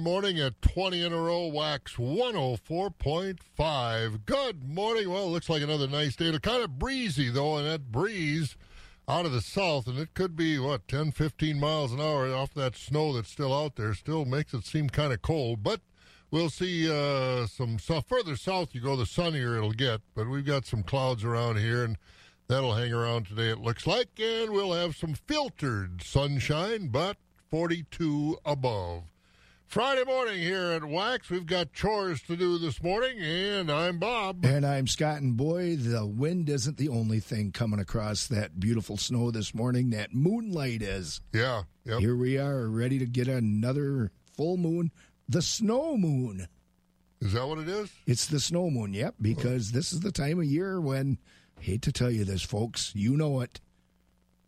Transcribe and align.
morning 0.00 0.40
at 0.40 0.62
20 0.62 1.04
in 1.04 1.12
a 1.12 1.20
row, 1.20 1.48
wax 1.48 1.96
104.5. 1.96 4.24
Good 4.24 4.66
morning. 4.66 5.10
Well, 5.10 5.24
it 5.24 5.30
looks 5.30 5.50
like 5.50 5.60
another 5.60 5.86
nice 5.86 6.16
day. 6.16 6.28
It's 6.28 6.38
kind 6.38 6.62
of 6.62 6.78
breezy, 6.78 7.28
though, 7.28 7.58
and 7.58 7.66
that 7.66 7.92
breeze 7.92 8.56
out 9.06 9.26
of 9.26 9.32
the 9.32 9.42
south, 9.42 9.86
and 9.86 9.98
it 9.98 10.14
could 10.14 10.34
be, 10.34 10.58
what, 10.58 10.88
10, 10.88 11.12
15 11.12 11.60
miles 11.60 11.92
an 11.92 12.00
hour 12.00 12.34
off 12.34 12.54
that 12.54 12.74
snow 12.74 13.12
that's 13.12 13.30
still 13.30 13.52
out 13.52 13.76
there, 13.76 13.92
still 13.92 14.24
makes 14.24 14.54
it 14.54 14.64
seem 14.64 14.88
kind 14.88 15.12
of 15.12 15.20
cold. 15.20 15.62
But 15.62 15.82
we'll 16.30 16.48
see 16.48 16.90
uh, 16.90 17.46
some 17.46 17.78
so 17.78 18.00
further 18.00 18.36
south 18.36 18.74
you 18.74 18.80
go, 18.80 18.96
the 18.96 19.04
sunnier 19.04 19.58
it'll 19.58 19.72
get. 19.72 20.00
But 20.14 20.26
we've 20.26 20.46
got 20.46 20.64
some 20.64 20.82
clouds 20.82 21.22
around 21.22 21.58
here, 21.58 21.84
and 21.84 21.98
that'll 22.48 22.76
hang 22.76 22.94
around 22.94 23.26
today, 23.26 23.50
it 23.50 23.58
looks 23.58 23.86
like. 23.86 24.18
And 24.18 24.52
we'll 24.52 24.72
have 24.72 24.96
some 24.96 25.12
filtered 25.12 26.02
sunshine, 26.02 26.88
but 26.88 27.18
42 27.50 28.38
above. 28.46 29.11
Friday 29.72 30.04
morning 30.04 30.38
here 30.38 30.72
at 30.72 30.84
Wax. 30.84 31.30
We've 31.30 31.46
got 31.46 31.72
chores 31.72 32.20
to 32.24 32.36
do 32.36 32.58
this 32.58 32.82
morning, 32.82 33.18
and 33.20 33.70
I'm 33.70 33.98
Bob. 33.98 34.44
And 34.44 34.66
I'm 34.66 34.86
Scott. 34.86 35.22
And 35.22 35.34
boy, 35.34 35.76
the 35.76 36.04
wind 36.04 36.50
isn't 36.50 36.76
the 36.76 36.90
only 36.90 37.20
thing 37.20 37.52
coming 37.52 37.80
across 37.80 38.26
that 38.26 38.60
beautiful 38.60 38.98
snow 38.98 39.30
this 39.30 39.54
morning. 39.54 39.88
That 39.88 40.12
moonlight 40.12 40.82
is. 40.82 41.22
Yeah. 41.32 41.62
Yep. 41.86 42.00
Here 42.00 42.14
we 42.14 42.36
are, 42.36 42.68
ready 42.68 42.98
to 42.98 43.06
get 43.06 43.28
another 43.28 44.12
full 44.36 44.58
moon, 44.58 44.90
the 45.26 45.40
snow 45.40 45.96
moon. 45.96 46.48
Is 47.22 47.32
that 47.32 47.48
what 47.48 47.56
it 47.56 47.68
is? 47.70 47.90
It's 48.06 48.26
the 48.26 48.40
snow 48.40 48.68
moon, 48.68 48.92
yep, 48.92 49.14
because 49.22 49.72
this 49.72 49.90
is 49.90 50.00
the 50.00 50.12
time 50.12 50.38
of 50.38 50.44
year 50.44 50.82
when, 50.82 51.16
hate 51.60 51.80
to 51.80 51.92
tell 51.92 52.10
you 52.10 52.26
this, 52.26 52.42
folks, 52.42 52.92
you 52.94 53.16
know 53.16 53.40
it 53.40 53.58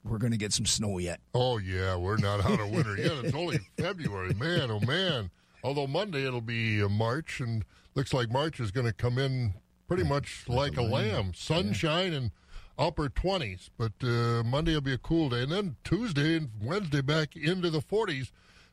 we're 0.05 0.19
going 0.19 0.33
to 0.33 0.39
get 0.39 0.53
some 0.53 0.67
snow 0.67 0.99
yet. 0.99 1.21
Oh 1.35 1.59
yeah, 1.59 1.97
we're 1.97 2.19
not 2.19 2.45
out 2.45 2.61
of 2.61 2.71
winter 2.71 2.97
yet. 2.97 3.12
It's 3.25 3.35
only 3.35 3.59
February, 3.79 4.35
man. 4.35 4.71
Oh 4.71 4.81
man. 4.81 5.31
Although 5.62 5.87
Monday 5.87 6.27
it'll 6.27 6.43
be 6.43 6.83
uh, 6.83 6.89
March, 6.89 7.41
and 7.41 7.65
looks 7.95 8.12
like 8.12 8.31
March 8.31 8.61
is 8.61 8.71
going 8.71 8.87
to 8.87 8.93
come 8.93 9.19
in 9.19 9.55
pretty 9.89 10.05
much 10.05 10.45
like, 10.47 10.77
like 10.77 10.78
a 10.78 10.83
lamb. 10.83 11.15
lamb. 11.15 11.33
Sunshine 11.34 12.12
yeah. 12.12 12.19
and 12.19 12.31
upper 12.78 13.09
twenties, 13.09 13.70
but 13.78 13.93
uh, 14.03 14.43
Monday 14.45 14.75
will 14.75 14.83
be 14.83 14.93
a 14.93 14.98
cool 14.98 15.31
day, 15.31 15.43
and 15.43 15.53
then 15.53 15.77
Tuesday 15.84 16.37
and 16.37 16.50
Wednesday 16.62 17.00
back 17.00 17.34
into 17.34 17.71
the 17.71 17.81
forties. 17.81 18.31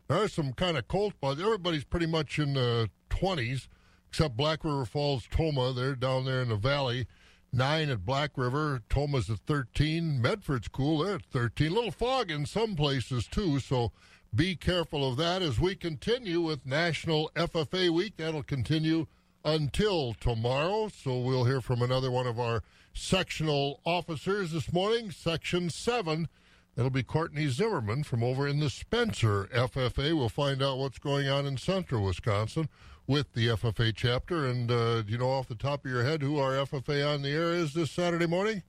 There 0.07 0.21
are 0.21 0.27
some 0.27 0.51
kind 0.51 0.77
of 0.77 0.87
cold 0.89 1.13
spots. 1.13 1.39
Everybody's 1.39 1.85
pretty 1.85 2.07
much 2.07 2.37
in 2.39 2.55
the 2.55 2.89
twenties, 3.09 3.69
except 4.09 4.35
Black 4.35 4.65
River 4.65 4.83
Falls, 4.83 5.27
Tomah. 5.31 5.71
They're 5.71 5.95
down 5.95 6.25
there 6.25 6.41
in 6.41 6.49
the 6.49 6.57
valley 6.57 7.07
nine 7.53 7.89
at 7.89 8.05
Black 8.05 8.31
River. 8.37 8.81
Tomah's 8.89 9.29
at 9.29 9.39
13. 9.39 10.21
Medford's 10.21 10.67
cool. 10.67 11.03
They're 11.03 11.15
at 11.15 11.25
13. 11.25 11.71
A 11.71 11.75
little 11.75 11.91
fog 11.91 12.31
in 12.31 12.45
some 12.45 12.75
places, 12.75 13.27
too, 13.27 13.59
so 13.59 13.91
be 14.33 14.55
careful 14.55 15.07
of 15.07 15.17
that 15.17 15.41
as 15.41 15.59
we 15.59 15.75
continue 15.75 16.41
with 16.41 16.65
National 16.65 17.29
FFA 17.35 17.89
Week. 17.89 18.13
That'll 18.17 18.43
continue 18.43 19.07
until 19.43 20.13
tomorrow, 20.13 20.89
so 20.89 21.19
we'll 21.19 21.45
hear 21.45 21.61
from 21.61 21.81
another 21.81 22.11
one 22.11 22.27
of 22.27 22.39
our 22.39 22.63
sectional 22.93 23.81
officers 23.85 24.51
this 24.51 24.71
morning, 24.71 25.11
Section 25.11 25.69
7. 25.69 26.27
That'll 26.75 26.89
be 26.89 27.03
Courtney 27.03 27.47
Zimmerman 27.47 28.03
from 28.03 28.23
over 28.23 28.47
in 28.47 28.59
the 28.59 28.69
Spencer 28.69 29.49
FFA. 29.53 30.15
We'll 30.15 30.29
find 30.29 30.63
out 30.63 30.77
what's 30.77 30.99
going 30.99 31.27
on 31.27 31.45
in 31.45 31.57
central 31.57 32.05
Wisconsin 32.05 32.69
with 33.07 33.33
the 33.33 33.47
FFA 33.47 33.93
chapter. 33.95 34.47
And 34.47 34.71
uh, 34.71 35.01
do 35.01 35.11
you 35.11 35.17
know 35.17 35.29
off 35.29 35.47
the 35.47 35.55
top 35.55 35.85
of 35.85 35.91
your 35.91 36.03
head 36.03 36.21
who 36.21 36.39
our 36.39 36.53
FFA 36.53 37.13
on 37.13 37.21
the 37.21 37.29
air 37.29 37.51
is 37.53 37.73
this 37.73 37.91
Saturday 37.91 38.27
morning? 38.27 38.63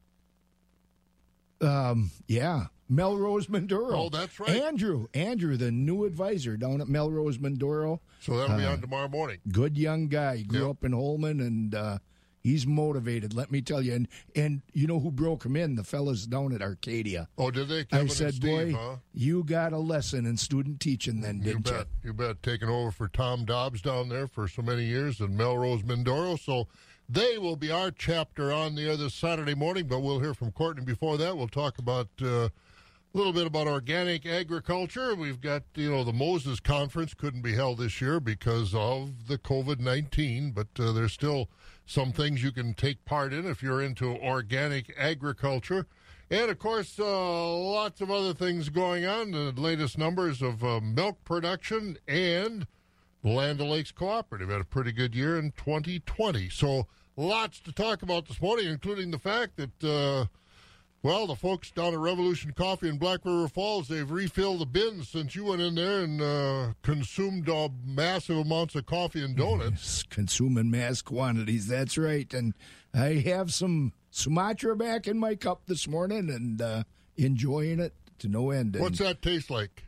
Um, 1.60 2.10
yeah, 2.26 2.66
Melrose 2.88 3.46
Mindoro. 3.46 3.92
Oh, 3.92 4.08
that's 4.08 4.38
right. 4.40 4.50
Andrew, 4.50 5.06
Andrew, 5.14 5.56
the 5.56 5.70
new 5.70 6.04
advisor 6.04 6.56
down 6.56 6.80
at 6.80 6.88
Melrose 6.88 7.38
Mindoro. 7.38 8.00
So 8.20 8.36
that'll 8.36 8.56
be 8.56 8.64
uh, 8.64 8.72
on 8.72 8.80
tomorrow 8.80 9.08
morning. 9.08 9.38
Good 9.50 9.78
young 9.78 10.08
guy. 10.08 10.38
He 10.38 10.44
grew 10.44 10.62
yep. 10.62 10.70
up 10.70 10.84
in 10.84 10.92
Holmen 10.92 11.40
and 11.40 11.74
uh, 11.74 11.98
He's 12.42 12.66
motivated, 12.66 13.34
let 13.34 13.52
me 13.52 13.62
tell 13.62 13.80
you. 13.80 13.94
And 13.94 14.08
and 14.34 14.62
you 14.72 14.86
know 14.86 14.98
who 14.98 15.12
broke 15.12 15.44
him 15.46 15.56
in? 15.56 15.76
The 15.76 15.84
fellas 15.84 16.26
down 16.26 16.52
at 16.52 16.60
Arcadia. 16.60 17.28
Oh, 17.38 17.50
did 17.50 17.68
they? 17.68 17.84
Kevin 17.84 18.06
I 18.06 18.10
said, 18.10 18.34
Steve, 18.34 18.72
boy, 18.72 18.78
huh? 18.78 18.96
you 19.14 19.44
got 19.44 19.72
a 19.72 19.78
lesson 19.78 20.26
in 20.26 20.36
student 20.36 20.80
teaching 20.80 21.20
then, 21.20 21.40
didn't 21.40 21.66
you? 21.66 21.72
Bet. 21.72 21.86
You, 22.02 22.08
you 22.08 22.12
bet. 22.12 22.42
Taking 22.42 22.68
over 22.68 22.90
for 22.90 23.06
Tom 23.06 23.44
Dobbs 23.44 23.80
down 23.80 24.08
there 24.08 24.26
for 24.26 24.48
so 24.48 24.62
many 24.62 24.84
years 24.84 25.20
and 25.20 25.36
Melrose 25.36 25.82
Mindoro. 25.82 26.38
So 26.38 26.66
they 27.08 27.38
will 27.38 27.56
be 27.56 27.70
our 27.70 27.90
chapter 27.90 28.52
on 28.52 28.74
the 28.74 28.92
other 28.92 29.08
Saturday 29.08 29.54
morning, 29.54 29.86
but 29.86 30.00
we'll 30.00 30.20
hear 30.20 30.34
from 30.34 30.50
Courtney 30.50 30.84
before 30.84 31.16
that. 31.18 31.36
We'll 31.36 31.48
talk 31.48 31.78
about. 31.78 32.08
Uh, 32.20 32.48
a 33.14 33.18
little 33.18 33.32
bit 33.32 33.46
about 33.46 33.66
organic 33.66 34.24
agriculture. 34.24 35.14
We've 35.14 35.40
got, 35.40 35.64
you 35.74 35.90
know, 35.90 36.02
the 36.02 36.14
Moses 36.14 36.60
Conference 36.60 37.12
couldn't 37.12 37.42
be 37.42 37.54
held 37.54 37.78
this 37.78 38.00
year 38.00 38.20
because 38.20 38.74
of 38.74 39.28
the 39.28 39.36
COVID 39.36 39.80
19, 39.80 40.52
but 40.52 40.68
uh, 40.78 40.92
there's 40.92 41.12
still 41.12 41.50
some 41.84 42.12
things 42.12 42.42
you 42.42 42.52
can 42.52 42.72
take 42.72 43.04
part 43.04 43.34
in 43.34 43.46
if 43.46 43.62
you're 43.62 43.82
into 43.82 44.16
organic 44.16 44.94
agriculture. 44.96 45.86
And 46.30 46.50
of 46.50 46.58
course, 46.58 46.98
uh, 46.98 47.54
lots 47.54 48.00
of 48.00 48.10
other 48.10 48.32
things 48.32 48.70
going 48.70 49.04
on. 49.04 49.32
The 49.32 49.52
latest 49.54 49.98
numbers 49.98 50.40
of 50.40 50.64
uh, 50.64 50.80
milk 50.80 51.22
production 51.24 51.98
and 52.08 52.66
the 53.22 53.30
Land 53.30 53.60
O'Lakes 53.60 53.92
Cooperative 53.92 54.48
had 54.48 54.62
a 54.62 54.64
pretty 54.64 54.92
good 54.92 55.14
year 55.14 55.38
in 55.38 55.52
2020. 55.52 56.48
So, 56.48 56.86
lots 57.18 57.60
to 57.60 57.72
talk 57.72 58.00
about 58.00 58.26
this 58.26 58.40
morning, 58.40 58.68
including 58.68 59.10
the 59.10 59.18
fact 59.18 59.56
that 59.56 59.84
uh, 59.84 60.26
well, 61.02 61.26
the 61.26 61.34
folks 61.34 61.70
down 61.70 61.92
at 61.94 61.98
Revolution 61.98 62.52
Coffee 62.52 62.88
in 62.88 62.96
Black 62.96 63.20
River 63.24 63.48
Falls, 63.48 63.88
they've 63.88 64.10
refilled 64.10 64.60
the 64.60 64.66
bins 64.66 65.08
since 65.08 65.34
you 65.34 65.46
went 65.46 65.60
in 65.60 65.74
there 65.74 66.00
and 66.00 66.22
uh, 66.22 66.72
consumed 66.82 67.48
uh, 67.48 67.68
massive 67.84 68.38
amounts 68.38 68.74
of 68.74 68.86
coffee 68.86 69.24
and 69.24 69.36
donuts. 69.36 69.70
Yes, 69.70 70.04
consuming 70.08 70.70
mass 70.70 71.02
quantities, 71.02 71.66
that's 71.66 71.98
right. 71.98 72.32
And 72.32 72.54
I 72.94 73.14
have 73.26 73.52
some 73.52 73.92
Sumatra 74.10 74.76
back 74.76 75.08
in 75.08 75.18
my 75.18 75.34
cup 75.34 75.62
this 75.66 75.88
morning 75.88 76.30
and 76.30 76.62
uh, 76.62 76.84
enjoying 77.16 77.80
it 77.80 77.94
to 78.20 78.28
no 78.28 78.50
end. 78.50 78.76
What's 78.78 78.98
that 79.00 79.22
taste 79.22 79.50
like? 79.50 79.84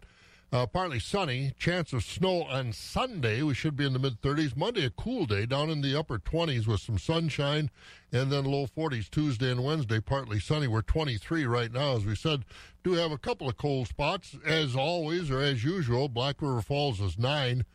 uh, 0.51 0.65
partly 0.65 0.99
sunny. 0.99 1.53
Chance 1.59 1.93
of 1.93 2.03
snow 2.03 2.43
on 2.43 2.71
Sunday. 2.71 3.41
We 3.41 3.53
should 3.53 3.75
be 3.75 3.85
in 3.85 3.93
the 3.93 3.99
mid 3.99 4.21
30s. 4.21 4.55
Monday, 4.55 4.85
a 4.85 4.89
cool 4.89 5.25
day 5.25 5.45
down 5.45 5.69
in 5.69 5.81
the 5.81 5.97
upper 5.97 6.17
20s 6.17 6.67
with 6.67 6.79
some 6.79 6.97
sunshine, 6.97 7.69
and 8.11 8.31
then 8.31 8.45
low 8.45 8.67
40s 8.67 9.09
Tuesday 9.09 9.51
and 9.51 9.63
Wednesday, 9.63 9.99
partly 9.99 10.39
sunny. 10.39 10.67
We're 10.67 10.81
23 10.81 11.45
right 11.45 11.71
now, 11.71 11.95
as 11.95 12.05
we 12.05 12.15
said. 12.15 12.45
Do 12.83 12.93
have 12.93 13.11
a 13.11 13.17
couple 13.17 13.49
of 13.49 13.57
cold 13.57 13.87
spots, 13.87 14.37
as 14.45 14.75
always 14.75 15.29
or 15.29 15.41
as 15.41 15.63
usual. 15.63 16.07
Black 16.07 16.41
River 16.41 16.61
Falls 16.61 17.01
is 17.01 17.17
9. 17.17 17.65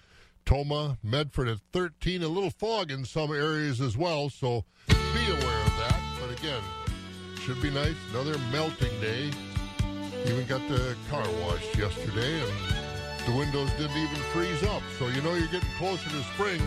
Tomah, 0.44 0.98
Medford 1.02 1.48
at 1.48 1.58
13. 1.72 2.22
A 2.22 2.28
little 2.28 2.50
fog 2.50 2.90
in 2.90 3.04
some 3.04 3.32
areas 3.32 3.80
as 3.80 3.96
well, 3.96 4.28
so 4.30 4.64
be 4.88 5.30
aware 5.30 5.66
of 5.66 5.76
that. 5.76 6.00
But 6.20 6.38
again, 6.38 6.62
should 7.40 7.60
be 7.60 7.70
nice. 7.70 7.96
Another 8.12 8.38
melting 8.50 9.00
day. 9.00 9.30
Even 10.26 10.46
got 10.46 10.66
the 10.68 10.96
car 11.10 11.24
washed 11.42 11.76
yesterday, 11.76 12.40
and 12.40 13.26
the 13.26 13.36
windows 13.36 13.70
didn't 13.72 13.96
even 13.96 14.16
freeze 14.32 14.62
up. 14.64 14.82
So 14.98 15.08
you 15.08 15.20
know 15.22 15.34
you're 15.34 15.48
getting 15.48 15.68
closer 15.78 16.08
to 16.10 16.22
spring 16.34 16.60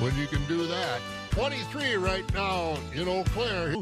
when 0.00 0.14
you 0.16 0.26
can 0.26 0.44
do 0.46 0.66
that. 0.66 1.00
23 1.30 1.94
right 1.94 2.34
now 2.34 2.76
in 2.94 3.08
Eau 3.08 3.24
Claire. 3.24 3.74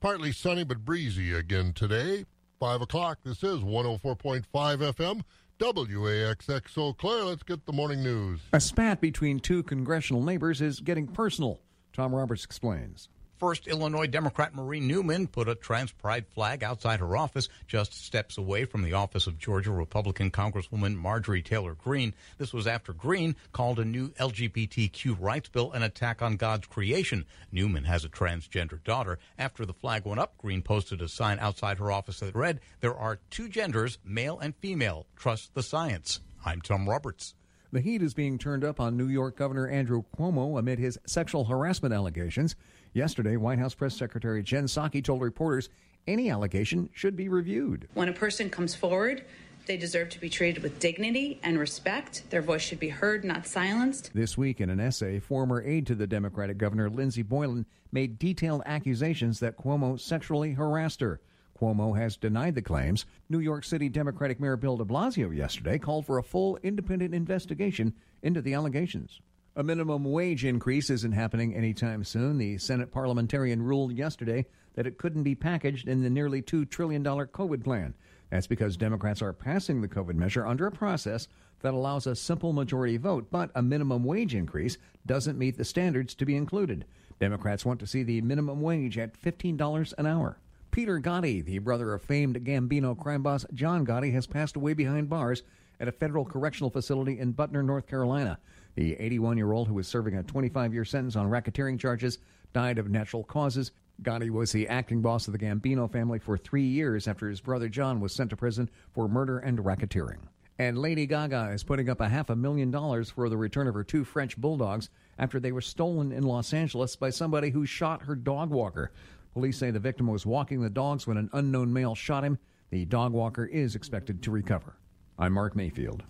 Partly 0.00 0.32
sunny 0.32 0.64
but 0.64 0.84
breezy 0.84 1.32
again 1.32 1.72
today. 1.74 2.26
5 2.58 2.82
o'clock. 2.82 3.18
This 3.22 3.42
is 3.44 3.60
104.5 3.60 4.44
FM, 4.52 5.22
WAXX. 5.60 6.78
Eau 6.78 6.92
Claire, 6.92 7.24
let's 7.24 7.42
get 7.42 7.66
the 7.66 7.72
morning 7.72 8.02
news. 8.02 8.40
A 8.52 8.60
spat 8.60 9.00
between 9.00 9.38
two 9.40 9.62
congressional 9.62 10.22
neighbors 10.22 10.60
is 10.60 10.80
getting 10.80 11.06
personal. 11.06 11.60
Tom 11.92 12.14
Roberts 12.14 12.44
explains. 12.44 13.08
First 13.38 13.66
Illinois 13.66 14.06
Democrat 14.06 14.54
Marie 14.54 14.80
Newman 14.80 15.26
put 15.26 15.48
a 15.48 15.54
trans 15.54 15.92
pride 15.92 16.26
flag 16.26 16.64
outside 16.64 17.00
her 17.00 17.16
office, 17.16 17.50
just 17.66 17.92
steps 17.92 18.38
away 18.38 18.64
from 18.64 18.82
the 18.82 18.94
office 18.94 19.26
of 19.26 19.38
Georgia 19.38 19.72
Republican 19.72 20.30
Congresswoman 20.30 20.96
Marjorie 20.96 21.42
Taylor 21.42 21.74
Greene. 21.74 22.14
This 22.38 22.54
was 22.54 22.66
after 22.66 22.94
Greene 22.94 23.36
called 23.52 23.78
a 23.78 23.84
new 23.84 24.08
LGBTQ 24.12 25.16
rights 25.20 25.50
bill 25.50 25.72
an 25.72 25.82
attack 25.82 26.22
on 26.22 26.36
God's 26.36 26.66
creation. 26.66 27.26
Newman 27.52 27.84
has 27.84 28.06
a 28.06 28.08
transgender 28.08 28.82
daughter. 28.82 29.18
After 29.38 29.66
the 29.66 29.74
flag 29.74 30.06
went 30.06 30.20
up, 30.20 30.38
Greene 30.38 30.62
posted 30.62 31.02
a 31.02 31.08
sign 31.08 31.38
outside 31.38 31.78
her 31.78 31.92
office 31.92 32.20
that 32.20 32.34
read, 32.34 32.60
There 32.80 32.96
are 32.96 33.20
two 33.28 33.50
genders, 33.50 33.98
male 34.02 34.38
and 34.38 34.56
female. 34.56 35.06
Trust 35.14 35.54
the 35.54 35.62
science. 35.62 36.20
I'm 36.42 36.62
Tom 36.62 36.88
Roberts. 36.88 37.34
The 37.72 37.80
heat 37.80 38.00
is 38.00 38.14
being 38.14 38.38
turned 38.38 38.64
up 38.64 38.80
on 38.80 38.96
New 38.96 39.08
York 39.08 39.36
Governor 39.36 39.68
Andrew 39.68 40.04
Cuomo 40.16 40.58
amid 40.58 40.78
his 40.78 40.98
sexual 41.04 41.44
harassment 41.44 41.92
allegations. 41.92 42.56
Yesterday, 42.96 43.36
White 43.36 43.58
House 43.58 43.74
Press 43.74 43.94
Secretary 43.94 44.42
Jen 44.42 44.64
Psaki 44.64 45.04
told 45.04 45.20
reporters 45.20 45.68
any 46.06 46.30
allegation 46.30 46.88
should 46.94 47.14
be 47.14 47.28
reviewed. 47.28 47.88
When 47.92 48.08
a 48.08 48.12
person 48.14 48.48
comes 48.48 48.74
forward, 48.74 49.22
they 49.66 49.76
deserve 49.76 50.08
to 50.08 50.18
be 50.18 50.30
treated 50.30 50.62
with 50.62 50.78
dignity 50.78 51.38
and 51.42 51.58
respect. 51.58 52.22
Their 52.30 52.40
voice 52.40 52.62
should 52.62 52.80
be 52.80 52.88
heard, 52.88 53.22
not 53.22 53.46
silenced. 53.46 54.12
This 54.14 54.38
week, 54.38 54.62
in 54.62 54.70
an 54.70 54.80
essay, 54.80 55.18
former 55.18 55.62
aide 55.62 55.86
to 55.88 55.94
the 55.94 56.06
Democratic 56.06 56.56
governor 56.56 56.88
Lindsey 56.88 57.20
Boylan 57.20 57.66
made 57.92 58.18
detailed 58.18 58.62
accusations 58.64 59.40
that 59.40 59.58
Cuomo 59.58 60.00
sexually 60.00 60.52
harassed 60.52 61.02
her. 61.02 61.20
Cuomo 61.60 61.98
has 61.98 62.16
denied 62.16 62.54
the 62.54 62.62
claims. 62.62 63.04
New 63.28 63.40
York 63.40 63.64
City 63.64 63.90
Democratic 63.90 64.40
Mayor 64.40 64.56
Bill 64.56 64.78
de 64.78 64.86
Blasio 64.86 65.36
yesterday 65.36 65.78
called 65.78 66.06
for 66.06 66.16
a 66.16 66.22
full 66.22 66.58
independent 66.62 67.14
investigation 67.14 67.92
into 68.22 68.40
the 68.40 68.54
allegations. 68.54 69.20
A 69.58 69.64
minimum 69.64 70.04
wage 70.04 70.44
increase 70.44 70.90
isn't 70.90 71.12
happening 71.12 71.54
anytime 71.54 72.04
soon. 72.04 72.36
The 72.36 72.58
Senate 72.58 72.92
parliamentarian 72.92 73.62
ruled 73.62 73.92
yesterday 73.92 74.44
that 74.74 74.86
it 74.86 74.98
couldn't 74.98 75.22
be 75.22 75.34
packaged 75.34 75.88
in 75.88 76.02
the 76.02 76.10
nearly 76.10 76.42
$2 76.42 76.68
trillion 76.68 77.02
COVID 77.02 77.64
plan. 77.64 77.94
That's 78.28 78.46
because 78.46 78.76
Democrats 78.76 79.22
are 79.22 79.32
passing 79.32 79.80
the 79.80 79.88
COVID 79.88 80.14
measure 80.14 80.46
under 80.46 80.66
a 80.66 80.70
process 80.70 81.26
that 81.62 81.72
allows 81.72 82.06
a 82.06 82.14
simple 82.14 82.52
majority 82.52 82.98
vote, 82.98 83.28
but 83.30 83.50
a 83.54 83.62
minimum 83.62 84.04
wage 84.04 84.34
increase 84.34 84.76
doesn't 85.06 85.38
meet 85.38 85.56
the 85.56 85.64
standards 85.64 86.14
to 86.16 86.26
be 86.26 86.36
included. 86.36 86.84
Democrats 87.18 87.64
want 87.64 87.80
to 87.80 87.86
see 87.86 88.02
the 88.02 88.20
minimum 88.20 88.60
wage 88.60 88.98
at 88.98 89.18
$15 89.18 89.94
an 89.96 90.06
hour. 90.06 90.38
Peter 90.70 91.00
Gotti, 91.00 91.42
the 91.42 91.60
brother 91.60 91.94
of 91.94 92.02
famed 92.02 92.44
Gambino 92.44 92.94
crime 92.94 93.22
boss 93.22 93.46
John 93.54 93.86
Gotti, 93.86 94.12
has 94.12 94.26
passed 94.26 94.56
away 94.56 94.74
behind 94.74 95.08
bars 95.08 95.42
at 95.80 95.88
a 95.88 95.92
federal 95.92 96.26
correctional 96.26 96.68
facility 96.68 97.18
in 97.18 97.32
Butner, 97.32 97.64
North 97.64 97.86
Carolina. 97.86 98.38
The 98.76 98.94
81 99.00 99.38
year 99.38 99.52
old, 99.52 99.68
who 99.68 99.74
was 99.74 99.88
serving 99.88 100.16
a 100.16 100.22
25 100.22 100.72
year 100.72 100.84
sentence 100.84 101.16
on 101.16 101.30
racketeering 101.30 101.80
charges, 101.80 102.18
died 102.52 102.78
of 102.78 102.90
natural 102.90 103.24
causes. 103.24 103.72
Gotti 104.02 104.30
was 104.30 104.52
the 104.52 104.68
acting 104.68 105.00
boss 105.00 105.26
of 105.26 105.32
the 105.32 105.38
Gambino 105.38 105.90
family 105.90 106.18
for 106.18 106.36
three 106.36 106.66
years 106.66 107.08
after 107.08 107.28
his 107.28 107.40
brother 107.40 107.70
John 107.70 108.00
was 108.00 108.14
sent 108.14 108.30
to 108.30 108.36
prison 108.36 108.68
for 108.92 109.08
murder 109.08 109.38
and 109.38 109.58
racketeering. 109.58 110.18
And 110.58 110.78
Lady 110.78 111.06
Gaga 111.06 111.50
is 111.52 111.64
putting 111.64 111.88
up 111.88 112.00
a 112.00 112.08
half 112.08 112.28
a 112.28 112.36
million 112.36 112.70
dollars 112.70 113.10
for 113.10 113.30
the 113.30 113.36
return 113.36 113.66
of 113.66 113.74
her 113.74 113.84
two 113.84 114.04
French 114.04 114.36
bulldogs 114.36 114.90
after 115.18 115.40
they 115.40 115.52
were 115.52 115.62
stolen 115.62 116.12
in 116.12 116.24
Los 116.24 116.52
Angeles 116.52 116.96
by 116.96 117.08
somebody 117.08 117.50
who 117.50 117.64
shot 117.64 118.02
her 118.02 118.14
dog 118.14 118.50
walker. 118.50 118.90
Police 119.32 119.58
say 119.58 119.70
the 119.70 119.78
victim 119.78 120.06
was 120.06 120.26
walking 120.26 120.60
the 120.60 120.70
dogs 120.70 121.06
when 121.06 121.16
an 121.16 121.30
unknown 121.32 121.72
male 121.72 121.94
shot 121.94 122.24
him. 122.24 122.38
The 122.70 122.84
dog 122.84 123.12
walker 123.12 123.46
is 123.46 123.74
expected 123.74 124.22
to 124.22 124.30
recover. 124.30 124.76
I'm 125.18 125.32
Mark 125.32 125.56
Mayfield. 125.56 126.04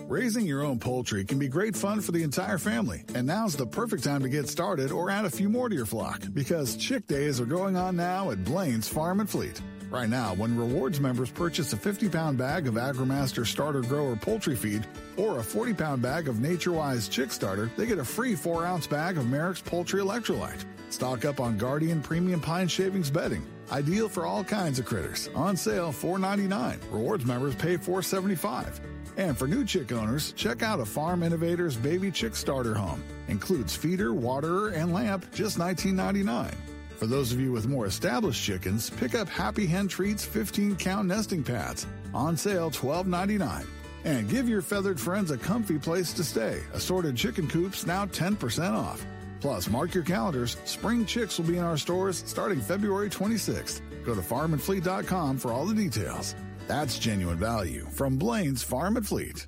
Raising 0.00 0.46
your 0.46 0.62
own 0.62 0.78
poultry 0.78 1.24
can 1.24 1.38
be 1.38 1.48
great 1.48 1.76
fun 1.76 2.00
for 2.00 2.12
the 2.12 2.22
entire 2.22 2.58
family, 2.58 3.04
and 3.14 3.26
now's 3.26 3.56
the 3.56 3.66
perfect 3.66 4.04
time 4.04 4.22
to 4.22 4.28
get 4.28 4.48
started 4.48 4.90
or 4.90 5.10
add 5.10 5.24
a 5.24 5.30
few 5.30 5.48
more 5.48 5.68
to 5.68 5.74
your 5.74 5.86
flock 5.86 6.22
because 6.34 6.76
Chick 6.76 7.06
Days 7.06 7.40
are 7.40 7.46
going 7.46 7.76
on 7.76 7.96
now 7.96 8.30
at 8.30 8.44
Blaine's 8.44 8.88
Farm 8.88 9.20
and 9.20 9.28
Fleet. 9.28 9.60
Right 9.90 10.08
now, 10.08 10.34
when 10.34 10.56
rewards 10.56 11.00
members 11.00 11.30
purchase 11.30 11.74
a 11.74 11.76
50 11.76 12.08
pound 12.08 12.38
bag 12.38 12.66
of 12.66 12.74
AgriMaster 12.74 13.46
Starter 13.46 13.82
Grower 13.82 14.16
poultry 14.16 14.56
feed 14.56 14.86
or 15.18 15.38
a 15.38 15.42
40 15.42 15.74
pound 15.74 16.00
bag 16.00 16.28
of 16.28 16.36
NatureWise 16.36 17.10
Chick 17.10 17.30
Starter, 17.30 17.70
they 17.76 17.84
get 17.84 17.98
a 17.98 18.04
free 18.04 18.34
4 18.34 18.64
ounce 18.64 18.86
bag 18.86 19.18
of 19.18 19.26
Merrick's 19.26 19.60
Poultry 19.60 20.00
Electrolyte. 20.00 20.64
Stock 20.88 21.26
up 21.26 21.40
on 21.40 21.58
Guardian 21.58 22.00
Premium 22.00 22.40
Pine 22.40 22.68
Shavings 22.68 23.10
bedding. 23.10 23.44
Ideal 23.70 24.08
for 24.08 24.24
all 24.24 24.42
kinds 24.42 24.78
of 24.78 24.86
critters. 24.86 25.28
On 25.34 25.56
sale 25.56 25.92
$4.99. 25.92 26.78
Rewards 26.90 27.26
members 27.26 27.54
pay 27.54 27.76
$4.75. 27.76 28.80
And 29.16 29.36
for 29.36 29.46
new 29.46 29.64
chick 29.64 29.92
owners, 29.92 30.32
check 30.32 30.62
out 30.62 30.80
a 30.80 30.84
Farm 30.84 31.22
Innovators 31.22 31.76
Baby 31.76 32.10
Chick 32.10 32.34
Starter 32.34 32.74
Home. 32.74 33.02
Includes 33.28 33.76
feeder, 33.76 34.14
waterer, 34.14 34.70
and 34.70 34.92
lamp, 34.92 35.30
just 35.32 35.58
$19.99. 35.58 36.54
For 36.96 37.06
those 37.06 37.32
of 37.32 37.40
you 37.40 37.52
with 37.52 37.66
more 37.66 37.86
established 37.86 38.42
chickens, 38.42 38.88
pick 38.88 39.14
up 39.14 39.28
Happy 39.28 39.66
Hen 39.66 39.88
Treats 39.88 40.24
15 40.24 40.76
count 40.76 41.08
nesting 41.08 41.42
pads. 41.42 41.86
On 42.14 42.36
sale 42.36 42.70
$12.99. 42.70 43.66
And 44.04 44.28
give 44.28 44.48
your 44.48 44.62
feathered 44.62 44.98
friends 44.98 45.30
a 45.30 45.36
comfy 45.36 45.78
place 45.78 46.12
to 46.14 46.24
stay. 46.24 46.60
Assorted 46.72 47.16
chicken 47.16 47.48
coops 47.48 47.86
now 47.86 48.06
10% 48.06 48.72
off. 48.72 49.04
Plus, 49.40 49.68
mark 49.68 49.94
your 49.94 50.04
calendars. 50.04 50.56
Spring 50.64 51.04
chicks 51.04 51.38
will 51.38 51.46
be 51.46 51.56
in 51.58 51.64
our 51.64 51.76
stores 51.76 52.22
starting 52.26 52.60
February 52.60 53.10
26th. 53.10 53.80
Go 54.04 54.14
to 54.14 54.20
farmandfleet.com 54.20 55.38
for 55.38 55.52
all 55.52 55.66
the 55.66 55.74
details. 55.74 56.34
That's 56.68 56.98
genuine 56.98 57.38
value 57.38 57.86
from 57.90 58.16
Blaine's 58.16 58.62
Farm 58.62 58.96
and 58.96 59.06
Fleet. 59.06 59.46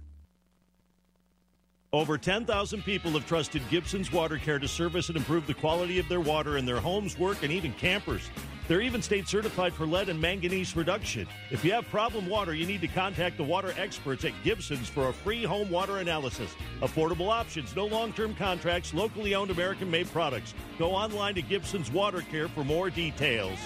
Over 1.93 2.19
10,000 2.19 2.83
people 2.83 3.13
have 3.13 3.25
trusted 3.25 3.63
Gibson's 3.71 4.13
Water 4.13 4.37
Care 4.37 4.59
to 4.59 4.67
service 4.67 5.09
and 5.11 5.17
improve 5.17 5.47
the 5.47 5.55
quality 5.55 6.01
of 6.01 6.09
their 6.09 6.21
water 6.21 6.59
in 6.59 6.67
their 6.67 6.81
homes, 6.81 7.17
work, 7.17 7.45
and 7.45 7.53
even 7.53 7.73
campers. 7.75 8.29
They're 8.67 8.81
even 8.81 9.01
state 9.01 9.29
certified 9.29 9.73
for 9.75 9.87
lead 9.87 10.09
and 10.09 10.21
manganese 10.21 10.75
reduction. 10.75 11.29
If 11.53 11.65
you 11.65 11.71
have 11.73 11.89
problem 11.91 12.29
water, 12.29 12.53
you 12.53 12.67
need 12.67 12.81
to 12.81 12.89
contact 12.89 13.37
the 13.37 13.45
water 13.45 13.73
experts 13.79 14.25
at 14.25 14.33
Gibson's 14.43 14.89
for 14.89 15.09
a 15.09 15.13
free 15.13 15.45
home 15.45 15.71
water 15.71 15.99
analysis. 15.99 16.53
Affordable 16.81 17.29
options, 17.29 17.77
no 17.77 17.87
long 17.87 18.13
term 18.13 18.35
contracts, 18.35 18.93
locally 18.93 19.37
owned 19.37 19.53
American 19.53 19.89
made 19.89 20.11
products. 20.11 20.53
Go 20.81 20.91
online 20.91 21.37
to 21.37 21.43
Gibson's 21.43 21.93
Water 21.93 22.23
Care 22.23 22.49
for 22.49 22.65
more 22.65 22.91
details. 22.91 23.59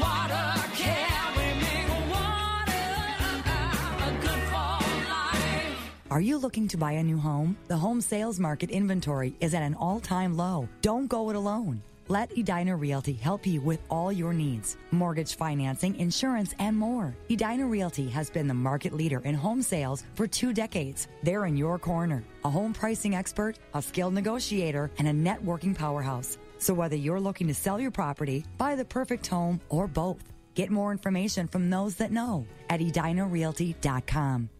Water 0.00 0.68
care. 0.74 1.09
Are 6.10 6.20
you 6.20 6.38
looking 6.38 6.66
to 6.66 6.76
buy 6.76 6.92
a 6.94 7.04
new 7.04 7.18
home? 7.18 7.56
The 7.68 7.76
home 7.76 8.00
sales 8.00 8.40
market 8.40 8.70
inventory 8.70 9.36
is 9.38 9.54
at 9.54 9.62
an 9.62 9.74
all 9.74 10.00
time 10.00 10.36
low. 10.36 10.68
Don't 10.82 11.06
go 11.06 11.30
it 11.30 11.36
alone. 11.36 11.82
Let 12.08 12.36
Edina 12.36 12.74
Realty 12.74 13.12
help 13.12 13.46
you 13.46 13.60
with 13.60 13.78
all 13.88 14.10
your 14.10 14.32
needs 14.32 14.76
mortgage 14.90 15.36
financing, 15.36 15.94
insurance, 15.94 16.52
and 16.58 16.76
more. 16.76 17.14
Edina 17.30 17.64
Realty 17.64 18.08
has 18.08 18.28
been 18.28 18.48
the 18.48 18.54
market 18.54 18.92
leader 18.92 19.20
in 19.20 19.36
home 19.36 19.62
sales 19.62 20.02
for 20.16 20.26
two 20.26 20.52
decades. 20.52 21.06
They're 21.22 21.46
in 21.46 21.56
your 21.56 21.78
corner. 21.78 22.24
A 22.44 22.50
home 22.50 22.72
pricing 22.72 23.14
expert, 23.14 23.60
a 23.74 23.80
skilled 23.80 24.14
negotiator, 24.14 24.90
and 24.98 25.06
a 25.06 25.12
networking 25.12 25.76
powerhouse. 25.76 26.38
So 26.58 26.74
whether 26.74 26.96
you're 26.96 27.20
looking 27.20 27.46
to 27.46 27.54
sell 27.54 27.78
your 27.78 27.92
property, 27.92 28.44
buy 28.58 28.74
the 28.74 28.84
perfect 28.84 29.28
home, 29.28 29.60
or 29.68 29.86
both, 29.86 30.24
get 30.56 30.70
more 30.70 30.90
information 30.90 31.46
from 31.46 31.70
those 31.70 31.94
that 31.96 32.10
know 32.10 32.48
at 32.68 32.80
edinarealty.com. 32.80 34.50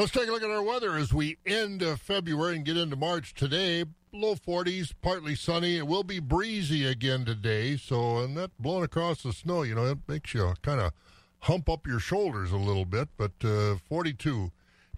Let's 0.00 0.12
take 0.12 0.28
a 0.28 0.32
look 0.32 0.42
at 0.42 0.48
our 0.48 0.62
weather 0.62 0.96
as 0.96 1.12
we 1.12 1.36
end 1.44 1.84
February 2.00 2.56
and 2.56 2.64
get 2.64 2.78
into 2.78 2.96
March 2.96 3.34
today. 3.34 3.84
Low 4.14 4.34
40s, 4.34 4.94
partly 5.02 5.34
sunny. 5.34 5.76
It 5.76 5.86
will 5.86 6.04
be 6.04 6.20
breezy 6.20 6.86
again 6.86 7.26
today. 7.26 7.76
So, 7.76 8.20
and 8.20 8.34
that 8.38 8.50
blowing 8.58 8.82
across 8.82 9.22
the 9.22 9.34
snow, 9.34 9.60
you 9.60 9.74
know, 9.74 9.84
it 9.84 9.98
makes 10.08 10.32
you 10.32 10.54
kind 10.62 10.80
of 10.80 10.92
hump 11.40 11.68
up 11.68 11.86
your 11.86 11.98
shoulders 11.98 12.50
a 12.50 12.56
little 12.56 12.86
bit. 12.86 13.10
But 13.18 13.32
uh, 13.44 13.74
42, 13.90 14.50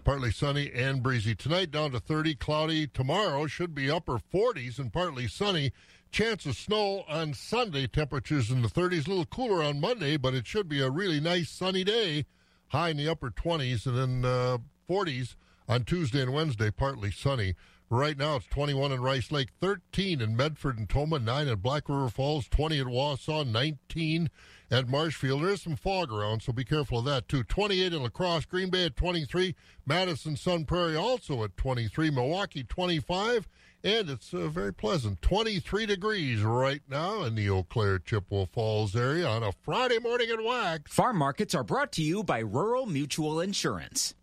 partly 0.05 0.31
sunny 0.31 0.71
and 0.73 1.03
breezy. 1.03 1.35
Tonight 1.35 1.71
down 1.71 1.91
to 1.91 1.99
30, 1.99 2.35
cloudy. 2.35 2.87
Tomorrow 2.87 3.47
should 3.47 3.75
be 3.75 3.91
upper 3.91 4.19
40s 4.33 4.79
and 4.79 4.93
partly 4.93 5.27
sunny. 5.27 5.73
Chance 6.13 6.45
of 6.45 6.55
snow 6.55 7.03
on 7.09 7.33
Sunday. 7.33 7.87
Temperatures 7.87 8.49
in 8.49 8.61
the 8.61 8.69
30s. 8.69 9.05
A 9.07 9.09
little 9.09 9.25
cooler 9.25 9.63
on 9.63 9.81
Monday, 9.81 10.15
but 10.15 10.33
it 10.33 10.47
should 10.47 10.69
be 10.69 10.79
a 10.79 10.89
really 10.89 11.19
nice 11.19 11.49
sunny 11.49 11.83
day. 11.83 12.23
High 12.69 12.91
in 12.91 12.97
the 12.97 13.09
upper 13.09 13.31
20s. 13.31 13.85
And 13.85 14.23
then 14.23 14.31
uh, 14.31 14.59
40s 14.93 15.35
on 15.67 15.83
Tuesday 15.85 16.21
and 16.21 16.33
Wednesday, 16.33 16.69
partly 16.69 17.09
sunny. 17.09 17.55
Right 17.89 18.17
now 18.17 18.35
it's 18.35 18.45
21 18.47 18.91
in 18.91 19.01
Rice 19.01 19.31
Lake, 19.31 19.49
13 19.59 20.21
in 20.21 20.35
Medford 20.35 20.77
and 20.77 20.87
Tomah, 20.87 21.19
9 21.19 21.47
at 21.47 21.63
Black 21.63 21.89
River 21.89 22.09
Falls, 22.09 22.47
20 22.47 22.79
at 22.79 22.85
Wausau, 22.85 23.45
19 23.45 24.29
at 24.69 24.87
Marshfield. 24.87 25.41
There 25.41 25.49
is 25.49 25.63
some 25.63 25.75
fog 25.75 26.11
around, 26.11 26.43
so 26.43 26.53
be 26.53 26.63
careful 26.63 26.99
of 26.99 27.05
that 27.05 27.27
too. 27.27 27.43
28 27.43 27.93
in 27.93 28.03
La 28.03 28.09
Crosse, 28.09 28.45
Green 28.45 28.69
Bay 28.69 28.85
at 28.85 28.95
23, 28.95 29.55
Madison 29.85 30.35
Sun 30.35 30.65
Prairie 30.65 30.95
also 30.95 31.43
at 31.43 31.57
23, 31.57 32.11
Milwaukee 32.11 32.63
25, 32.63 33.47
and 33.83 34.09
it's 34.11 34.31
uh, 34.31 34.47
very 34.47 34.73
pleasant. 34.73 35.23
23 35.23 35.87
degrees 35.87 36.41
right 36.41 36.81
now 36.87 37.23
in 37.23 37.33
the 37.33 37.49
Eau 37.49 37.63
Claire 37.63 37.97
Chippewa 37.97 38.45
Falls 38.45 38.95
area 38.95 39.27
on 39.27 39.41
a 39.41 39.51
Friday 39.63 39.97
morning 39.97 40.29
in 40.29 40.43
Wax. 40.43 40.93
Farm 40.93 41.17
markets 41.17 41.55
are 41.55 41.63
brought 41.63 41.91
to 41.93 42.03
you 42.03 42.23
by 42.23 42.39
Rural 42.39 42.85
Mutual 42.85 43.39
Insurance. 43.39 44.13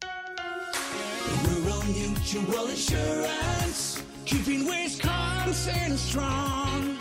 Rural 1.49 1.83
Mutual 1.85 2.69
Insurance, 2.69 4.03
keeping 4.25 4.67
Wisconsin 4.67 5.97
strong. 5.97 6.97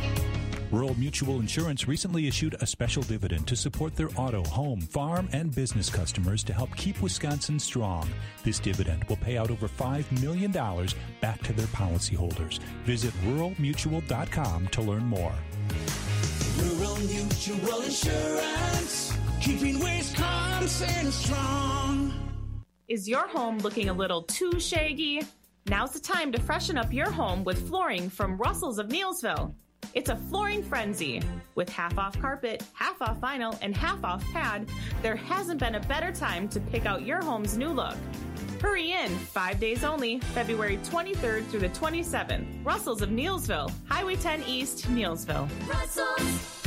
Rural 0.72 0.94
Mutual 1.00 1.40
Insurance 1.40 1.88
recently 1.88 2.28
issued 2.28 2.56
a 2.62 2.66
special 2.68 3.02
dividend 3.02 3.48
to 3.48 3.56
support 3.56 3.96
their 3.96 4.10
auto, 4.16 4.44
home, 4.44 4.82
farm, 4.82 5.28
and 5.32 5.54
business 5.56 5.90
customers 5.90 6.44
to 6.44 6.54
help 6.54 6.76
keep 6.76 7.02
Wisconsin 7.02 7.58
strong. 7.60 8.08
This 8.44 8.60
dividend 8.60 9.04
will 9.06 9.18
pay 9.18 9.38
out 9.38 9.50
over 9.50 9.68
$5 9.68 10.22
million 10.22 10.52
back 11.22 11.42
to 11.42 11.54
their 11.54 11.68
policyholders. 11.68 12.60
Visit 12.86 13.14
ruralmutual.com 13.26 14.68
to 14.68 14.82
learn 14.82 15.06
more. 15.06 15.34
Rural 16.58 16.98
Mutual 16.98 17.82
Insurance, 17.82 19.18
keeping 19.42 19.80
Wisconsin 19.80 21.12
strong. 21.12 22.29
Is 22.90 23.08
your 23.08 23.28
home 23.28 23.60
looking 23.60 23.90
a 23.90 23.94
little 23.94 24.24
too 24.24 24.60
shaggy? 24.60 25.22
Now's 25.68 25.92
the 25.92 26.00
time 26.00 26.32
to 26.32 26.42
freshen 26.42 26.76
up 26.76 26.92
your 26.92 27.12
home 27.12 27.44
with 27.44 27.68
flooring 27.68 28.10
from 28.10 28.36
Russell's 28.38 28.80
of 28.80 28.88
Neillsville. 28.88 29.54
It's 29.94 30.10
a 30.10 30.16
flooring 30.16 30.64
frenzy. 30.64 31.22
With 31.54 31.70
half 31.70 32.00
off 32.00 32.20
carpet, 32.20 32.64
half 32.74 33.00
off 33.00 33.22
vinyl, 33.22 33.56
and 33.62 33.78
half 33.78 34.04
off 34.04 34.24
pad, 34.32 34.68
there 35.04 35.16
hasn't 35.16 35.60
been 35.60 35.76
a 35.76 35.80
better 35.82 36.12
time 36.12 36.50
to 36.50 36.60
pick 36.60 36.88
out 36.88 37.06
your 37.06 37.22
home's 37.22 37.56
new 37.60 37.70
look. 37.70 37.96
Hurry 38.60 38.94
in, 38.94 39.10
five 39.10 39.60
days 39.60 39.84
only, 39.84 40.20
February 40.34 40.78
23rd 40.78 41.46
through 41.46 41.60
the 41.60 41.70
27th. 41.70 42.66
Russell's 42.66 43.04
of 43.04 43.10
Neillsville, 43.10 43.72
Highway 43.88 44.16
10 44.16 44.46
East, 44.48 44.88
Neillsville. 44.88 45.48
Russell's 45.70 46.59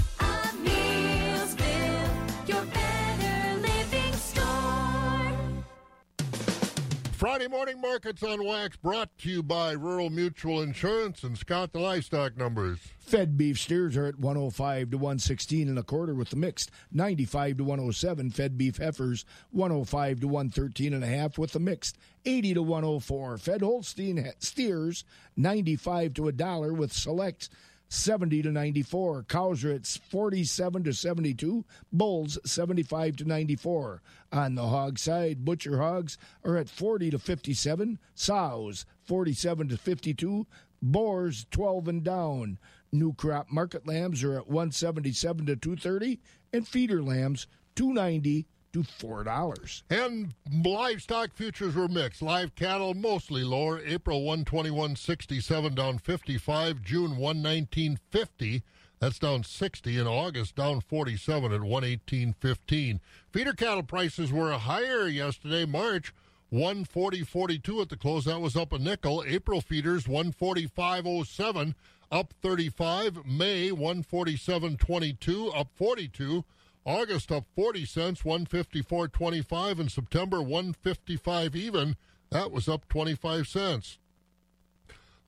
Friday 7.23 7.47
morning 7.47 7.81
markets 7.81 8.25
on 8.25 8.45
wax 8.45 8.77
brought 8.77 9.17
to 9.19 9.31
you 9.31 9.45
by 9.45 9.71
Rural 9.71 10.11
Mutual 10.11 10.61
Insurance 10.61 11.23
and 11.23 11.39
Scott 11.39 11.73
the 11.73 11.79
livestock 11.79 12.37
numbers. 12.37 12.81
Fed 12.99 13.39
beef 13.39 13.61
steers 13.61 13.97
are 13.97 14.07
at 14.07 14.19
105 14.19 14.91
to 14.91 14.99
116 14.99 15.69
and 15.69 15.79
a 15.79 15.85
quarter 15.85 16.17
with 16.17 16.31
the 16.31 16.37
mixed 16.37 16.73
95 16.91 17.59
to 17.59 17.63
107. 17.63 18.31
Fed 18.33 18.59
beef 18.59 18.79
heifers 18.79 19.25
105 19.53 20.19
to 20.19 20.27
113 20.27 20.95
and 20.95 21.05
a 21.05 21.07
half 21.07 21.39
with 21.39 21.53
the 21.53 21.61
mixed 21.61 21.97
80 22.25 22.55
to 22.55 22.63
104. 22.65 23.39
Fed 23.39 23.63
Holstein 23.63 24.33
steers 24.41 25.05
95 25.37 26.15
to 26.15 26.27
a 26.27 26.33
dollar 26.33 26.73
with 26.73 26.93
selects 26.93 27.51
70 27.93 28.41
to 28.41 28.51
94. 28.51 29.25
Cows 29.25 29.65
are 29.65 29.73
at 29.73 29.87
47 29.87 30.85
to 30.85 30.95
72. 30.95 31.63
Bulls 31.93 32.39
75 32.43 33.17
to 33.17 33.25
94. 33.27 34.03
On 34.33 34.55
the 34.55 34.67
hog 34.67 34.99
side, 34.99 35.45
butcher 35.45 35.77
hogs 35.77 36.17
are 36.43 36.57
at 36.57 36.71
40 36.71 37.11
to 37.11 37.19
57. 37.19 37.99
Sows 38.15 38.87
47 39.03 39.69
to 39.69 39.77
52. 39.77 40.47
Boars 40.81 41.45
12 41.51 41.89
and 41.89 42.03
down. 42.03 42.59
New 42.93 43.13
crop 43.13 43.53
market 43.53 43.87
lambs 43.87 44.25
are 44.25 44.39
at 44.39 44.49
177 44.49 45.45
to 45.45 45.57
230 45.57 46.19
and 46.51 46.67
feeder 46.67 47.03
lambs 47.03 47.47
290 47.77 48.47
to 48.73 48.83
four 48.83 49.25
dollars. 49.25 49.85
And 49.91 50.35
livestock 50.51 51.35
futures 51.35 51.75
were 51.75 51.89
mixed. 51.89 52.23
Live 52.23 52.55
cattle 52.55 52.95
mostly 52.95 53.45
lower. 53.45 53.81
April 53.85 54.23
121.67 54.23 55.75
down 55.75 55.99
55. 55.99 56.83
June 56.83 57.17
119.50. 57.17 58.63
That's 58.99 59.19
down 59.19 59.43
60. 59.43 59.99
In 59.99 60.07
August 60.07 60.57
down 60.57 60.81
47 60.81 61.53
at 61.53 61.61
118.15. 61.61 63.01
Feeder 63.31 63.53
cattle 63.53 63.83
prices 63.83 64.33
were 64.33 64.53
higher 64.53 65.07
yesterday. 65.07 65.67
March 65.67 66.15
140.42 66.53 67.83
at 67.83 67.89
the 67.89 67.97
close. 67.97 68.25
That 68.25 68.41
was 68.41 68.57
up 68.57 68.73
a 68.73 68.79
nickel. 68.79 69.25
April 69.27 69.61
feeders 69.61 70.05
145.07 70.05 71.75
up 72.11 72.35
35. 72.43 73.27
May 73.27 73.71
147.22 73.71 75.59
up 75.59 75.69
42. 75.75 76.45
August 76.85 77.31
up 77.31 77.45
40 77.55 77.85
cents, 77.85 78.23
154.25, 78.23 79.79
and 79.79 79.93
September 79.93 80.43
155 80.43 81.55
even. 81.55 81.95
That 82.31 82.51
was 82.51 82.69
up 82.69 82.89
25 82.89 83.47
cents. 83.47 83.99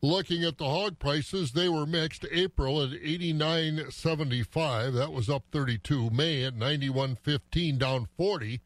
Looking 0.02 0.42
at 0.44 0.58
the 0.58 0.66
hog 0.66 0.99
prices, 0.99 1.52
they 1.52 1.68
were 1.68 1.87
mixed. 1.87 2.26
April 2.30 2.82
at 2.82 2.90
89.75, 2.90 4.92
that 4.92 5.12
was 5.12 5.30
up 5.30 5.44
32. 5.50 6.11
May 6.11 6.44
at 6.44 6.56
91.15, 6.56 7.78
down 7.78 8.08
40. 8.16 8.61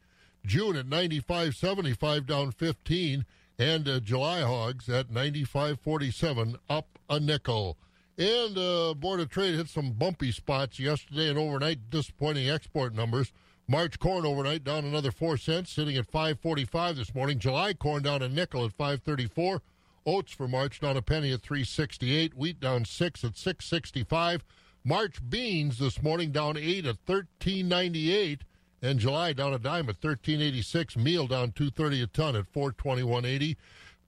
June 0.45 0.75
at 0.75 0.87
95.75, 0.87 2.25
down 2.25 2.51
15, 2.51 3.25
and 3.57 3.87
uh, 3.87 3.99
July 3.99 4.41
hogs 4.41 4.89
at 4.89 5.11
95.47, 5.11 6.55
up 6.69 6.99
a 7.09 7.19
nickel. 7.19 7.77
And 8.19 8.57
uh, 8.57 8.95
Board 8.95 9.21
of 9.21 9.29
Trade 9.29 9.55
hit 9.55 9.69
some 9.69 9.93
bumpy 9.93 10.33
spots 10.33 10.77
yesterday 10.77 11.29
and 11.29 11.39
overnight. 11.39 11.89
Disappointing 11.89 12.49
export 12.49 12.93
numbers. 12.93 13.31
March 13.65 13.97
corn 13.97 14.25
overnight 14.25 14.65
down 14.65 14.83
another 14.83 15.11
four 15.11 15.37
cents, 15.37 15.71
sitting 15.71 15.95
at 15.95 16.11
5.45 16.11 16.95
this 16.97 17.15
morning. 17.15 17.39
July 17.39 17.73
corn 17.73 18.03
down 18.03 18.21
a 18.21 18.27
nickel 18.27 18.65
at 18.65 18.77
5.34. 18.77 19.61
Oats 20.05 20.33
for 20.33 20.49
March 20.49 20.81
down 20.81 20.97
a 20.97 21.01
penny 21.01 21.31
at 21.31 21.41
3.68. 21.41 22.33
Wheat 22.33 22.59
down 22.59 22.83
six 22.83 23.23
at 23.23 23.35
6.65. 23.35 24.41
March 24.83 25.17
beans 25.29 25.77
this 25.77 26.01
morning 26.03 26.31
down 26.31 26.57
eight 26.57 26.85
at 26.85 26.97
13.98. 27.05 28.41
And 28.81 28.99
July 28.99 29.31
down 29.31 29.53
a 29.53 29.59
dime 29.59 29.87
at 29.87 30.01
13.86. 30.01 30.97
Meal 30.97 31.25
down 31.27 31.53
2.30 31.53 32.03
a 32.03 32.07
ton 32.07 32.35
at 32.35 32.51
421.80. 32.51 33.55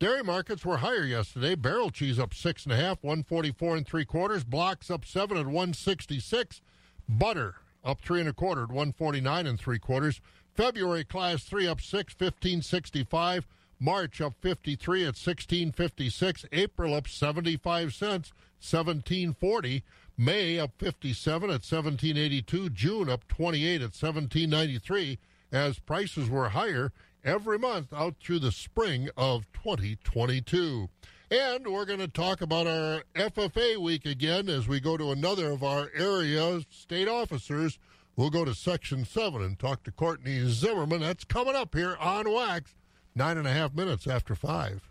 Dairy 0.02 0.24
markets 0.24 0.66
were 0.66 0.78
higher 0.78 1.04
yesterday. 1.04 1.54
Barrel 1.54 1.92
cheese 1.92 2.18
up 2.18 2.34
six 2.34 2.64
and 2.64 2.74
a 2.74 2.76
half, 2.76 3.04
one 3.04 3.22
forty 3.22 3.52
four 3.52 3.78
and 3.78 3.86
three 3.86 4.04
quarters. 4.04 4.44
Blocks 4.44 4.90
up 4.90 5.06
seven 5.06 5.38
at 5.38 5.46
one 5.46 5.76
sixty 5.76 6.20
six. 6.20 6.60
Butter 7.08 7.58
up 7.84 8.02
three 8.02 8.20
and 8.20 8.28
a 8.28 8.34
quarter 8.34 8.64
at 8.64 8.72
one 8.72 8.94
forty 8.94 9.22
nine 9.22 9.46
and 9.46 9.60
three 9.60 9.78
quarters. 9.78 10.20
February 10.56 11.04
class 11.04 11.44
three 11.44 11.68
up 11.68 11.80
six, 11.80 12.16
fifteen 12.16 12.64
sixty 12.64 13.04
five. 13.04 13.46
March 13.80 14.20
up 14.22 14.34
fifty 14.42 14.76
three 14.76 15.06
at 15.06 15.18
sixteen 15.18 15.72
fifty 15.72 16.10
six. 16.10 16.48
April 16.52 16.96
up 16.96 17.08
seventy 17.08 17.56
five 17.56 17.94
cents, 17.94 18.34
seventeen 18.60 19.36
forty. 19.36 19.84
May 20.18 20.58
up 20.58 20.72
fifty 20.80 21.14
seven 21.14 21.52
at 21.52 21.64
seventeen 21.64 22.18
eighty 22.18 22.42
two. 22.42 22.72
June 22.72 23.08
up 23.08 23.28
twenty 23.28 23.68
eight 23.68 23.84
at 23.84 23.94
seventeen 23.94 24.50
ninety 24.50 24.80
three. 24.80 25.20
As 25.52 25.78
prices 25.78 26.28
were 26.28 26.50
higher 26.50 26.92
every 27.24 27.58
month 27.58 27.94
out 27.94 28.16
through 28.22 28.40
the 28.40 28.52
spring 28.52 29.10
of 29.16 29.46
2022. 29.54 30.90
And 31.30 31.66
we're 31.66 31.86
going 31.86 32.00
to 32.00 32.08
talk 32.08 32.42
about 32.42 32.68
our 32.68 33.04
FFA 33.16 33.78
week 33.78 34.06
again 34.06 34.50
as 34.50 34.68
we 34.68 34.80
go 34.80 34.98
to 34.98 35.12
another 35.12 35.52
of 35.52 35.64
our 35.64 35.90
area 35.96 36.62
state 36.70 37.08
officers. 37.08 37.80
We'll 38.18 38.30
go 38.30 38.44
to 38.44 38.54
Section 38.54 39.06
7 39.06 39.42
and 39.42 39.58
talk 39.58 39.84
to 39.84 39.92
Courtney 39.92 40.42
Zimmerman. 40.48 41.00
That's 41.00 41.24
coming 41.24 41.56
up 41.56 41.74
here 41.74 41.96
on 42.00 42.30
Wax, 42.30 42.76
nine 43.16 43.38
and 43.38 43.48
a 43.48 43.54
half 43.54 43.74
minutes 43.74 44.08
after 44.08 44.36
five. 44.36 44.91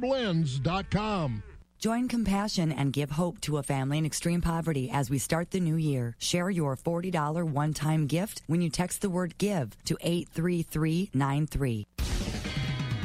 starblends.com. 0.00 1.42
Join 1.78 2.08
compassion 2.08 2.72
and 2.72 2.92
give 2.92 3.12
hope 3.12 3.40
to 3.42 3.56
a 3.56 3.62
family 3.62 3.96
in 3.98 4.04
extreme 4.04 4.42
poverty 4.42 4.90
as 4.90 5.08
we 5.08 5.18
start 5.18 5.50
the 5.50 5.60
new 5.60 5.76
year. 5.76 6.14
Share 6.18 6.50
your 6.50 6.76
$40 6.76 7.44
one 7.44 7.72
time 7.72 8.06
gift 8.06 8.42
when 8.46 8.60
you 8.60 8.68
text 8.68 9.00
the 9.00 9.08
word 9.08 9.38
give 9.38 9.82
to 9.84 9.96
83393. 10.02 11.86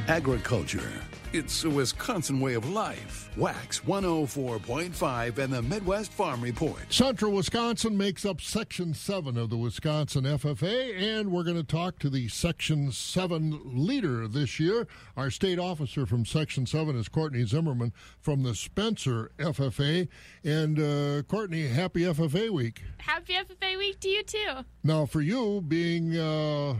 Agriculture 0.07 0.91
It's 1.37 1.65
a 1.65 1.69
Wisconsin 1.69 2.39
way 2.39 2.53
of 2.53 2.69
life. 2.69 3.29
Wax 3.35 3.81
104.5 3.81 5.37
and 5.37 5.51
the 5.51 5.61
Midwest 5.61 6.13
Farm 6.13 6.39
Report. 6.39 6.77
Central 6.87 7.33
Wisconsin 7.33 7.97
makes 7.97 8.25
up 8.25 8.39
Section 8.39 8.93
7 8.93 9.35
of 9.35 9.49
the 9.49 9.57
Wisconsin 9.57 10.23
FFA, 10.23 10.97
and 10.97 11.33
we're 11.33 11.43
going 11.43 11.57
to 11.57 11.63
talk 11.63 11.99
to 11.99 12.09
the 12.09 12.29
Section 12.29 12.89
7 12.89 13.59
leader 13.65 14.29
this 14.29 14.61
year. 14.61 14.87
Our 15.17 15.29
state 15.29 15.59
officer 15.59 16.05
from 16.05 16.23
Section 16.25 16.65
7 16.65 16.97
is 16.97 17.09
Courtney 17.09 17.45
Zimmerman 17.45 17.91
from 18.21 18.43
the 18.43 18.55
Spencer 18.55 19.29
FFA. 19.37 20.07
And 20.45 20.79
uh, 20.79 21.23
Courtney, 21.23 21.67
happy 21.67 22.03
FFA 22.03 22.49
week. 22.49 22.81
Happy 22.99 23.33
FFA 23.33 23.77
week 23.77 23.99
to 23.99 24.07
you 24.07 24.23
too. 24.23 24.53
Now, 24.85 25.05
for 25.05 25.19
you, 25.19 25.59
being 25.67 26.15
uh, 26.15 26.75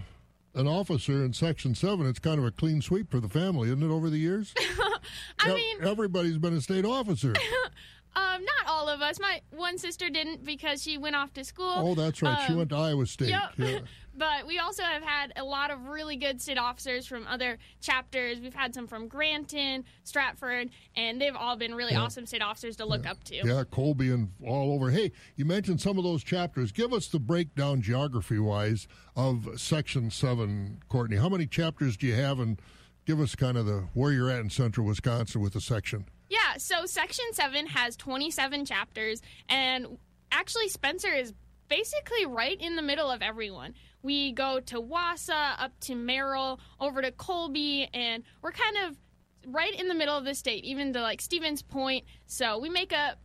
an 0.55 0.67
officer 0.67 1.23
in 1.25 1.33
Section 1.33 1.75
7, 1.75 2.05
it's 2.07 2.19
kind 2.19 2.39
of 2.39 2.45
a 2.45 2.51
clean 2.51 2.81
sweep 2.81 3.11
for 3.11 3.19
the 3.19 3.29
family, 3.29 3.67
isn't 3.69 3.83
it, 3.83 3.93
over 3.93 4.09
the 4.09 4.17
years? 4.17 4.53
I 5.39 5.49
Ev- 5.49 5.55
mean, 5.55 5.77
Everybody's 5.83 6.37
been 6.37 6.53
a 6.55 6.61
state 6.61 6.85
officer. 6.85 7.33
um, 8.15 8.43
not 8.43 8.67
all 8.67 8.87
of 8.89 9.01
us. 9.01 9.19
My 9.19 9.41
one 9.51 9.77
sister 9.77 10.09
didn't 10.09 10.43
because 10.45 10.81
she 10.81 10.97
went 10.97 11.15
off 11.15 11.33
to 11.33 11.43
school. 11.43 11.73
Oh, 11.75 11.95
that's 11.95 12.21
right. 12.21 12.45
she 12.47 12.53
Um, 12.53 12.57
went 12.59 12.69
to 12.69 12.75
Iowa 12.77 13.05
State. 13.05 13.29
Yep. 13.29 13.41
Yeah. 13.57 13.79
but 14.17 14.47
we 14.47 14.57
also 14.59 14.83
have 14.83 15.03
had 15.03 15.33
a 15.35 15.43
lot 15.43 15.71
of 15.71 15.87
really 15.87 16.15
good 16.15 16.41
state 16.41 16.57
officers 16.57 17.05
from 17.05 17.27
other 17.27 17.57
chapters. 17.81 18.39
We've 18.39 18.53
had 18.53 18.73
some 18.73 18.87
from 18.87 19.07
Granton, 19.09 19.83
Stratford, 20.05 20.69
and 20.95 21.19
they've 21.21 21.35
all 21.35 21.57
been 21.57 21.75
really 21.75 21.91
Yeah. 21.93 22.01
awesome 22.03 22.25
state 22.25 22.41
officers 22.41 22.77
to 22.77 22.85
look 22.85 23.05
up 23.05 23.21
to. 23.25 23.35
Yeah, 23.35 23.63
Colby 23.69 24.11
and 24.11 24.29
all 24.45 24.73
over. 24.73 24.91
Hey, 24.91 25.11
you 25.35 25.43
mentioned 25.43 25.81
some 25.81 25.97
of 25.97 26.03
those 26.05 26.23
chapters. 26.23 26.71
Give 26.71 26.93
us 26.93 27.07
the 27.07 27.19
breakdown 27.19 27.81
geography 27.81 28.39
wise 28.39 28.87
of 29.17 29.47
Section 29.57 30.09
7, 30.11 30.81
Courtney. 30.87 31.17
How 31.17 31.27
many 31.29 31.45
chapters 31.47 31.97
do 31.97 32.07
you 32.07 32.15
have? 32.15 32.39
And 32.39 32.61
give 33.05 33.19
us 33.19 33.35
kind 33.35 33.57
of 33.57 33.65
the 33.65 33.87
where 33.93 34.11
you're 34.13 34.29
at 34.31 34.39
in 34.39 34.49
central 34.49 34.87
Wisconsin 34.87 35.41
with 35.41 35.53
the 35.53 35.61
section. 35.61 36.05
Yeah, 36.29 36.57
so 36.57 36.85
Section 36.85 37.25
7 37.33 37.67
has 37.67 37.95
27 37.95 38.65
chapters, 38.65 39.21
and 39.47 39.97
actually, 40.31 40.69
Spencer 40.69 41.13
is 41.13 41.33
basically 41.67 42.25
right 42.25 42.59
in 42.59 42.75
the 42.75 42.81
middle 42.81 43.09
of 43.09 43.21
everyone. 43.21 43.73
We 44.01 44.31
go 44.31 44.59
to 44.59 44.81
Wausau, 44.81 45.55
up 45.59 45.79
to 45.81 45.95
Merrill, 45.95 46.59
over 46.79 47.01
to 47.01 47.11
Colby, 47.11 47.89
and 47.93 48.23
we're 48.41 48.51
kind 48.51 48.77
of 48.85 48.97
right 49.47 49.73
in 49.79 49.87
the 49.87 49.95
middle 49.95 50.17
of 50.17 50.25
the 50.25 50.35
state, 50.35 50.63
even 50.63 50.93
to 50.93 51.01
like 51.01 51.21
Stevens 51.21 51.61
Point. 51.61 52.05
So 52.25 52.57
we 52.57 52.69
make 52.69 52.93
up 52.93 53.19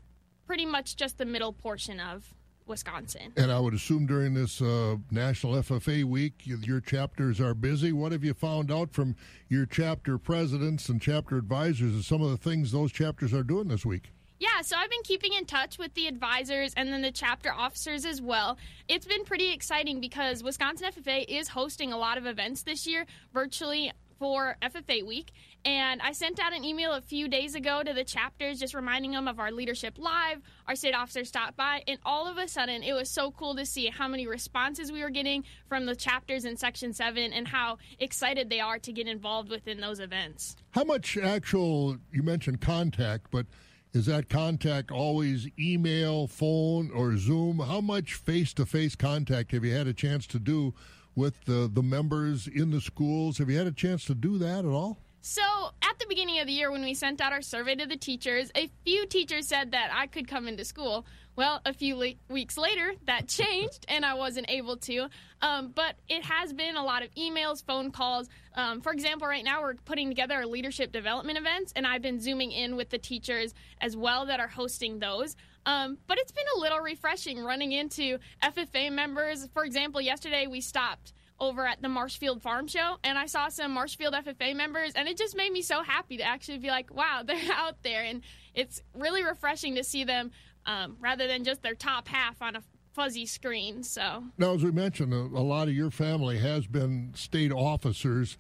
pretty 0.47 0.67
much 0.67 0.97
just 0.97 1.19
the 1.19 1.25
middle 1.25 1.53
portion 1.53 2.01
of 2.01 2.35
Wisconsin. 2.71 3.33
And 3.37 3.53
I 3.53 3.61
would 3.61 3.75
assume 3.75 4.07
during 4.07 4.33
this 4.33 4.63
uh, 4.63 4.97
National 5.11 5.55
FFA 5.55 6.05
week, 6.05 6.41
your 6.45 6.81
chapters 6.81 7.41
are 7.41 7.53
busy. 7.53 7.93
What 7.93 8.13
have 8.13 8.25
you 8.25 8.33
found 8.33 8.73
out 8.73 8.93
from 8.93 9.17
your 9.49 9.67
chapter 9.67 10.17
presidents 10.17 10.89
and 10.89 11.03
chapter 11.03 11.37
advisors 11.37 11.93
and 11.93 12.05
some 12.05 12.23
of 12.23 12.31
the 12.31 12.39
things 12.39 12.73
those 12.73 12.93
chapters 12.93 13.35
are 13.35 13.43
doing 13.43 13.69
this 13.69 13.85
week? 13.85 14.13
Yeah, 14.39 14.63
so 14.63 14.75
I've 14.79 14.89
been 14.89 15.03
keeping 15.05 15.35
in 15.35 15.45
touch 15.45 15.77
with 15.77 15.93
the 15.93 16.07
advisors 16.07 16.73
and 16.75 16.91
then 16.91 17.03
the 17.03 17.13
chapter 17.13 17.53
officers 17.53 18.07
as 18.07 18.23
well. 18.23 18.57
It's 18.89 19.05
been 19.05 19.25
pretty 19.25 19.53
exciting 19.53 20.01
because 20.01 20.43
Wisconsin 20.43 20.91
FFA 20.91 21.27
is 21.29 21.49
hosting 21.49 21.93
a 21.93 21.99
lot 21.99 22.17
of 22.17 22.25
events 22.25 22.63
this 22.63 22.87
year 22.87 23.05
virtually 23.35 23.93
for 24.19 24.57
FFA 24.63 25.05
week. 25.05 25.33
And 25.65 26.01
I 26.01 26.13
sent 26.13 26.41
out 26.41 26.55
an 26.55 26.65
email 26.65 26.93
a 26.93 27.03
few 27.03 27.29
days 27.29 27.55
ago 27.55 27.83
to 27.83 27.93
the 27.93 28.05
chapters 28.05 28.59
just 28.61 28.73
reminding 28.73 29.13
them 29.13 29.29
of 29.29 29.39
our 29.39 29.53
Leadership 29.53 29.99
Live. 29.99 30.41
Our 30.67 30.75
state 30.75 30.95
officers 30.95 31.29
stopped 31.29 31.57
by, 31.57 31.83
and 31.87 31.99
all 32.05 32.27
of 32.27 32.39
a 32.39 32.49
sudden, 32.49 32.83
it 32.83 32.95
was 32.95 33.11
so 33.11 33.31
cool 33.31 33.55
to 33.57 33.67
see 33.67 33.89
how 33.89 34.09
many 34.09 34.27
responses 34.27 34.91
we 34.91 35.03
were 35.03 35.11
getting 35.11 35.45
from 35.69 35.85
the 35.85 35.95
chapters 35.95 36.47
in 36.47 36.57
Section 36.57 36.95
7 36.95 37.33
and 37.33 37.47
how 37.47 37.77
excited 37.99 38.49
they 38.49 38.61
are 38.61 38.79
to 38.79 38.93
get 38.93 39.07
involved 39.07 39.51
within 39.51 39.81
those 39.81 40.01
events. 40.01 40.57
How 40.71 40.85
much 40.85 41.19
actual, 41.19 41.99
you 42.11 42.23
mentioned 42.23 42.63
contact, 42.63 43.27
but 43.31 43.47
is 43.93 44.07
that 44.07 44.29
contact 44.29 44.91
always 44.91 45.49
email, 45.59 46.27
phone, 46.27 46.91
or 46.93 47.17
Zoom? 47.19 47.59
How 47.59 47.81
much 47.81 48.15
face 48.15 48.55
to 48.55 48.65
face 48.65 48.95
contact 48.95 49.53
have 49.53 49.65
you 49.65 49.75
had 49.75 49.89
a 49.89 49.93
chance 49.93 50.27
to 50.29 50.39
do 50.39 50.73
with 51.15 51.45
the, 51.45 51.69
the 51.71 51.83
members 51.83 52.47
in 52.47 52.71
the 52.71 52.81
schools? 52.81 53.39
Have 53.39 53.51
you 53.51 53.59
had 53.59 53.67
a 53.67 53.73
chance 53.73 54.05
to 54.07 54.15
do 54.15 54.39
that 54.39 54.61
at 54.61 54.65
all? 54.71 54.99
So, 55.23 55.43
at 55.83 55.99
the 55.99 56.07
beginning 56.09 56.41
of 56.41 56.47
the 56.47 56.53
year, 56.55 56.71
when 56.71 56.83
we 56.83 56.95
sent 56.95 57.21
out 57.21 57.33
our 57.33 57.43
survey 57.43 57.75
to 57.75 57.87
the 57.87 57.97
teachers, 57.97 58.51
a 58.55 58.71
few 58.85 59.05
teachers 59.07 59.47
said 59.47 59.73
that 59.73 59.91
I 59.93 60.07
could 60.07 60.27
come 60.27 60.49
into 60.49 60.65
school. 60.65 61.05
Well, 61.37 61.61
a 61.67 61.75
few 61.75 61.95
le- 61.95 62.15
weeks 62.31 62.57
later, 62.57 62.95
that 63.05 63.29
changed 63.29 63.85
and 63.89 64.05
I 64.05 64.15
wasn't 64.15 64.51
able 64.51 64.79
to. 64.79 65.09
Um, 65.43 65.73
but 65.75 65.97
it 66.09 66.25
has 66.25 66.55
been 66.55 66.75
a 66.75 66.83
lot 66.83 67.03
of 67.03 67.15
emails, 67.17 67.63
phone 67.63 67.91
calls. 67.91 68.31
Um, 68.55 68.81
for 68.81 68.93
example, 68.93 69.29
right 69.29 69.45
now 69.45 69.61
we're 69.61 69.75
putting 69.75 70.09
together 70.09 70.37
our 70.37 70.47
leadership 70.47 70.91
development 70.91 71.37
events, 71.37 71.75
and 71.77 71.87
I've 71.87 72.03
been 72.03 72.19
zooming 72.19 72.51
in 72.51 72.77
with 72.77 72.89
the 72.89 72.99
teachers 72.99 73.53
as 73.83 73.99
well 73.99 74.25
that 74.25 74.41
are 74.41 74.49
hosting 74.49 75.01
those. 75.01 75.37
Um, 75.67 75.99
but 76.07 76.19
it's 76.19 76.33
been 76.33 76.45
a 76.57 76.61
little 76.61 76.81
refreshing 76.81 77.45
running 77.45 77.73
into 77.73 78.19
FFA 78.43 78.91
members. 78.91 79.47
For 79.53 79.65
example, 79.65 80.01
yesterday 80.01 80.47
we 80.47 80.63
stopped 80.63 81.13
over 81.41 81.67
at 81.67 81.81
the 81.83 81.89
Marshfield 81.89 82.43
Farm 82.43 82.67
Show, 82.67 82.99
and 83.03 83.19
I 83.19 83.27
saw 83.27 83.49
some 83.49 83.73
Marshfield 83.73 84.15
FFA 84.15 84.55
members, 84.55 84.93
and 84.95 85.09
it 85.09 85.17
just 85.17 85.37
made 85.37 85.53
me 85.53 85.63
so 85.63 85.83
happy 85.83 86.17
to 86.19 86.23
actually 86.23 86.59
be 86.59 86.69
like, 86.69 86.93
wow, 86.95 87.23
they're 87.27 87.39
out 87.53 87.83
there, 87.83 88.03
and 88.03 88.23
it's 88.55 88.83
really 88.95 89.25
refreshing 89.25 89.75
to 89.77 89.85
see 89.85 90.05
them 90.05 90.31
um, 90.67 90.97
rather 91.01 91.27
than 91.27 91.45
just 91.45 91.63
their 91.63 91.75
top 91.75 92.09
half 92.09 92.43
on 92.43 92.57
a 92.57 92.63
fuzzy 92.93 93.27
screen. 93.27 93.83
So, 93.83 94.25
Now, 94.37 94.55
as 94.55 94.63
we 94.63 94.73
mentioned, 94.73 95.13
a, 95.15 95.17
a 95.17 95.43
lot 95.43 95.69
of 95.69 95.75
your 95.75 95.91
family 95.91 96.39
has 96.39 96.67
been 96.67 97.13
state 97.15 97.53
officers. 97.53 98.37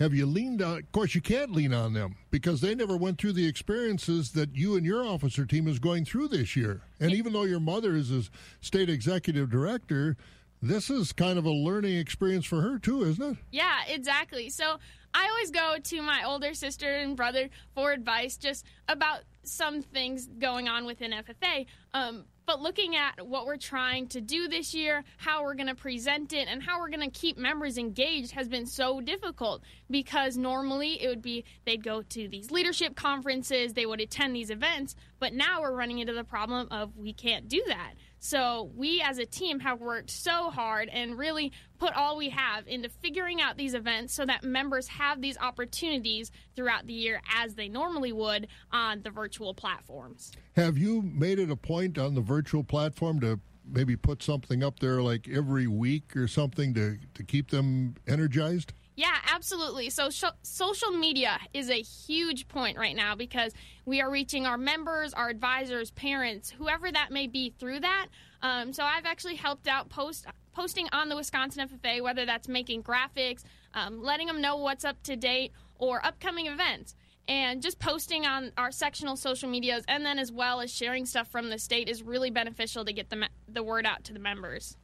Have 0.00 0.14
you 0.14 0.26
leaned 0.26 0.62
on? 0.62 0.78
Of 0.78 0.92
course, 0.92 1.14
you 1.14 1.20
can't 1.20 1.50
lean 1.50 1.74
on 1.74 1.92
them 1.92 2.16
because 2.30 2.60
they 2.60 2.74
never 2.74 2.96
went 2.96 3.20
through 3.20 3.32
the 3.32 3.46
experiences 3.46 4.30
that 4.32 4.54
you 4.54 4.76
and 4.76 4.86
your 4.86 5.04
officer 5.04 5.44
team 5.44 5.66
is 5.66 5.80
going 5.80 6.04
through 6.04 6.28
this 6.28 6.54
year. 6.54 6.82
And 7.00 7.12
even 7.12 7.32
though 7.32 7.42
your 7.42 7.60
mother 7.60 7.96
is 7.96 8.12
a 8.12 8.22
state 8.60 8.88
executive 8.88 9.50
director, 9.50 10.16
this 10.62 10.90
is 10.90 11.12
kind 11.12 11.38
of 11.38 11.44
a 11.44 11.50
learning 11.50 11.96
experience 11.96 12.46
for 12.46 12.60
her 12.60 12.78
too, 12.78 13.02
isn't 13.04 13.32
it? 13.32 13.38
yeah, 13.50 13.80
exactly. 13.88 14.48
So, 14.50 14.78
I 15.14 15.26
always 15.30 15.50
go 15.50 15.76
to 15.82 16.02
my 16.02 16.22
older 16.24 16.52
sister 16.52 16.96
and 16.96 17.16
brother 17.16 17.48
for 17.74 17.92
advice 17.92 18.36
just 18.36 18.66
about 18.88 19.20
some 19.42 19.80
things 19.82 20.28
going 20.38 20.68
on 20.68 20.84
within 20.84 21.12
FFA. 21.12 21.66
Um, 21.94 22.24
but 22.46 22.60
looking 22.60 22.96
at 22.96 23.26
what 23.26 23.44
we're 23.44 23.56
trying 23.56 24.06
to 24.08 24.20
do 24.20 24.48
this 24.48 24.74
year, 24.74 25.04
how 25.18 25.42
we're 25.42 25.54
going 25.54 25.66
to 25.68 25.74
present 25.74 26.32
it, 26.32 26.48
and 26.48 26.62
how 26.62 26.78
we're 26.78 26.88
going 26.88 27.10
to 27.10 27.18
keep 27.18 27.36
members 27.36 27.76
engaged 27.76 28.32
has 28.32 28.48
been 28.48 28.64
so 28.64 29.00
difficult 29.00 29.62
because 29.90 30.38
normally 30.38 31.02
it 31.02 31.08
would 31.08 31.20
be 31.20 31.44
they'd 31.66 31.84
go 31.84 32.00
to 32.02 32.28
these 32.28 32.50
leadership 32.50 32.96
conferences, 32.96 33.74
they 33.74 33.86
would 33.86 34.00
attend 34.00 34.34
these 34.34 34.50
events, 34.50 34.94
but 35.18 35.34
now 35.34 35.60
we're 35.60 35.74
running 35.74 35.98
into 35.98 36.14
the 36.14 36.24
problem 36.24 36.68
of 36.70 36.96
we 36.96 37.12
can't 37.12 37.48
do 37.48 37.62
that. 37.66 37.94
So 38.20 38.70
we 38.74 39.02
as 39.04 39.18
a 39.18 39.26
team 39.26 39.60
have 39.60 39.80
worked 39.80 40.10
so 40.10 40.50
hard 40.50 40.88
and 40.88 41.16
really 41.16 41.52
put 41.78 41.94
all 41.94 42.16
we 42.16 42.30
have 42.30 42.66
into 42.66 42.88
figuring 42.88 43.40
out 43.40 43.56
these 43.56 43.74
events 43.74 44.14
so 44.14 44.26
that 44.26 44.42
members 44.42 44.88
have 44.88 45.20
these 45.20 45.38
opportunities 45.38 46.30
throughout 46.56 46.86
the 46.86 46.92
year 46.92 47.20
as 47.36 47.54
they 47.54 47.68
normally 47.68 48.12
would 48.12 48.48
on 48.72 49.02
the 49.02 49.10
virtual 49.10 49.54
platforms. 49.54 50.32
Have 50.56 50.76
you 50.76 51.02
made 51.02 51.38
it 51.38 51.50
a 51.50 51.56
point 51.56 51.98
on 51.98 52.14
the 52.14 52.20
virtual 52.20 52.64
platform 52.64 53.20
to 53.20 53.38
maybe 53.70 53.96
put 53.96 54.22
something 54.22 54.62
up 54.62 54.80
there 54.80 55.02
like 55.02 55.28
every 55.28 55.66
week 55.66 56.16
or 56.16 56.26
something 56.26 56.74
to, 56.74 56.98
to 57.14 57.22
keep 57.22 57.50
them 57.50 57.94
energized? 58.06 58.72
Yeah, 58.98 59.14
absolutely. 59.32 59.90
So, 59.90 60.10
sho 60.10 60.30
social 60.42 60.90
media 60.90 61.38
is 61.54 61.70
a 61.70 61.80
huge 61.80 62.48
point 62.48 62.76
right 62.76 62.96
now 62.96 63.14
because 63.14 63.52
we 63.84 64.00
are 64.00 64.10
reaching 64.10 64.44
our 64.44 64.58
members, 64.58 65.14
our 65.14 65.28
advisors, 65.28 65.92
parents, 65.92 66.50
whoever 66.50 66.90
that 66.90 67.12
may 67.12 67.28
be 67.28 67.54
through 67.60 67.78
that. 67.78 68.08
Um, 68.42 68.72
so, 68.72 68.82
I've 68.82 69.06
actually 69.06 69.36
helped 69.36 69.68
out 69.68 69.88
post 69.88 70.26
posting 70.52 70.88
on 70.90 71.08
the 71.08 71.14
Wisconsin 71.14 71.68
FFA, 71.68 72.02
whether 72.02 72.26
that's 72.26 72.48
making 72.48 72.82
graphics, 72.82 73.44
um, 73.72 74.02
letting 74.02 74.26
them 74.26 74.40
know 74.40 74.56
what's 74.56 74.84
up 74.84 75.00
to 75.04 75.14
date, 75.14 75.52
or 75.78 76.04
upcoming 76.04 76.48
events. 76.48 76.96
And 77.28 77.62
just 77.62 77.78
posting 77.78 78.26
on 78.26 78.50
our 78.58 78.72
sectional 78.72 79.14
social 79.14 79.48
medias, 79.48 79.84
and 79.86 80.04
then 80.04 80.18
as 80.18 80.32
well 80.32 80.60
as 80.60 80.74
sharing 80.74 81.06
stuff 81.06 81.28
from 81.28 81.50
the 81.50 81.58
state, 81.60 81.88
is 81.88 82.02
really 82.02 82.30
beneficial 82.30 82.84
to 82.84 82.92
get 82.92 83.10
the, 83.10 83.16
me- 83.16 83.28
the 83.46 83.62
word 83.62 83.86
out 83.86 84.02
to 84.04 84.12
the 84.12 84.18
members. 84.18 84.76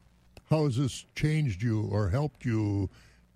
How 0.50 0.66
has 0.66 0.76
this 0.76 1.04
changed 1.16 1.64
you 1.64 1.88
or 1.90 2.10
helped 2.10 2.44
you 2.44 2.90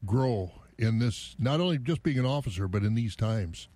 grow 0.06 0.52
in 0.78 0.98
this, 0.98 1.34
not 1.38 1.60
only 1.60 1.78
just 1.78 2.02
being 2.02 2.18
an 2.18 2.26
officer, 2.26 2.68
but 2.68 2.82
in 2.82 2.94
these 2.94 3.16
times? 3.16 3.68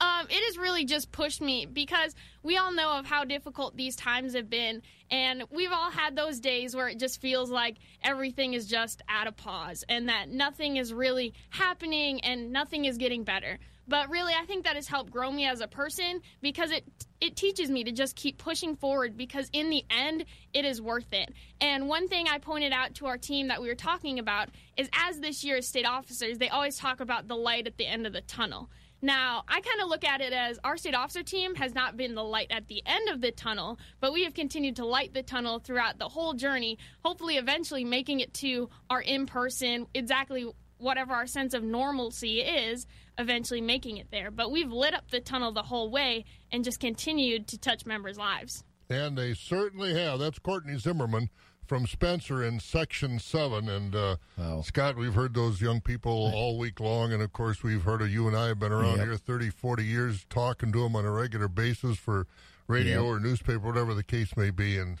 Um, 0.00 0.26
it 0.30 0.44
has 0.46 0.56
really 0.56 0.86
just 0.86 1.12
pushed 1.12 1.42
me 1.42 1.66
because 1.66 2.14
we 2.42 2.56
all 2.56 2.72
know 2.72 2.98
of 2.98 3.04
how 3.04 3.24
difficult 3.24 3.76
these 3.76 3.94
times 3.96 4.34
have 4.34 4.48
been, 4.48 4.80
and 5.10 5.44
we've 5.50 5.72
all 5.72 5.90
had 5.90 6.16
those 6.16 6.40
days 6.40 6.74
where 6.74 6.88
it 6.88 6.98
just 6.98 7.20
feels 7.20 7.50
like 7.50 7.76
everything 8.02 8.54
is 8.54 8.66
just 8.66 9.02
at 9.08 9.26
a 9.26 9.32
pause 9.32 9.84
and 9.88 10.08
that 10.08 10.30
nothing 10.30 10.78
is 10.78 10.94
really 10.94 11.34
happening 11.50 12.20
and 12.22 12.50
nothing 12.50 12.86
is 12.86 12.96
getting 12.96 13.24
better. 13.24 13.58
But 13.90 14.08
really, 14.08 14.34
I 14.40 14.44
think 14.46 14.64
that 14.64 14.76
has 14.76 14.86
helped 14.86 15.10
grow 15.10 15.32
me 15.32 15.46
as 15.46 15.60
a 15.60 15.66
person 15.66 16.22
because 16.40 16.70
it 16.70 16.84
it 17.20 17.34
teaches 17.34 17.70
me 17.70 17.82
to 17.82 17.90
just 17.90 18.14
keep 18.14 18.38
pushing 18.38 18.76
forward 18.76 19.16
because 19.16 19.50
in 19.52 19.68
the 19.68 19.84
end, 19.90 20.24
it 20.54 20.64
is 20.64 20.80
worth 20.80 21.12
it. 21.12 21.34
And 21.60 21.88
one 21.88 22.06
thing 22.06 22.28
I 22.28 22.38
pointed 22.38 22.72
out 22.72 22.94
to 22.94 23.06
our 23.06 23.18
team 23.18 23.48
that 23.48 23.60
we 23.60 23.66
were 23.66 23.74
talking 23.74 24.20
about 24.20 24.50
is 24.76 24.88
as 24.92 25.18
this 25.18 25.42
year's 25.42 25.66
state 25.66 25.86
officers, 25.86 26.38
they 26.38 26.48
always 26.48 26.76
talk 26.78 27.00
about 27.00 27.26
the 27.26 27.34
light 27.34 27.66
at 27.66 27.78
the 27.78 27.86
end 27.86 28.06
of 28.06 28.12
the 28.12 28.20
tunnel. 28.20 28.70
Now, 29.02 29.42
I 29.48 29.60
kind 29.60 29.80
of 29.82 29.88
look 29.88 30.04
at 30.04 30.20
it 30.20 30.32
as 30.32 30.60
our 30.62 30.76
state 30.76 30.94
officer 30.94 31.24
team 31.24 31.56
has 31.56 31.74
not 31.74 31.96
been 31.96 32.14
the 32.14 32.22
light 32.22 32.48
at 32.50 32.68
the 32.68 32.82
end 32.86 33.08
of 33.08 33.20
the 33.20 33.32
tunnel, 33.32 33.80
but 33.98 34.12
we 34.12 34.22
have 34.22 34.34
continued 34.34 34.76
to 34.76 34.86
light 34.86 35.14
the 35.14 35.22
tunnel 35.24 35.58
throughout 35.58 35.98
the 35.98 36.08
whole 36.08 36.34
journey, 36.34 36.78
hopefully, 37.04 37.38
eventually 37.38 37.84
making 37.84 38.20
it 38.20 38.32
to 38.34 38.70
our 38.88 39.00
in 39.00 39.26
person, 39.26 39.88
exactly 39.94 40.46
whatever 40.80 41.12
our 41.12 41.26
sense 41.26 41.54
of 41.54 41.62
normalcy 41.62 42.40
is, 42.40 42.86
eventually 43.20 43.60
making 43.60 43.98
it 43.98 44.08
there. 44.10 44.30
But 44.30 44.50
we've 44.50 44.72
lit 44.72 44.94
up 44.94 45.10
the 45.10 45.20
tunnel 45.20 45.52
the 45.52 45.62
whole 45.64 45.90
way 45.90 46.24
and 46.50 46.64
just 46.64 46.80
continued 46.80 47.46
to 47.48 47.58
touch 47.58 47.86
members' 47.86 48.18
lives. 48.18 48.64
And 48.88 49.16
they 49.16 49.34
certainly 49.34 49.94
have. 49.94 50.18
That's 50.18 50.38
Courtney 50.40 50.76
Zimmerman 50.78 51.30
from 51.64 51.86
Spencer 51.86 52.42
in 52.42 52.58
Section 52.58 53.20
7. 53.20 53.68
And 53.68 53.94
uh, 53.94 54.16
Scott, 54.62 54.96
we've 54.96 55.14
heard 55.14 55.34
those 55.34 55.60
young 55.60 55.80
people 55.80 56.32
all 56.34 56.58
week 56.58 56.80
long. 56.80 57.12
And 57.12 57.22
of 57.22 57.32
course, 57.32 57.62
we've 57.62 57.82
heard 57.82 58.02
of 58.02 58.10
you 58.10 58.26
and 58.26 58.36
I 58.36 58.48
have 58.48 58.58
been 58.58 58.72
around 58.72 58.96
Yep. 58.98 59.06
here 59.06 59.16
30, 59.16 59.50
40 59.50 59.84
years 59.84 60.26
talking 60.28 60.72
to 60.72 60.80
them 60.82 60.96
on 60.96 61.04
a 61.04 61.10
regular 61.12 61.46
basis 61.46 61.96
for 61.98 62.26
radio 62.66 63.02
Yep. 63.04 63.04
or 63.04 63.20
newspaper, 63.20 63.60
whatever 63.60 63.94
the 63.94 64.02
case 64.02 64.36
may 64.36 64.50
be. 64.50 64.76
And 64.78 64.98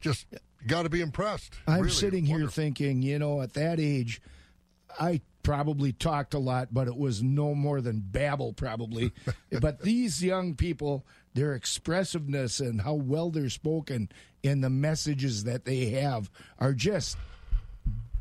just 0.00 0.26
got 0.66 0.84
to 0.84 0.88
be 0.88 1.02
impressed. 1.02 1.56
I'm 1.66 1.80
Really 1.80 1.90
sitting 1.90 2.24
here 2.24 2.48
thinking, 2.48 3.02
you 3.02 3.18
know, 3.18 3.42
at 3.42 3.52
that 3.52 3.78
age, 3.78 4.22
I 4.98 5.20
probably 5.46 5.92
talked 5.92 6.34
a 6.34 6.40
lot, 6.40 6.74
but 6.74 6.88
it 6.88 6.96
was 6.96 7.22
no 7.22 7.54
more 7.54 7.80
than 7.80 8.00
babble, 8.00 8.52
probably. 8.52 9.12
but 9.60 9.80
these 9.80 10.22
young 10.22 10.56
people, 10.56 11.06
their 11.34 11.54
expressiveness 11.54 12.58
and 12.58 12.80
how 12.80 12.94
well 12.94 13.30
they're 13.30 13.48
spoken 13.48 14.08
and 14.42 14.64
the 14.64 14.70
messages 14.70 15.44
that 15.44 15.64
they 15.64 15.90
have 15.90 16.32
are 16.58 16.72
just. 16.72 17.16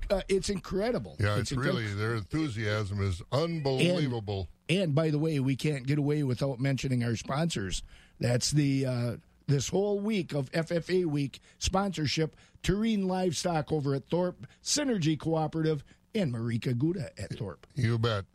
Uh, 0.08 0.22
it's 0.30 0.50
incredible. 0.50 1.16
Yeah, 1.20 1.38
it's, 1.38 1.52
incredible. 1.52 1.80
really, 1.80 1.96
their 1.96 2.14
enthusiasm 2.14 3.02
is 3.02 3.24
unbelievable. 3.32 4.48
And 4.70 4.94
by 4.94 5.10
the 5.10 5.18
way, 5.18 5.40
we 5.40 5.56
can't 5.56 5.88
get 5.88 5.98
away 5.98 6.22
without 6.22 6.60
mentioning 6.60 7.04
our 7.04 7.16
sponsors. 7.16 7.82
That's 8.20 8.52
the 8.52 8.86
uh, 8.86 9.16
this 9.48 9.70
whole 9.70 10.00
week 10.00 10.34
of 10.34 10.52
FFA 10.52 11.06
week 11.06 11.42
sponsorship. 11.58 12.36
Tureen 12.62 13.08
Livestock 13.08 13.72
over 13.72 13.96
at 13.96 14.08
Thorpe, 14.10 14.46
Synergy 14.64 15.20
Cooperative, 15.20 15.84
and 16.16 16.34
Marika 16.34 16.74
Guda 16.74 17.10
at 17.18 17.38
Thorpe. 17.38 17.68
You 17.76 18.00
bet. 18.00 18.26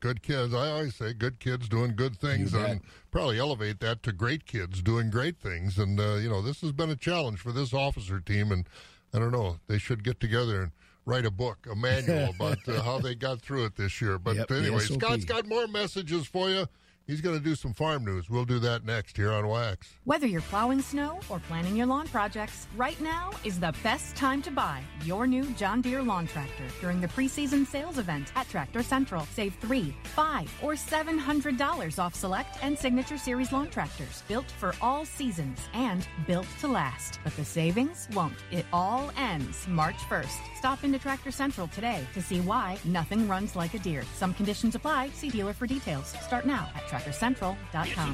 Good 0.00 0.22
kids. 0.22 0.54
I 0.54 0.70
always 0.70 0.94
say 0.94 1.12
good 1.12 1.40
kids 1.40 1.68
doing 1.68 1.96
good 1.96 2.16
things 2.18 2.54
and 2.54 2.80
probably 3.10 3.38
elevate 3.40 3.80
that 3.80 4.02
to 4.04 4.12
great 4.12 4.46
kids 4.46 4.80
doing 4.80 5.10
great 5.10 5.38
things. 5.40 5.76
And, 5.76 5.98
uh, 5.98 6.16
you 6.16 6.28
know, 6.28 6.40
this 6.40 6.60
has 6.60 6.70
been 6.70 6.90
a 6.90 6.96
challenge 6.96 7.40
for 7.40 7.50
this 7.50 7.74
officer 7.74 8.20
team. 8.20 8.52
And 8.52 8.68
I 9.12 9.18
don't 9.18 9.32
know, 9.32 9.58
they 9.66 9.78
should 9.78 10.04
get 10.04 10.20
together 10.20 10.62
and 10.62 10.72
write 11.04 11.26
a 11.26 11.32
book, 11.32 11.66
a 11.68 11.74
manual 11.74 12.30
about 12.38 12.58
uh, 12.68 12.80
how 12.82 13.00
they 13.00 13.16
got 13.16 13.40
through 13.40 13.64
it 13.64 13.74
this 13.74 14.00
year. 14.00 14.18
But 14.20 14.36
Yep, 14.36 14.50
anyway, 14.52 14.80
Scott's 14.80 15.24
got 15.24 15.46
more 15.46 15.66
messages 15.66 16.26
for 16.28 16.48
you. 16.48 16.66
He's 17.08 17.22
going 17.22 17.38
to 17.38 17.42
do 17.42 17.54
some 17.54 17.72
farm 17.72 18.04
news. 18.04 18.28
We'll 18.28 18.44
do 18.44 18.58
that 18.58 18.84
next 18.84 19.16
here 19.16 19.32
on 19.32 19.48
Wax. 19.48 19.94
Whether 20.04 20.26
you're 20.26 20.42
plowing 20.42 20.82
snow 20.82 21.20
or 21.30 21.38
planning 21.38 21.74
your 21.74 21.86
lawn 21.86 22.06
projects, 22.08 22.66
right 22.76 23.00
now 23.00 23.30
is 23.44 23.58
the 23.58 23.74
best 23.82 24.14
time 24.14 24.42
to 24.42 24.50
buy 24.50 24.82
your 25.06 25.26
new 25.26 25.44
John 25.52 25.80
Deere 25.80 26.02
lawn 26.02 26.26
tractor 26.26 26.64
during 26.82 27.00
the 27.00 27.08
preseason 27.08 27.66
sales 27.66 27.96
event 27.96 28.30
at 28.36 28.46
Tractor 28.50 28.82
Central. 28.82 29.26
Save 29.32 29.54
three, 29.54 29.96
five, 30.04 30.52
or 30.62 30.76
seven 30.76 31.16
hundred 31.16 31.56
dollars 31.56 31.98
off 31.98 32.14
select 32.14 32.58
and 32.62 32.78
signature 32.78 33.16
series 33.16 33.52
lawn 33.52 33.70
tractors 33.70 34.22
built 34.28 34.50
for 34.50 34.74
all 34.82 35.06
seasons 35.06 35.60
and 35.72 36.06
built 36.26 36.46
to 36.60 36.68
last. 36.68 37.20
But 37.24 37.34
the 37.36 37.44
savings 37.44 38.06
won't. 38.12 38.36
It 38.50 38.66
all 38.70 39.10
ends 39.16 39.66
March 39.66 39.96
1st. 40.10 40.56
Stop 40.58 40.84
into 40.84 40.98
Tractor 40.98 41.30
Central 41.30 41.68
today 41.68 42.06
to 42.12 42.20
see 42.20 42.40
why 42.42 42.76
nothing 42.84 43.26
runs 43.26 43.56
like 43.56 43.72
a 43.72 43.78
Deere. 43.78 44.04
Some 44.14 44.34
conditions 44.34 44.74
apply. 44.74 45.08
See 45.14 45.30
dealer 45.30 45.54
for 45.54 45.66
details. 45.66 46.08
Start 46.20 46.44
now 46.44 46.68
at 46.74 46.82
tractorcentral.com. 46.82 46.97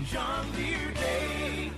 John 0.05 0.53
Deere 0.53 0.93
Day. 0.95 1.71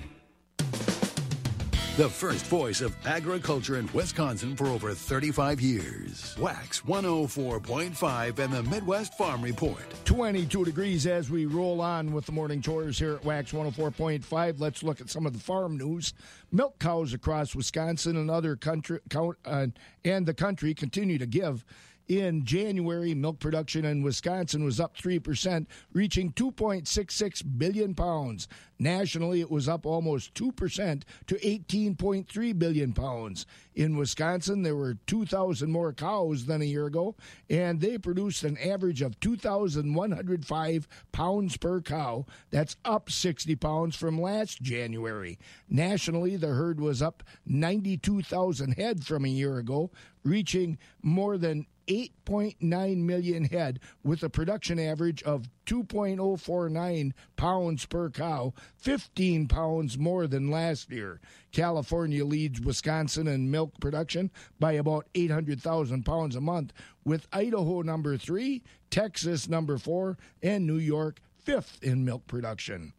The 1.97 2.11
first 2.11 2.45
voice 2.45 2.83
of 2.83 2.95
agriculture 3.07 3.79
in 3.79 3.90
Wisconsin 3.95 4.55
for 4.55 4.66
over 4.66 4.92
35 4.92 5.62
years. 5.62 6.37
Wax 6.38 6.83
104.5 6.83 8.38
and 8.38 8.53
the 8.53 8.62
Midwest 8.64 9.16
Farm 9.16 9.40
Report. 9.40 9.81
22 10.05 10.66
degrees 10.66 11.07
as 11.07 11.31
we 11.31 11.47
roll 11.47 11.81
on 11.81 12.12
with 12.12 12.27
the 12.27 12.33
morning 12.33 12.61
chores 12.61 12.99
here 12.99 13.14
at 13.14 13.25
Wax 13.25 13.53
104.5. 13.53 14.61
Let's 14.61 14.83
look 14.83 15.01
at 15.01 15.09
some 15.09 15.25
of 15.25 15.33
the 15.33 15.38
farm 15.38 15.79
news. 15.79 16.12
Milk 16.53 16.79
cows 16.79 17.14
across 17.14 17.55
Wisconsin 17.55 18.19
and 18.19 18.31
other 18.31 18.57
country 18.57 18.99
count, 19.09 19.38
uh, 19.47 19.69
and 20.05 20.27
the 20.27 20.35
country 20.35 20.75
continue 20.75 21.16
to 21.16 21.27
give. 21.27 21.64
In 22.09 22.45
January, 22.45 23.14
milk 23.14 23.40
production 23.40 23.85
in 23.85 24.01
Wisconsin 24.01 24.62
was 24.62 24.79
up 24.79 24.97
3%, 24.97 25.66
reaching 25.92 26.33
2.66 26.33 27.59
billion 27.59 27.95
pounds. 27.95 28.47
Nationally, 28.79 29.40
it 29.40 29.51
was 29.51 29.69
up 29.69 29.85
almost 29.85 30.33
2% 30.35 31.03
to 31.27 31.35
18.3 31.35 32.59
billion 32.59 32.92
pounds. 32.92 33.45
In 33.75 33.97
Wisconsin, 33.97 34.62
there 34.62 34.77
were 34.77 34.95
2,000 35.09 35.69
more 35.69 35.92
cows 35.92 36.47
than 36.47 36.62
a 36.62 36.66
year 36.66 36.87
ago, 36.87 37.16
and 37.51 37.81
they 37.81 37.99
produced 37.99 38.45
an 38.45 38.57
average 38.59 39.03
of 39.03 39.19
2,105 39.19 40.88
pounds 41.11 41.57
per 41.57 41.81
cow. 41.81 42.25
That's 42.51 42.77
up 42.85 43.11
60 43.11 43.57
pounds 43.57 43.97
from 43.97 44.21
last 44.21 44.62
January. 44.62 45.40
Nationally, 45.69 46.37
the 46.37 46.49
herd 46.49 46.81
was 46.81 47.03
up 47.03 47.25
92,000 47.47 48.73
head 48.73 49.05
from 49.05 49.25
a 49.25 49.29
year 49.29 49.59
ago, 49.59 49.90
reaching 50.23 50.79
more 51.03 51.37
than 51.38 51.66
8.9 51.87 52.96
million 52.96 53.44
head 53.44 53.81
with 54.03 54.22
a 54.22 54.31
production 54.31 54.79
average 54.79 55.22
of 55.22 55.49
2.049 55.66 57.12
pounds 57.37 57.87
per 57.87 58.11
cow, 58.11 58.53
15 58.77 59.49
pounds 59.49 59.99
more 59.99 60.27
than 60.27 60.51
last 60.51 60.90
year. 60.90 61.20
California 61.53 62.25
leads 62.25 62.61
Wisconsin 62.61 63.27
in 63.27 63.51
milk 63.51 63.72
production 63.81 64.31
by 64.59 64.72
about 64.72 65.07
800,000 65.14 66.05
pounds 66.05 66.37
a 66.37 66.40
month, 66.40 66.72
with 67.05 67.29
Idaho 67.33 67.83
number 67.83 68.16
three, 68.16 68.62
Texas 68.90 69.49
number 69.49 69.79
four, 69.79 70.18
and 70.42 70.66
New 70.66 70.79
York 70.79 71.20
fifth 71.38 71.79
in 71.83 72.05
milk 72.05 72.27
production. 72.27 72.92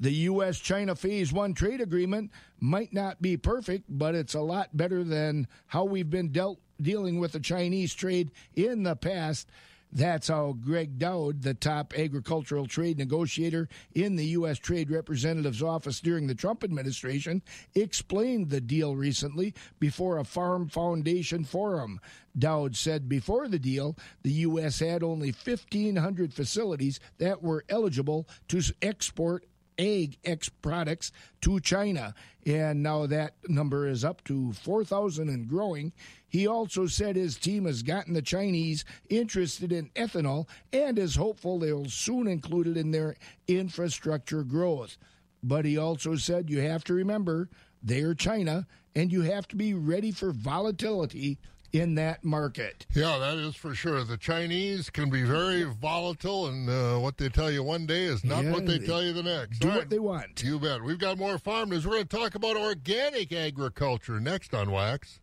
The 0.00 0.12
U.S. 0.12 0.60
China 0.60 0.94
Phase 0.94 1.32
1 1.32 1.54
trade 1.54 1.80
agreement 1.80 2.30
might 2.60 2.92
not 2.92 3.20
be 3.20 3.36
perfect, 3.36 3.86
but 3.88 4.14
it's 4.14 4.34
a 4.34 4.40
lot 4.40 4.76
better 4.76 5.02
than 5.02 5.48
how 5.66 5.84
we've 5.84 6.08
been 6.08 6.28
dealt, 6.28 6.60
dealing 6.80 7.18
with 7.18 7.32
the 7.32 7.40
Chinese 7.40 7.94
trade 7.94 8.30
in 8.54 8.82
the 8.82 8.96
past. 8.96 9.48
That's 9.90 10.28
how 10.28 10.52
Gregg 10.52 10.98
Doud, 10.98 11.42
the 11.42 11.54
top 11.54 11.94
agricultural 11.98 12.66
trade 12.66 12.98
negotiator 12.98 13.70
in 13.94 14.16
the 14.16 14.26
U.S. 14.26 14.58
Trade 14.58 14.90
Representative's 14.90 15.62
office 15.62 16.00
during 16.00 16.26
the 16.26 16.34
Trump 16.34 16.62
administration, 16.62 17.42
explained 17.74 18.50
the 18.50 18.60
deal 18.60 18.96
recently 18.96 19.54
before 19.80 20.18
a 20.18 20.24
Farm 20.24 20.68
Foundation 20.68 21.42
forum. 21.42 22.00
Dowd 22.38 22.76
said 22.76 23.08
before 23.08 23.48
the 23.48 23.58
deal, 23.58 23.96
the 24.22 24.32
U.S. 24.32 24.80
had 24.80 25.02
only 25.02 25.32
1,500 25.32 26.34
facilities 26.34 27.00
that 27.16 27.42
were 27.42 27.64
eligible 27.70 28.28
to 28.48 28.60
export 28.82 29.46
egg 29.78 30.18
ex 30.24 30.48
products 30.48 31.12
to 31.42 31.60
China, 31.60 32.14
and 32.44 32.82
now 32.82 33.06
that 33.06 33.34
number 33.48 33.86
is 33.86 34.04
up 34.04 34.24
to 34.24 34.52
4,000 34.52 35.28
and 35.28 35.48
growing. 35.48 35.92
He 36.28 36.46
also 36.46 36.86
said 36.86 37.16
his 37.16 37.36
team 37.36 37.64
has 37.64 37.82
gotten 37.82 38.12
the 38.14 38.22
Chinese 38.22 38.84
interested 39.08 39.72
in 39.72 39.90
ethanol 39.90 40.46
and 40.72 40.98
is 40.98 41.16
hopeful 41.16 41.58
they'll 41.58 41.88
soon 41.88 42.26
include 42.26 42.66
it 42.66 42.76
in 42.76 42.90
their 42.90 43.16
infrastructure 43.46 44.42
growth. 44.42 44.98
But 45.42 45.64
he 45.64 45.78
also 45.78 46.16
said 46.16 46.50
you 46.50 46.60
have 46.60 46.84
to 46.84 46.94
remember 46.94 47.48
they're 47.82 48.14
China 48.14 48.66
and 48.94 49.12
you 49.12 49.22
have 49.22 49.46
to 49.48 49.56
be 49.56 49.74
ready 49.74 50.10
for 50.10 50.32
volatility 50.32 51.38
in 51.72 51.94
that 51.96 52.24
market. 52.24 52.86
Yeah, 52.94 53.18
that 53.18 53.36
is 53.38 53.54
for 53.56 53.74
sure. 53.74 54.02
The 54.04 54.16
Chinese 54.16 54.90
can 54.90 55.10
be 55.10 55.22
very 55.22 55.64
volatile, 55.64 56.46
and 56.46 56.68
uh, 56.68 56.98
what 56.98 57.18
they 57.18 57.28
tell 57.28 57.50
you 57.50 57.62
one 57.62 57.86
day 57.86 58.04
is 58.04 58.24
not 58.24 58.44
Yeah, 58.44 58.52
what 58.52 58.66
they 58.66 58.78
they 58.78 58.86
tell 58.86 59.02
you 59.02 59.12
the 59.12 59.22
next. 59.22 59.58
do 59.58 59.70
All 59.70 59.76
what 59.76 59.90
they 59.90 59.98
want. 59.98 60.42
You 60.42 60.58
bet. 60.58 60.82
We've 60.82 60.98
got 60.98 61.18
more 61.18 61.38
farm 61.38 61.70
news. 61.70 61.86
We're 61.86 61.94
going 61.94 62.06
to 62.08 62.16
talk 62.16 62.34
about 62.34 62.56
organic 62.56 63.32
agriculture 63.32 64.20
next 64.20 64.54
on 64.54 64.70
Wax. 64.70 65.20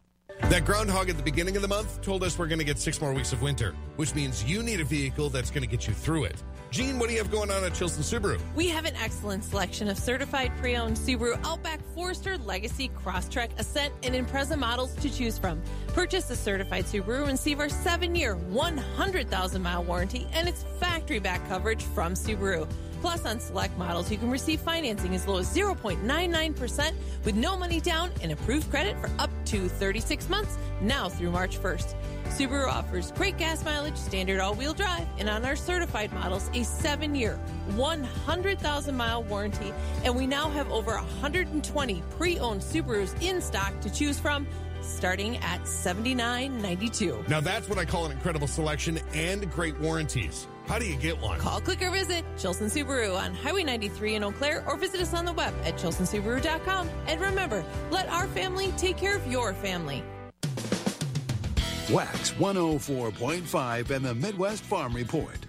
That 0.50 0.64
groundhog 0.64 1.10
at 1.10 1.18
the 1.18 1.24
beginning 1.24 1.56
of 1.56 1.62
the 1.62 1.68
month 1.68 2.02
told 2.02 2.24
us 2.24 2.38
we're 2.38 2.48
going 2.48 2.60
to 2.60 2.66
get 2.66 2.78
six 2.78 3.02
more 3.02 3.14
weeks 3.14 3.34
of 3.34 3.42
winter, 3.42 3.74
which 3.96 4.14
means 4.16 4.44
you 4.44 4.64
need 4.64 4.80
a 4.80 4.84
vehicle 4.84 5.30
that's 5.30 5.50
going 5.50 5.64
to 5.64 5.68
get 5.68 5.88
you 5.88 5.94
through 5.94 6.26
it. 6.26 6.36
Gene, 6.72 7.00
what 7.00 7.08
do 7.08 7.14
you 7.14 7.22
have 7.22 7.32
going 7.32 7.52
on 7.52 7.64
at 7.64 7.74
Chilson 7.74 8.04
Subaru? 8.04 8.40
We 8.56 8.68
have 8.70 8.86
an 8.86 8.96
excellent 8.96 9.44
selection 9.44 9.88
of 9.88 9.98
certified 9.98 10.52
pre-owned 10.58 10.98
Subaru 10.98 11.40
Outback, 11.46 11.80
Forester, 11.94 12.38
Legacy, 12.38 12.90
Crosstrek, 12.90 13.50
Ascent, 13.58 13.94
and 14.04 14.14
Impreza 14.14 14.58
models 14.58 14.94
to 14.96 15.10
choose 15.10 15.38
from. 15.38 15.62
Purchase 15.88 16.30
a 16.30 16.36
certified 16.36 16.86
Subaru 16.86 17.24
and 17.24 17.32
receive 17.32 17.60
our 17.60 17.70
seven-year, 17.70 18.36
100,000-mile 18.36 19.84
warranty 19.84 20.28
and 20.34 20.48
its 20.48 20.64
factory-back 20.80 21.48
coverage 21.48 21.84
from 21.84 22.14
Subaru. 22.14 22.68
Plus, 23.02 23.26
on 23.26 23.40
select 23.40 23.78
models, 23.78 24.12
you 24.12 24.18
can 24.18 24.32
receive 24.32 24.60
financing 24.60 25.14
as 25.14 25.28
low 25.28 25.38
as 25.38 25.56
0.99% 25.56 26.94
with 27.24 27.36
no 27.36 27.56
money 27.58 27.80
down 27.80 28.12
and 28.22 28.32
approved 28.32 28.70
credit 28.70 28.98
for 29.00 29.10
up 29.20 29.30
to 29.46 29.68
36 29.68 30.30
months 30.30 30.58
now 30.82 31.10
through 31.10 31.32
March 31.32 31.60
1st. 31.60 31.96
Subaru 32.26 32.68
offers 32.68 33.12
great 33.14 33.38
gas 33.38 33.64
mileage, 33.64 33.98
standard 33.98 34.40
all 34.40 34.54
wheel 34.54 34.74
drive, 34.74 35.08
and 35.18 35.30
on 35.30 35.46
our 35.46 35.56
certified 35.56 36.12
models, 36.14 36.50
a 36.54 36.64
seven 36.64 37.16
year, 37.16 37.38
100,000 37.76 38.96
mile 38.96 39.24
warranty. 39.24 39.74
And 40.04 40.16
we 40.16 40.28
now 40.28 40.50
have 40.50 40.72
over 40.72 40.96
120 40.96 42.04
pre 42.18 42.40
owned 42.40 42.62
Subarus 42.62 43.20
in 43.22 43.42
stock 43.42 43.80
to 43.82 43.90
choose 43.90 44.20
from, 44.20 44.48
starting 44.82 45.38
at 45.38 45.62
$79.92. 45.62 47.28
Now 47.28 47.42
that's 47.42 47.70
what 47.70 47.78
I 47.78 47.86
call 47.86 48.06
an 48.06 48.12
incredible 48.12 48.48
selection 48.48 49.00
and 49.14 49.50
great 49.52 49.80
warranties. 49.80 50.48
How 50.68 50.80
do 50.80 50.86
you 50.86 50.96
get 50.96 51.20
one? 51.22 51.40
Call, 51.40 51.62
click, 51.62 51.82
or 51.82 51.92
visit 51.92 52.26
Chilson 52.38 52.70
Subaru 52.70 53.16
on 53.16 53.36
Highway 53.36 53.64
93 53.64 54.16
in 54.16 54.24
Eau 54.24 54.32
Claire 54.32 54.64
or 54.68 54.78
visit 54.78 55.00
us 55.00 55.14
on 55.14 55.26
the 55.26 55.34
web 55.34 55.54
at 55.64 55.76
chilsonsubaru.com. 55.76 56.90
And 57.08 57.22
remember, 57.22 57.64
let 57.92 58.10
our 58.10 58.28
family 58.28 58.74
take 58.78 58.98
care 58.98 59.16
of 59.16 59.26
your 59.28 59.54
family. 59.54 60.04
Wax 61.92 62.32
104.5 62.32 63.90
and 63.92 64.06
the 64.06 64.16
Midwest 64.16 64.64
Farm 64.64 64.94
Report. 64.94 65.45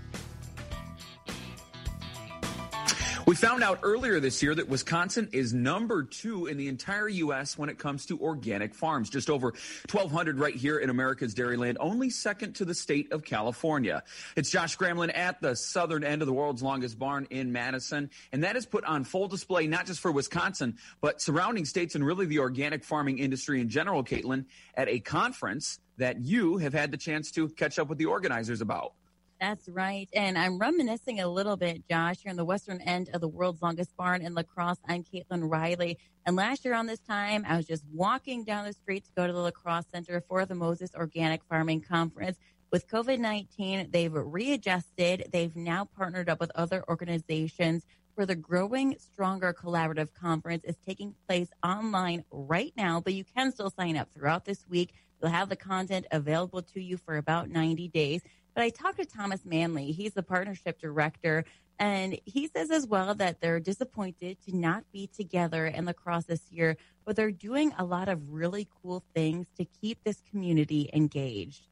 We 3.26 3.34
found 3.34 3.64
out 3.64 3.80
earlier 3.82 4.20
this 4.20 4.40
year 4.40 4.54
that 4.54 4.68
Wisconsin 4.68 5.28
is 5.32 5.52
number 5.52 6.04
two 6.04 6.46
in 6.46 6.56
the 6.56 6.68
entire 6.68 7.08
U.S. 7.08 7.58
when 7.58 7.68
it 7.68 7.76
comes 7.76 8.06
to 8.06 8.20
organic 8.20 8.72
farms. 8.72 9.10
Just 9.10 9.28
over 9.28 9.48
1,200 9.90 10.38
right 10.38 10.54
here 10.54 10.78
in 10.78 10.90
America's 10.90 11.34
Dairyland, 11.34 11.74
only 11.80 12.08
second 12.08 12.52
to 12.54 12.64
the 12.64 12.72
state 12.72 13.10
of 13.10 13.24
California. 13.24 14.04
It's 14.36 14.48
Josh 14.48 14.76
Gramlin 14.78 15.10
at 15.12 15.40
the 15.40 15.56
southern 15.56 16.04
end 16.04 16.22
of 16.22 16.26
the 16.26 16.32
world's 16.32 16.62
longest 16.62 17.00
barn 17.00 17.26
in 17.30 17.50
Madison. 17.50 18.10
And 18.30 18.44
that 18.44 18.54
is 18.54 18.64
put 18.64 18.84
on 18.84 19.02
full 19.02 19.26
display, 19.26 19.66
not 19.66 19.86
just 19.86 19.98
for 19.98 20.12
Wisconsin, 20.12 20.78
but 21.00 21.20
surrounding 21.20 21.64
states 21.64 21.96
and 21.96 22.06
really 22.06 22.26
the 22.26 22.38
organic 22.38 22.84
farming 22.84 23.18
industry 23.18 23.60
in 23.60 23.68
general, 23.68 24.04
Caitlin, 24.04 24.44
at 24.74 24.88
a 24.88 25.00
conference 25.00 25.80
that 25.96 26.24
you 26.24 26.58
have 26.58 26.72
had 26.72 26.92
the 26.92 26.96
chance 26.96 27.32
to 27.32 27.48
catch 27.48 27.80
up 27.80 27.88
with 27.88 27.98
the 27.98 28.06
organizers 28.06 28.60
about. 28.60 28.92
That's 29.40 29.68
right. 29.68 30.08
And 30.14 30.38
I'm 30.38 30.58
reminiscing 30.58 31.20
a 31.20 31.28
little 31.28 31.56
bit, 31.56 31.86
Josh, 31.88 32.22
here 32.22 32.30
in 32.30 32.36
the 32.36 32.44
western 32.44 32.80
end 32.80 33.10
of 33.12 33.20
the 33.20 33.28
world's 33.28 33.60
longest 33.60 33.94
barn 33.96 34.22
in 34.22 34.34
La 34.34 34.42
Crosse. 34.42 34.78
I'm 34.88 35.04
Caitlin 35.04 35.50
Riley. 35.50 35.98
And 36.24 36.36
last 36.36 36.64
year 36.64 36.74
on 36.74 36.86
this 36.86 37.00
time, 37.00 37.44
I 37.46 37.56
was 37.56 37.66
just 37.66 37.84
walking 37.92 38.44
down 38.44 38.64
the 38.64 38.72
street 38.72 39.04
to 39.04 39.10
go 39.14 39.26
to 39.26 39.32
the 39.32 39.38
La 39.38 39.50
Crosse 39.50 39.84
Center 39.92 40.22
for 40.26 40.46
the 40.46 40.54
Moses 40.54 40.94
Organic 40.94 41.44
Farming 41.44 41.82
Conference. 41.82 42.38
With 42.72 42.88
COVID 42.88 43.18
19, 43.18 43.90
they've 43.90 44.12
readjusted. 44.12 45.28
They've 45.30 45.54
now 45.54 45.84
partnered 45.84 46.30
up 46.30 46.40
with 46.40 46.50
other 46.54 46.82
organizations 46.88 47.84
for 48.16 48.24
the 48.24 48.34
Growing 48.34 48.96
Stronger 48.98 49.52
Collaborative 49.52 50.14
Conference 50.14 50.64
is 50.64 50.76
taking 50.86 51.14
place 51.28 51.50
online 51.62 52.24
right 52.30 52.72
now, 52.74 52.98
but 52.98 53.12
you 53.12 53.24
can 53.24 53.52
still 53.52 53.68
sign 53.68 53.98
up 53.98 54.08
throughout 54.14 54.46
this 54.46 54.64
week. 54.66 54.94
You'll 55.20 55.30
have 55.30 55.50
the 55.50 55.56
content 55.56 56.06
available 56.10 56.62
to 56.62 56.80
you 56.80 56.96
for 56.96 57.18
about 57.18 57.50
90 57.50 57.88
days. 57.88 58.22
But 58.56 58.64
I 58.64 58.70
talked 58.70 58.96
to 58.96 59.04
Thomas 59.04 59.44
Manley. 59.44 59.92
He's 59.92 60.14
the 60.14 60.22
partnership 60.22 60.80
director. 60.80 61.44
And 61.78 62.18
he 62.24 62.48
says 62.48 62.70
as 62.70 62.86
well 62.86 63.14
that 63.16 63.42
they're 63.42 63.60
disappointed 63.60 64.38
to 64.46 64.56
not 64.56 64.90
be 64.90 65.08
together 65.14 65.66
in 65.66 65.84
La 65.84 65.92
Crosse 65.92 66.24
this 66.24 66.50
year, 66.50 66.78
but 67.04 67.16
they're 67.16 67.30
doing 67.30 67.74
a 67.78 67.84
lot 67.84 68.08
of 68.08 68.32
really 68.32 68.66
cool 68.82 69.04
things 69.14 69.46
to 69.58 69.66
keep 69.66 70.02
this 70.04 70.22
community 70.30 70.88
engaged. 70.94 71.66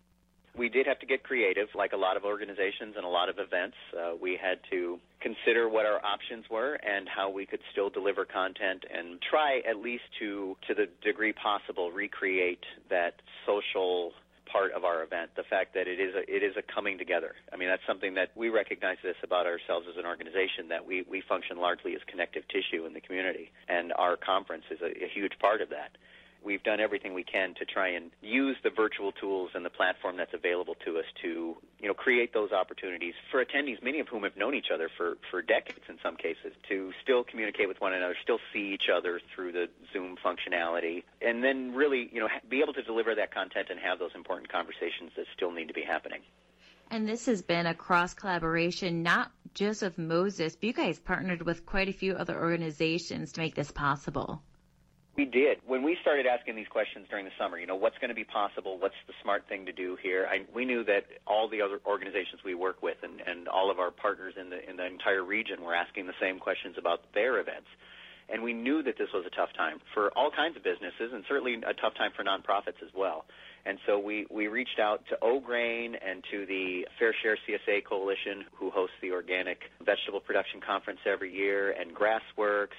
We 0.54 0.68
did 0.68 0.86
have 0.86 0.98
to 0.98 1.06
get 1.06 1.24
creative, 1.24 1.68
like 1.74 1.94
a 1.94 1.96
lot 1.96 2.18
of 2.18 2.24
organizations 2.24 2.94
and 2.96 3.04
a 3.04 3.08
lot 3.08 3.30
of 3.30 3.38
events. 3.38 3.76
Uh, 3.96 4.12
we 4.20 4.38
had 4.40 4.58
to 4.70 5.00
consider 5.20 5.70
what 5.70 5.86
our 5.86 6.04
options 6.04 6.44
were 6.50 6.74
and 6.74 7.08
how 7.08 7.30
we 7.30 7.46
could 7.46 7.60
still 7.72 7.88
deliver 7.88 8.26
content 8.26 8.84
and 8.94 9.20
try 9.22 9.62
at 9.68 9.78
least 9.78 10.04
to, 10.20 10.54
to 10.68 10.74
the 10.74 10.86
degree 11.02 11.32
possible, 11.32 11.90
recreate 11.90 12.64
that 12.90 13.14
social 13.46 14.12
part 14.54 14.70
of 14.70 14.84
our 14.84 15.02
event. 15.02 15.34
The 15.34 15.42
fact 15.42 15.74
that 15.74 15.88
it 15.90 15.98
is 15.98 16.14
a 16.14 16.22
it 16.30 16.46
is 16.46 16.54
a 16.56 16.62
coming 16.62 16.96
together. 16.96 17.34
I 17.52 17.56
mean, 17.56 17.68
that's 17.68 17.82
something 17.86 18.14
that 18.14 18.30
we 18.36 18.48
recognize 18.48 18.98
this 19.02 19.18
about 19.24 19.46
ourselves 19.46 19.86
as 19.90 19.98
an 19.98 20.06
organization 20.06 20.70
that 20.70 20.86
we 20.86 21.02
we 21.10 21.20
function 21.26 21.58
largely 21.58 21.94
as 21.94 22.00
connective 22.06 22.46
tissue 22.46 22.86
in 22.86 22.94
the 22.94 23.00
community, 23.00 23.50
and 23.68 23.92
our 23.98 24.16
conference 24.16 24.64
is 24.70 24.78
a, 24.80 24.94
a 25.04 25.08
huge 25.12 25.34
part 25.40 25.60
of 25.60 25.70
that. 25.70 25.98
We've 26.44 26.62
done 26.62 26.80
everything 26.80 27.14
we 27.14 27.24
can 27.24 27.54
to 27.54 27.64
try 27.64 27.88
and 27.88 28.10
use 28.20 28.56
the 28.62 28.70
virtual 28.70 29.12
tools 29.12 29.50
and 29.54 29.64
the 29.64 29.70
platform 29.70 30.16
that's 30.16 30.34
available 30.34 30.74
to 30.84 30.98
us 30.98 31.04
to, 31.22 31.56
you 31.80 31.88
know, 31.88 31.94
create 31.94 32.34
those 32.34 32.52
opportunities 32.52 33.14
for 33.30 33.44
attendees, 33.44 33.82
many 33.82 34.00
of 34.00 34.08
whom 34.08 34.24
have 34.24 34.36
known 34.36 34.54
each 34.54 34.68
other 34.72 34.90
for, 34.96 35.16
for 35.30 35.40
decades 35.40 35.84
in 35.88 35.98
some 36.02 36.16
cases, 36.16 36.52
to 36.68 36.92
still 37.02 37.24
communicate 37.24 37.68
with 37.68 37.80
one 37.80 37.94
another, 37.94 38.14
still 38.22 38.40
see 38.52 38.74
each 38.74 38.88
other 38.94 39.20
through 39.34 39.52
the 39.52 39.68
Zoom 39.92 40.16
functionality, 40.24 41.02
and 41.22 41.42
then 41.42 41.74
really, 41.74 42.10
you 42.12 42.20
know, 42.20 42.28
be 42.48 42.60
able 42.60 42.74
to 42.74 42.82
deliver 42.82 43.14
that 43.14 43.32
content 43.32 43.68
and 43.70 43.80
have 43.80 43.98
those 43.98 44.14
important 44.14 44.52
conversations 44.52 45.12
that 45.16 45.26
still 45.34 45.50
need 45.50 45.68
to 45.68 45.74
be 45.74 45.82
happening. 45.82 46.20
And 46.90 47.08
this 47.08 47.26
has 47.26 47.42
been 47.42 47.66
a 47.66 47.74
cross 47.74 48.12
collaboration, 48.14 49.02
not 49.02 49.32
just 49.54 49.82
of 49.82 49.96
Moses, 49.96 50.54
but 50.54 50.64
you 50.64 50.72
guys 50.72 50.98
partnered 50.98 51.42
with 51.42 51.64
quite 51.64 51.88
a 51.88 51.92
few 51.92 52.14
other 52.14 52.38
organizations 52.38 53.32
to 53.32 53.40
make 53.40 53.54
this 53.54 53.70
possible. 53.70 54.42
We 55.16 55.24
did. 55.24 55.58
When 55.64 55.84
we 55.84 55.96
started 56.02 56.26
asking 56.26 56.56
these 56.56 56.66
questions 56.66 57.06
during 57.08 57.24
the 57.24 57.30
summer, 57.38 57.56
you 57.56 57.68
know, 57.68 57.76
what's 57.76 57.96
going 57.98 58.08
to 58.08 58.18
be 58.18 58.24
possible? 58.24 58.78
What's 58.80 58.98
the 59.06 59.14
smart 59.22 59.44
thing 59.48 59.64
to 59.66 59.72
do 59.72 59.96
here? 60.02 60.26
I, 60.28 60.42
we 60.52 60.64
knew 60.64 60.82
that 60.84 61.06
all 61.24 61.48
the 61.48 61.62
other 61.62 61.78
organizations 61.86 62.42
we 62.44 62.54
work 62.54 62.82
with 62.82 62.96
and, 63.02 63.22
and 63.24 63.46
all 63.46 63.70
of 63.70 63.78
our 63.78 63.92
partners 63.92 64.34
in 64.40 64.50
the 64.50 64.68
in 64.68 64.76
the 64.76 64.86
entire 64.86 65.22
region 65.22 65.62
were 65.62 65.74
asking 65.74 66.06
the 66.06 66.18
same 66.20 66.40
questions 66.40 66.74
about 66.78 67.00
their 67.14 67.38
events. 67.38 67.68
And 68.28 68.42
we 68.42 68.52
knew 68.52 68.82
that 68.82 68.96
this 68.98 69.08
was 69.12 69.24
a 69.26 69.30
tough 69.30 69.50
time 69.56 69.78
for 69.92 70.10
all 70.16 70.30
kinds 70.34 70.56
of 70.56 70.64
businesses 70.64 71.12
and 71.12 71.22
certainly 71.28 71.54
a 71.54 71.74
tough 71.74 71.94
time 71.94 72.10
for 72.16 72.24
nonprofits 72.24 72.82
as 72.82 72.90
well. 72.96 73.26
And 73.66 73.78
so 73.86 73.98
we, 73.98 74.26
we 74.30 74.48
reached 74.48 74.78
out 74.80 75.04
to 75.10 75.16
OGRAIN 75.22 75.94
and 75.94 76.24
to 76.30 76.46
the 76.46 76.86
Fair 76.98 77.14
Share 77.22 77.36
CSA 77.46 77.84
Coalition, 77.84 78.44
who 78.56 78.70
hosts 78.70 78.96
the 79.00 79.12
Organic 79.12 79.60
Vegetable 79.84 80.20
Production 80.20 80.60
Conference 80.60 81.00
every 81.06 81.32
year, 81.32 81.72
and 81.72 81.94
Grassworks, 81.94 82.76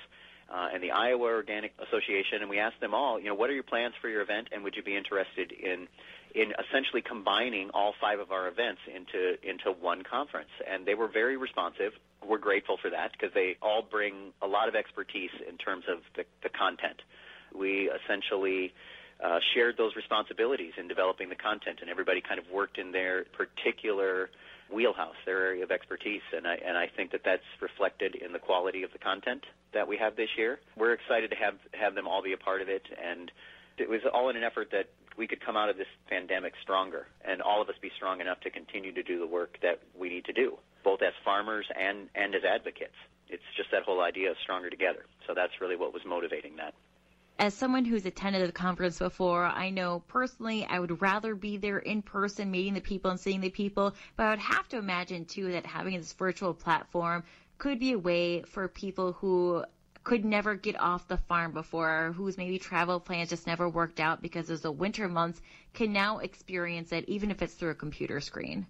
uh, 0.50 0.70
and 0.74 0.84
the 0.84 0.92
Iowa 0.92 1.26
Organic 1.26 1.74
Association, 1.80 2.42
and 2.42 2.50
we 2.50 2.60
asked 2.60 2.80
them 2.80 2.94
all, 2.94 3.20
you 3.20 3.28
know, 3.28 3.36
what 3.36 3.50
are 3.50 3.54
your 3.54 3.64
plans 3.64 3.96
for 4.02 4.10
your 4.10 4.22
event, 4.22 4.50
and 4.52 4.64
would 4.64 4.76
you 4.76 4.84
be 4.84 4.96
interested 4.96 5.52
in 5.52 5.88
in 6.36 6.52
essentially 6.60 7.02
combining 7.02 7.70
all 7.70 7.94
five 8.02 8.20
of 8.20 8.32
our 8.32 8.48
events 8.48 8.82
into 8.94 9.38
into 9.42 9.72
one 9.72 10.04
conference? 10.04 10.50
And 10.70 10.86
they 10.86 10.94
were 10.94 11.08
very 11.08 11.38
responsive. 11.38 11.94
We're 12.26 12.38
grateful 12.38 12.78
for 12.82 12.90
that 12.90 13.12
because 13.12 13.34
they 13.34 13.58
all 13.62 13.82
bring 13.82 14.34
a 14.42 14.48
lot 14.48 14.68
of 14.68 14.76
expertise 14.76 15.32
in 15.48 15.58
terms 15.58 15.86
of 15.90 16.00
the, 16.16 16.26
the 16.44 16.50
content. 16.50 17.02
We 17.54 17.90
essentially 17.90 18.74
uh, 19.24 19.40
shared 19.54 19.78
those 19.78 19.96
responsibilities 19.96 20.74
in 20.78 20.88
developing 20.88 21.30
the 21.30 21.36
content, 21.36 21.80
and 21.82 21.90
everybody 21.90 22.22
kind 22.22 22.40
of 22.40 22.46
worked 22.52 22.78
in 22.78 22.92
their 22.92 23.26
particular 23.26 24.30
wheelhouse, 24.72 25.16
their 25.26 25.44
area 25.46 25.64
of 25.64 25.72
expertise, 25.72 26.22
and 26.36 26.48
I 26.48 26.56
and 26.56 26.78
I 26.78 26.88
think 26.88 27.12
that 27.12 27.22
that's 27.24 27.46
reflected 27.62 28.16
in 28.16 28.34
the 28.34 28.40
quality 28.40 28.84
of 28.84 28.92
the 28.92 29.00
content 29.00 29.46
that 29.74 29.88
we 29.88 29.98
have 29.98 30.16
this 30.16 30.30
year. 30.38 30.60
We're 30.78 30.94
excited 30.94 31.30
to 31.32 31.36
have 31.38 31.56
have 31.74 31.96
them 31.96 32.08
all 32.08 32.24
be 32.24 32.34
a 32.34 32.38
part 32.38 32.62
of 32.62 32.70
it, 32.70 32.84
and 33.02 33.32
it 33.78 33.90
was 33.90 34.02
all 34.14 34.30
in 34.30 34.36
an 34.36 34.44
effort 34.44 34.70
that 34.72 34.90
we 35.18 35.28
could 35.28 35.44
come 35.44 35.56
out 35.56 35.70
of 35.70 35.78
this 35.78 35.88
pandemic 36.10 36.54
stronger, 36.62 37.08
and 37.24 37.42
all 37.42 37.62
of 37.62 37.70
us 37.70 37.76
be 37.82 37.92
strong 37.96 38.22
enough 38.22 38.40
to 38.42 38.50
continue 38.50 38.94
to 38.94 39.04
do 39.04 39.20
the 39.20 39.28
work 39.28 39.58
that 39.62 39.80
we 39.98 40.10
need 40.10 40.26
to 40.26 40.34
do, 40.34 40.58
both 40.84 41.02
as 41.02 41.14
farmers 41.24 41.66
and 41.78 42.10
and 42.16 42.36
as 42.36 42.44
advocates. 42.44 42.98
It's 43.30 43.44
just 43.58 43.72
that 43.72 43.84
whole 43.84 44.02
idea 44.02 44.30
of 44.32 44.38
stronger 44.44 44.70
together. 44.70 45.06
So 45.26 45.34
that's 45.34 45.54
really 45.60 45.76
what 45.76 45.94
was 45.94 46.04
motivating 46.06 46.58
that 46.58 46.74
as 47.38 47.54
someone 47.54 47.84
who's 47.84 48.06
attended 48.06 48.48
the 48.48 48.52
conference 48.52 49.00
before, 49.00 49.44
I 49.44 49.70
know 49.70 50.04
personally 50.08 50.66
I 50.66 50.80
would 50.80 51.02
rather 51.02 51.36
be 51.36 51.58
there 51.58 51.80
in 51.80 52.02
person, 52.02 52.50
meeting 52.50 52.74
the 52.74 52.82
people 52.82 53.12
and 53.12 53.20
seeing 53.20 53.42
the 53.42 53.50
people. 53.50 53.94
But 54.16 54.24
I 54.24 54.30
would 54.32 54.40
have 54.40 54.70
to 54.70 54.78
imagine 54.78 55.26
too 55.26 55.52
that 55.52 55.66
having 55.66 55.98
this 55.98 56.14
virtual 56.14 56.54
platform 56.54 57.24
could 57.58 57.80
be 57.80 57.92
a 57.92 58.00
way 58.00 58.44
for 58.44 58.68
people 58.68 59.14
who 59.14 59.66
could 60.04 60.24
never 60.24 60.56
get 60.56 60.80
off 60.80 61.08
the 61.08 61.18
farm 61.18 61.52
before, 61.52 62.14
whose 62.16 62.38
maybe 62.38 62.60
travel 62.60 63.00
plans 63.00 63.30
just 63.30 63.48
never 63.48 63.68
worked 63.68 64.00
out 64.00 64.22
because 64.22 64.50
of 64.50 64.62
the 64.62 64.72
winter 64.72 65.10
months, 65.10 65.42
can 65.74 65.92
now 65.92 66.20
experience 66.20 66.92
it 66.92 67.06
even 67.10 67.32
if 67.32 67.42
it's 67.42 67.56
through 67.56 67.72
a 67.72 67.76
computer 67.76 68.22
screen 68.22 68.68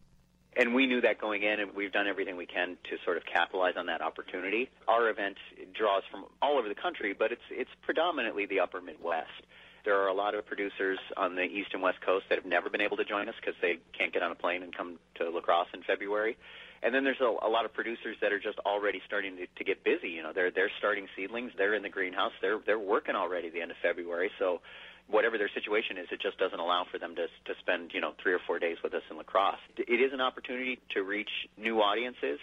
and 0.58 0.74
we 0.74 0.86
knew 0.88 1.02
that 1.02 1.20
going 1.20 1.44
in, 1.44 1.60
and 1.60 1.76
we've 1.76 1.92
done 1.92 2.08
everything 2.08 2.38
we 2.38 2.46
can 2.46 2.78
to 2.90 2.98
sort 3.04 3.18
of 3.18 3.24
capitalize 3.26 3.74
on 3.78 3.86
that 3.88 4.02
opportunity. 4.02 4.70
Our 4.88 5.10
event 5.10 5.38
draws 5.74 6.04
from 6.10 6.26
all 6.42 6.58
over 6.58 6.70
the 6.70 6.76
country, 6.76 7.14
but 7.18 7.32
it's 7.32 7.48
it's 7.52 7.70
predominantly 7.84 8.46
the 8.46 8.60
Upper 8.60 8.82
Midwest. 8.82 9.44
There 9.84 10.00
are 10.02 10.08
a 10.08 10.14
lot 10.14 10.34
of 10.34 10.46
producers 10.46 10.98
on 11.16 11.36
the 11.36 11.44
East 11.44 11.70
and 11.74 11.82
West 11.82 12.02
Coast 12.02 12.26
that 12.30 12.40
have 12.40 12.46
never 12.46 12.70
been 12.70 12.82
able 12.82 12.98
to 12.98 13.06
join 13.06 13.30
us 13.30 13.36
because 13.40 13.54
they 13.62 13.78
can't 13.98 14.12
get 14.12 14.24
on 14.24 14.32
a 14.32 14.36
plane 14.36 14.64
and 14.64 14.76
come 14.76 14.98
to 15.16 15.30
La 15.30 15.42
Crosse 15.42 15.68
in 15.76 15.84
February. 15.84 16.38
And 16.82 16.94
then 16.94 17.04
there's 17.04 17.22
a, 17.22 17.26
a 17.46 17.50
lot 17.50 17.66
of 17.66 17.74
producers 17.74 18.18
that 18.22 18.32
are 18.32 18.40
just 18.40 18.60
already 18.60 19.02
starting 19.06 19.38
to, 19.38 19.48
to 19.48 19.64
get 19.64 19.84
busy. 19.84 20.10
You 20.10 20.24
know, 20.24 20.32
they're 20.34 20.52
they're 20.52 20.72
starting 20.80 21.08
seedlings. 21.16 21.52
They're 21.58 21.76
in 21.76 21.84
the 21.84 21.90
greenhouse. 21.90 22.32
They're 22.42 22.60
they're 22.66 22.80
working 22.80 23.16
already 23.16 23.48
at 23.48 23.54
the 23.54 23.62
end 23.62 23.72
of 23.72 23.78
February. 23.82 24.32
So 24.40 24.62
whatever 25.08 25.38
their 25.38 25.50
situation 25.54 25.98
is, 25.98 26.08
it 26.12 26.20
just 26.22 26.38
doesn't 26.38 26.60
allow 26.60 26.86
for 26.90 26.98
them 27.00 27.16
to 27.16 27.28
to 27.28 27.60
spend 27.60 27.92
you 27.94 28.02
know 28.02 28.14
three 28.22 28.34
or 28.34 28.40
four 28.46 28.60
days 28.60 28.78
with 28.84 28.94
us 28.94 29.04
in 29.10 29.18
La 29.18 29.24
Crosse. 29.24 29.60
It 29.78 30.02
is 30.02 30.14
an 30.14 30.22
opportunity 30.22 30.80
to 30.92 31.04
reach 31.04 31.30
new 31.58 31.82
audiences 31.82 32.40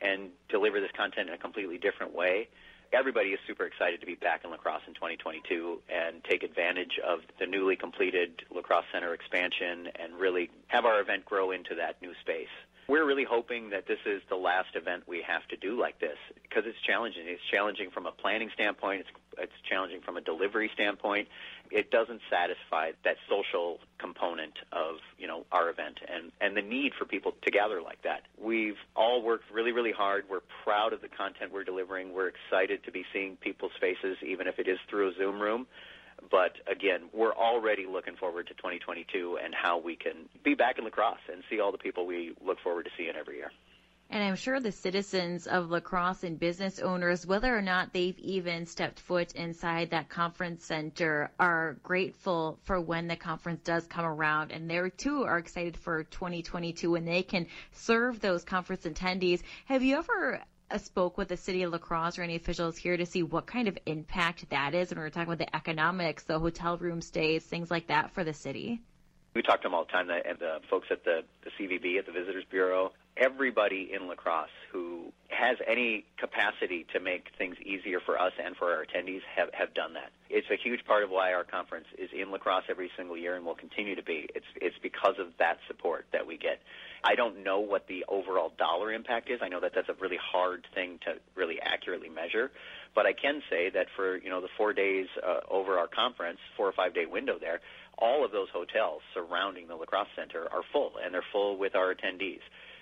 and 0.00 0.30
deliver 0.48 0.80
this 0.80 0.90
content 0.96 1.28
in 1.28 1.34
a 1.34 1.38
completely 1.38 1.78
different 1.78 2.14
way. 2.14 2.48
everybody 2.92 3.30
is 3.30 3.40
super 3.46 3.66
excited 3.66 4.00
to 4.00 4.06
be 4.06 4.14
back 4.14 4.44
in 4.44 4.50
La 4.50 4.56
Crosse 4.56 4.82
in 4.86 4.94
2022 4.94 5.80
and 5.88 6.24
take 6.24 6.42
advantage 6.42 6.98
of 7.06 7.20
the 7.38 7.46
newly 7.46 7.76
completed 7.76 8.42
La 8.54 8.62
Crosse 8.62 8.86
center 8.92 9.12
expansion 9.12 9.88
and 10.00 10.14
really 10.14 10.50
have 10.68 10.84
our 10.84 11.00
event 11.00 11.24
grow 11.24 11.50
into 11.50 11.74
that 11.74 12.00
new 12.00 12.12
space. 12.20 12.48
We're 12.88 13.04
really 13.04 13.24
hoping 13.24 13.68
that 13.70 13.86
this 13.86 13.98
is 14.06 14.22
the 14.30 14.36
last 14.36 14.74
event 14.74 15.02
we 15.06 15.20
have 15.20 15.46
to 15.48 15.56
do 15.56 15.78
like 15.78 16.00
this 16.00 16.16
because 16.42 16.64
it's 16.66 16.80
challenging. 16.80 17.24
It's 17.26 17.42
challenging 17.52 17.90
from 17.90 18.06
a 18.06 18.12
planning 18.12 18.48
standpoint. 18.54 19.00
It's 19.00 19.10
it's 19.36 19.52
challenging 19.68 20.00
from 20.00 20.16
a 20.16 20.22
delivery 20.22 20.70
standpoint. 20.72 21.28
It 21.70 21.90
doesn't 21.90 22.22
satisfy 22.30 22.92
that 23.04 23.16
social 23.28 23.78
component 23.98 24.54
of 24.72 24.96
you 25.18 25.26
know 25.26 25.44
our 25.52 25.68
event 25.68 26.00
and 26.08 26.32
and 26.40 26.56
the 26.56 26.62
need 26.62 26.94
for 26.98 27.04
people 27.04 27.34
to 27.42 27.50
gather 27.50 27.82
like 27.82 28.00
that. 28.02 28.22
We've 28.40 28.78
all 28.96 29.22
worked 29.22 29.50
really 29.52 29.72
really 29.72 29.92
hard. 29.92 30.24
We're 30.30 30.40
proud 30.64 30.94
of 30.94 31.02
the 31.02 31.08
content 31.08 31.52
we're 31.52 31.64
delivering. 31.64 32.14
We're 32.14 32.28
excited 32.28 32.84
to 32.84 32.90
be 32.90 33.04
seeing 33.12 33.36
people's 33.36 33.72
faces, 33.78 34.16
even 34.22 34.46
if 34.46 34.58
it 34.58 34.66
is 34.66 34.78
through 34.88 35.10
a 35.10 35.14
Zoom 35.14 35.40
room. 35.40 35.66
But 36.30 36.56
again, 36.70 37.08
we're 37.12 37.34
already 37.34 37.86
looking 37.86 38.16
forward 38.16 38.48
to 38.48 38.54
2022 38.54 39.38
and 39.42 39.54
how 39.54 39.78
we 39.78 39.96
can 39.96 40.28
be 40.44 40.54
back 40.54 40.78
in 40.78 40.84
La 40.84 40.90
Crosse 40.90 41.18
and 41.32 41.42
see 41.48 41.60
all 41.60 41.72
the 41.72 41.78
people 41.78 42.06
we 42.06 42.34
look 42.44 42.58
forward 42.60 42.84
to 42.84 42.90
seeing 42.96 43.14
every 43.18 43.36
year. 43.36 43.50
And 44.10 44.22
I'm 44.22 44.36
sure 44.36 44.58
the 44.58 44.72
citizens 44.72 45.46
of 45.46 45.70
La 45.70 45.80
Crosse 45.80 46.24
and 46.24 46.40
business 46.40 46.78
owners, 46.78 47.26
whether 47.26 47.54
or 47.54 47.60
not 47.60 47.92
they've 47.92 48.18
even 48.18 48.64
stepped 48.64 49.00
foot 49.00 49.32
inside 49.32 49.90
that 49.90 50.08
conference 50.08 50.64
center, 50.64 51.30
are 51.38 51.76
grateful 51.82 52.58
for 52.62 52.80
when 52.80 53.06
the 53.06 53.16
conference 53.16 53.60
does 53.64 53.86
come 53.86 54.06
around. 54.06 54.50
And 54.50 54.70
they 54.70 54.90
too 54.96 55.24
are 55.24 55.36
excited 55.36 55.76
for 55.76 56.04
2022 56.04 56.90
when 56.90 57.04
they 57.04 57.22
can 57.22 57.48
serve 57.72 58.20
those 58.20 58.44
conference 58.44 58.86
attendees. 58.86 59.42
Have 59.66 59.82
you 59.82 59.98
ever 59.98 60.40
spoke 60.76 61.16
with 61.16 61.28
the 61.28 61.36
city 61.36 61.62
of 61.62 61.72
La 61.72 61.78
Crosse 61.78 62.18
or 62.18 62.22
any 62.22 62.36
officials 62.36 62.76
here 62.76 62.96
to 62.96 63.06
see 63.06 63.22
what 63.22 63.46
kind 63.46 63.68
of 63.68 63.78
impact 63.86 64.50
that 64.50 64.74
is 64.74 64.90
when 64.90 64.98
we're 64.98 65.08
talking 65.08 65.32
about 65.32 65.38
the 65.38 65.56
economics, 65.56 66.24
the 66.24 66.38
hotel 66.38 66.76
room 66.76 67.00
stays, 67.00 67.44
things 67.44 67.70
like 67.70 67.86
that 67.86 68.12
for 68.12 68.24
the 68.24 68.34
city? 68.34 68.82
We 69.34 69.42
talk 69.42 69.62
to 69.62 69.66
them 69.66 69.74
all 69.74 69.84
the 69.84 69.92
time, 69.92 70.10
and 70.10 70.38
the 70.38 70.58
folks 70.68 70.88
at 70.90 71.04
the, 71.04 71.22
the 71.44 71.50
CVB, 71.58 71.98
at 71.98 72.06
the 72.06 72.12
Visitors 72.12 72.44
Bureau, 72.50 72.92
everybody 73.16 73.90
in 73.94 74.08
La 74.08 74.14
Crosse 74.14 74.48
who 74.72 74.87
has 75.38 75.56
any 75.68 76.04
capacity 76.18 76.84
to 76.92 76.98
make 76.98 77.28
things 77.38 77.56
easier 77.64 78.00
for 78.00 78.20
us 78.20 78.32
and 78.44 78.56
for 78.56 78.74
our 78.74 78.84
attendees 78.84 79.20
have, 79.36 79.48
have 79.54 79.72
done 79.72 79.94
that. 79.94 80.10
It's 80.28 80.48
a 80.50 80.56
huge 80.56 80.84
part 80.84 81.04
of 81.04 81.10
why 81.10 81.32
our 81.32 81.44
conference 81.44 81.86
is 81.96 82.10
in 82.12 82.32
La 82.32 82.38
Crosse 82.38 82.64
every 82.68 82.90
single 82.96 83.16
year 83.16 83.36
and 83.36 83.46
will 83.46 83.54
continue 83.54 83.94
to 83.94 84.02
be. 84.02 84.28
It's, 84.34 84.46
it's 84.56 84.76
because 84.82 85.14
of 85.20 85.28
that 85.38 85.58
support 85.68 86.06
that 86.12 86.26
we 86.26 86.38
get. 86.38 86.58
I 87.04 87.14
don't 87.14 87.44
know 87.44 87.60
what 87.60 87.86
the 87.86 88.04
overall 88.08 88.52
dollar 88.58 88.92
impact 88.92 89.30
is. 89.30 89.38
I 89.40 89.48
know 89.48 89.60
that 89.60 89.72
that's 89.74 89.88
a 89.88 89.94
really 90.00 90.18
hard 90.20 90.66
thing 90.74 90.98
to 91.04 91.14
really 91.36 91.60
accurately 91.62 92.08
measure, 92.08 92.50
but 92.94 93.06
I 93.06 93.12
can 93.12 93.40
say 93.48 93.70
that 93.70 93.86
for 93.94 94.16
you 94.16 94.30
know 94.30 94.40
the 94.40 94.48
four 94.56 94.72
days 94.72 95.06
uh, 95.24 95.40
over 95.48 95.78
our 95.78 95.86
conference, 95.86 96.40
four 96.56 96.66
or 96.66 96.72
five 96.72 96.94
day 96.94 97.06
window 97.06 97.38
there, 97.40 97.60
all 97.96 98.24
of 98.24 98.32
those 98.32 98.48
hotels 98.52 99.02
surrounding 99.14 99.68
the 99.68 99.76
La 99.76 99.84
Crosse 99.84 100.08
center 100.16 100.48
are 100.52 100.62
full, 100.72 100.94
and 101.02 101.14
they're 101.14 101.22
full 101.32 101.56
with 101.56 101.76
our 101.76 101.94
attendees 101.94 102.40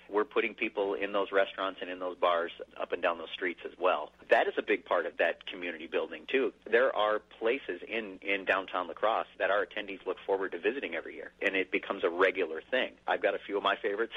we're 0.09 0.23
putting 0.23 0.53
people 0.53 0.93
in 0.93 1.11
those 1.11 1.27
restaurants 1.31 1.79
and 1.81 1.89
in 1.89 1.99
those 1.99 2.17
bars 2.17 2.51
up 2.79 2.91
and 2.91 3.01
down 3.01 3.17
those 3.17 3.31
streets 3.33 3.59
as 3.65 3.71
well. 3.79 4.11
That 4.29 4.47
is 4.47 4.53
a 4.57 4.61
big 4.61 4.85
part 4.85 5.05
of 5.05 5.17
that 5.17 5.45
community 5.47 5.87
building 5.87 6.23
too. 6.31 6.53
There 6.69 6.95
are 6.95 7.21
places 7.39 7.81
in 7.87 8.19
in 8.21 8.45
downtown 8.45 8.87
La 8.87 8.93
Crosse 8.93 9.27
that 9.39 9.49
our 9.51 9.65
attendees 9.65 10.05
look 10.05 10.17
forward 10.25 10.51
to 10.51 10.59
visiting 10.59 10.95
every 10.95 11.15
year, 11.15 11.31
and 11.41 11.55
it 11.55 11.71
becomes 11.71 12.03
a 12.03 12.09
regular 12.09 12.61
thing. 12.69 12.91
I've 13.07 13.21
got 13.21 13.35
a 13.35 13.39
few 13.45 13.57
of 13.57 13.63
my 13.63 13.75
favorites 13.81 14.13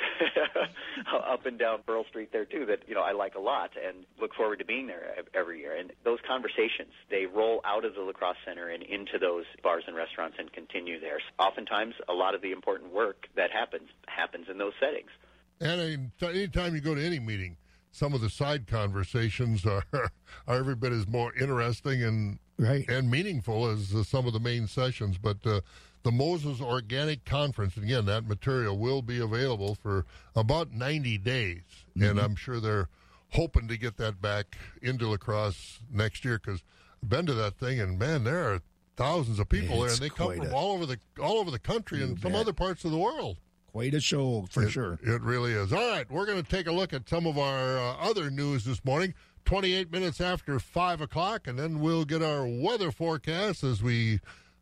up 1.12 1.46
and 1.46 1.58
down 1.58 1.80
Pearl 1.86 2.04
Street 2.08 2.30
there 2.32 2.44
too 2.44 2.66
that 2.66 2.80
you 2.88 2.94
know 2.94 3.02
I 3.02 3.12
like 3.12 3.34
a 3.34 3.40
lot 3.40 3.70
and 3.76 4.04
look 4.20 4.34
forward 4.34 4.58
to 4.58 4.64
being 4.64 4.86
there 4.86 5.14
every 5.34 5.60
year. 5.60 5.76
And 5.76 5.92
those 6.04 6.18
conversations 6.26 6.92
they 7.10 7.26
roll 7.26 7.60
out 7.64 7.84
of 7.84 7.94
the 7.94 8.02
La 8.02 8.12
Crosse 8.12 8.36
Center 8.44 8.68
and 8.68 8.82
into 8.82 9.18
those 9.18 9.44
bars 9.62 9.84
and 9.86 9.96
restaurants 9.96 10.36
and 10.38 10.52
continue 10.52 11.00
there. 11.00 11.20
Oftentimes, 11.38 11.94
a 12.08 12.12
lot 12.12 12.34
of 12.34 12.42
the 12.42 12.52
important 12.52 12.92
work 12.92 13.26
that 13.36 13.50
happens 13.50 13.88
happens 14.06 14.46
in 14.50 14.58
those 14.58 14.72
settings. 14.80 15.10
And 15.60 16.10
anytime 16.22 16.74
you 16.74 16.80
go 16.80 16.94
to 16.94 17.04
any 17.04 17.18
meeting, 17.18 17.56
some 17.92 18.14
of 18.14 18.20
the 18.20 18.30
side 18.30 18.66
conversations 18.66 19.66
are 19.66 19.84
are 19.92 20.10
every 20.56 20.74
bit 20.74 20.92
as 20.92 21.06
more 21.06 21.34
interesting 21.34 22.02
and 22.02 22.38
right. 22.58 22.88
and 22.88 23.10
meaningful 23.10 23.66
as 23.66 23.94
uh, 23.94 24.02
some 24.04 24.26
of 24.26 24.32
the 24.32 24.40
main 24.40 24.66
sessions. 24.66 25.18
But 25.18 25.38
uh, 25.44 25.60
the 26.02 26.12
Moses 26.12 26.60
Organic 26.60 27.24
Conference, 27.24 27.76
again, 27.76 28.06
that 28.06 28.26
material 28.26 28.78
will 28.78 29.02
be 29.02 29.18
available 29.18 29.74
for 29.74 30.06
about 30.34 30.72
90 30.72 31.18
days, 31.18 31.62
mm-hmm. 31.90 32.04
and 32.04 32.18
I'm 32.18 32.36
sure 32.36 32.60
they're 32.60 32.88
hoping 33.30 33.68
to 33.68 33.76
get 33.76 33.96
that 33.98 34.20
back 34.20 34.56
into 34.82 35.08
La 35.08 35.16
Crosse 35.16 35.80
next 35.92 36.24
year 36.24 36.38
because 36.38 36.62
I've 37.02 37.08
been 37.08 37.26
to 37.26 37.34
that 37.34 37.58
thing, 37.58 37.80
and 37.80 37.98
man, 37.98 38.24
there 38.24 38.52
are 38.52 38.62
thousands 38.96 39.38
of 39.38 39.48
people 39.48 39.84
it's 39.84 39.98
there, 39.98 40.06
and 40.06 40.16
they 40.16 40.16
come 40.16 40.36
from 40.36 40.52
a, 40.52 40.56
all 40.56 40.72
over 40.72 40.86
the 40.86 40.98
all 41.20 41.38
over 41.38 41.50
the 41.50 41.58
country 41.58 42.02
and 42.02 42.14
bet. 42.14 42.22
some 42.22 42.34
other 42.34 42.52
parts 42.52 42.84
of 42.84 42.90
the 42.90 42.98
world. 42.98 43.36
Quite 43.72 43.94
a 43.94 44.00
show 44.00 44.46
for 44.50 44.64
it, 44.64 44.70
sure. 44.70 44.98
It 45.02 45.22
really 45.22 45.52
is. 45.52 45.72
All 45.72 45.78
right, 45.78 46.10
we're 46.10 46.26
going 46.26 46.42
to 46.42 46.48
take 46.48 46.66
a 46.66 46.72
look 46.72 46.92
at 46.92 47.08
some 47.08 47.26
of 47.26 47.38
our 47.38 47.78
uh, 47.78 47.96
other 48.00 48.30
news 48.30 48.64
this 48.64 48.84
morning. 48.84 49.14
28 49.44 49.90
minutes 49.90 50.20
after 50.20 50.58
5 50.58 51.00
o'clock, 51.00 51.46
and 51.46 51.58
then 51.58 51.80
we'll 51.80 52.04
get 52.04 52.22
our 52.22 52.46
weather 52.46 52.90
forecast 52.90 53.64
as 53.64 53.82
we 53.82 54.20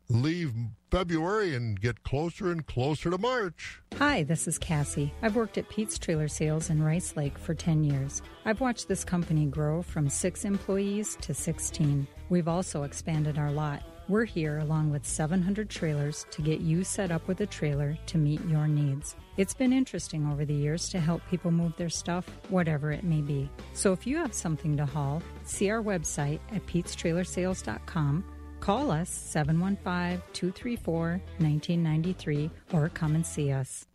leave 0.09 0.53
February 0.89 1.55
and 1.55 1.79
get 1.79 2.03
closer 2.03 2.51
and 2.51 2.65
closer 2.65 3.09
to 3.09 3.17
March. 3.17 3.81
Hi, 3.97 4.23
this 4.23 4.47
is 4.47 4.57
Cassie. 4.57 5.13
I've 5.21 5.35
worked 5.35 5.57
at 5.57 5.69
Pete's 5.69 5.99
Trailer 5.99 6.27
Sales 6.27 6.69
in 6.69 6.81
Rice 6.81 7.15
Lake 7.15 7.37
for 7.37 7.53
10 7.53 7.83
years. 7.83 8.21
I've 8.45 8.61
watched 8.61 8.87
this 8.87 9.03
company 9.03 9.45
grow 9.45 9.81
from 9.81 10.09
six 10.09 10.45
employees 10.45 11.17
to 11.21 11.33
16. 11.33 12.07
We've 12.29 12.47
also 12.47 12.83
expanded 12.83 13.37
our 13.37 13.51
lot. 13.51 13.83
We're 14.09 14.25
here 14.25 14.57
along 14.57 14.89
with 14.89 15.05
700 15.05 15.69
trailers 15.69 16.25
to 16.31 16.41
get 16.41 16.61
you 16.61 16.83
set 16.83 17.11
up 17.11 17.27
with 17.27 17.41
a 17.41 17.45
trailer 17.45 17.95
to 18.07 18.17
meet 18.17 18.43
your 18.47 18.67
needs. 18.67 19.15
It's 19.37 19.53
been 19.53 19.71
interesting 19.71 20.25
over 20.25 20.45
the 20.45 20.53
years 20.53 20.89
to 20.89 20.99
help 20.99 21.21
people 21.29 21.51
move 21.51 21.73
their 21.77 21.89
stuff, 21.89 22.27
whatever 22.49 22.91
it 22.91 23.03
may 23.03 23.21
be. 23.21 23.51
So 23.73 23.93
if 23.93 24.07
you 24.07 24.17
have 24.17 24.33
something 24.33 24.75
to 24.77 24.85
haul, 24.87 25.21
see 25.43 25.69
our 25.69 25.83
website 25.83 26.39
at 26.51 26.65
petestrailersales.com, 26.65 28.25
call 28.59 28.89
us 28.89 29.11
715 29.11 30.23
234 30.33 31.09
1993, 31.37 32.49
or 32.73 32.89
come 32.89 33.13
and 33.13 33.23
see 33.23 33.51
us. 33.51 33.88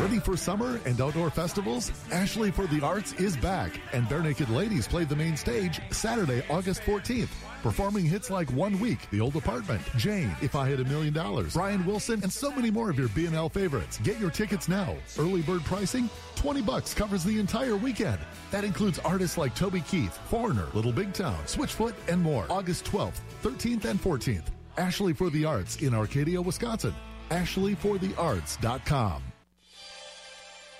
Ready 0.00 0.18
for 0.18 0.36
summer 0.36 0.80
and 0.86 0.98
outdoor 1.00 1.30
festivals? 1.30 1.92
Ashley 2.10 2.50
for 2.50 2.66
the 2.66 2.80
Arts 2.80 3.12
is 3.14 3.36
back, 3.36 3.78
and 3.92 4.06
Barenaked 4.06 4.48
Ladies 4.54 4.88
play 4.88 5.04
the 5.04 5.14
main 5.14 5.36
stage 5.36 5.78
Saturday, 5.90 6.42
August 6.48 6.80
14th. 6.82 7.28
Performing 7.62 8.06
hits 8.06 8.30
like 8.30 8.50
One 8.52 8.80
Week, 8.80 8.98
The 9.10 9.20
Old 9.20 9.36
Apartment, 9.36 9.82
Jane, 9.98 10.34
If 10.40 10.56
I 10.56 10.70
Had 10.70 10.80
a 10.80 10.84
Million 10.84 11.12
Dollars, 11.12 11.52
Brian 11.52 11.84
Wilson, 11.84 12.22
and 12.22 12.32
so 12.32 12.50
many 12.50 12.70
more 12.70 12.88
of 12.88 12.98
your 12.98 13.08
B&L 13.08 13.50
favorites. 13.50 13.98
Get 14.02 14.18
your 14.18 14.30
tickets 14.30 14.68
now. 14.68 14.96
Early 15.18 15.42
bird 15.42 15.62
pricing, 15.64 16.08
20 16.36 16.62
bucks 16.62 16.94
covers 16.94 17.22
the 17.22 17.38
entire 17.38 17.76
weekend. 17.76 18.18
That 18.50 18.64
includes 18.64 18.98
artists 19.00 19.36
like 19.36 19.54
Toby 19.54 19.82
Keith, 19.82 20.18
Foreigner, 20.30 20.66
Little 20.72 20.92
Big 20.92 21.12
Town, 21.12 21.38
Switchfoot, 21.44 21.94
and 22.08 22.22
more. 22.22 22.46
August 22.48 22.86
12th, 22.86 23.20
13th, 23.42 23.84
and 23.84 24.02
14th. 24.02 24.46
Ashley 24.78 25.12
for 25.12 25.28
the 25.28 25.44
Arts 25.44 25.76
in 25.82 25.94
Arcadia, 25.94 26.40
Wisconsin. 26.40 26.94
AshleyfortheArts.com. 27.30 29.22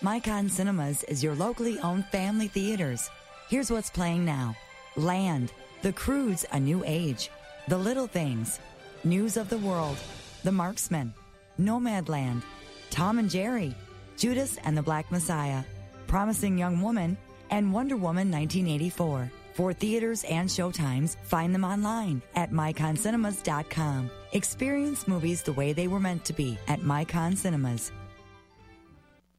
Micon 0.02 0.48
Cinemas 0.48 1.02
is 1.04 1.22
your 1.22 1.34
locally 1.34 1.78
owned 1.80 2.06
family 2.06 2.48
theaters. 2.48 3.10
Here's 3.50 3.70
what's 3.70 3.90
playing 3.90 4.24
now. 4.24 4.56
Land, 4.96 5.52
The 5.82 5.92
Croods, 5.92 6.46
A 6.52 6.58
New 6.58 6.82
Age, 6.86 7.30
The 7.68 7.76
Little 7.76 8.06
Things, 8.06 8.60
News 9.04 9.36
of 9.36 9.50
the 9.50 9.58
World, 9.58 9.98
The 10.42 10.52
Marksman, 10.52 11.12
Nomadland, 11.60 12.42
Tom 12.88 13.18
and 13.18 13.28
Jerry, 13.28 13.74
Judas 14.16 14.56
and 14.64 14.74
the 14.74 14.82
Black 14.82 15.10
Messiah, 15.12 15.62
Promising 16.06 16.56
Young 16.56 16.80
Woman, 16.80 17.18
and 17.50 17.70
Wonder 17.70 17.96
Woman 17.96 18.30
1984. 18.30 19.30
For 19.52 19.74
theaters 19.74 20.24
and 20.24 20.48
showtimes, 20.48 21.16
find 21.24 21.54
them 21.54 21.64
online 21.64 22.22
at 22.36 22.52
miconcinemas.com. 22.52 24.10
Experience 24.32 25.06
movies 25.06 25.42
the 25.42 25.52
way 25.52 25.74
they 25.74 25.88
were 25.88 26.00
meant 26.00 26.24
to 26.24 26.32
be 26.32 26.58
at 26.68 26.80
Micon 26.80 27.36
Cinemas. 27.36 27.92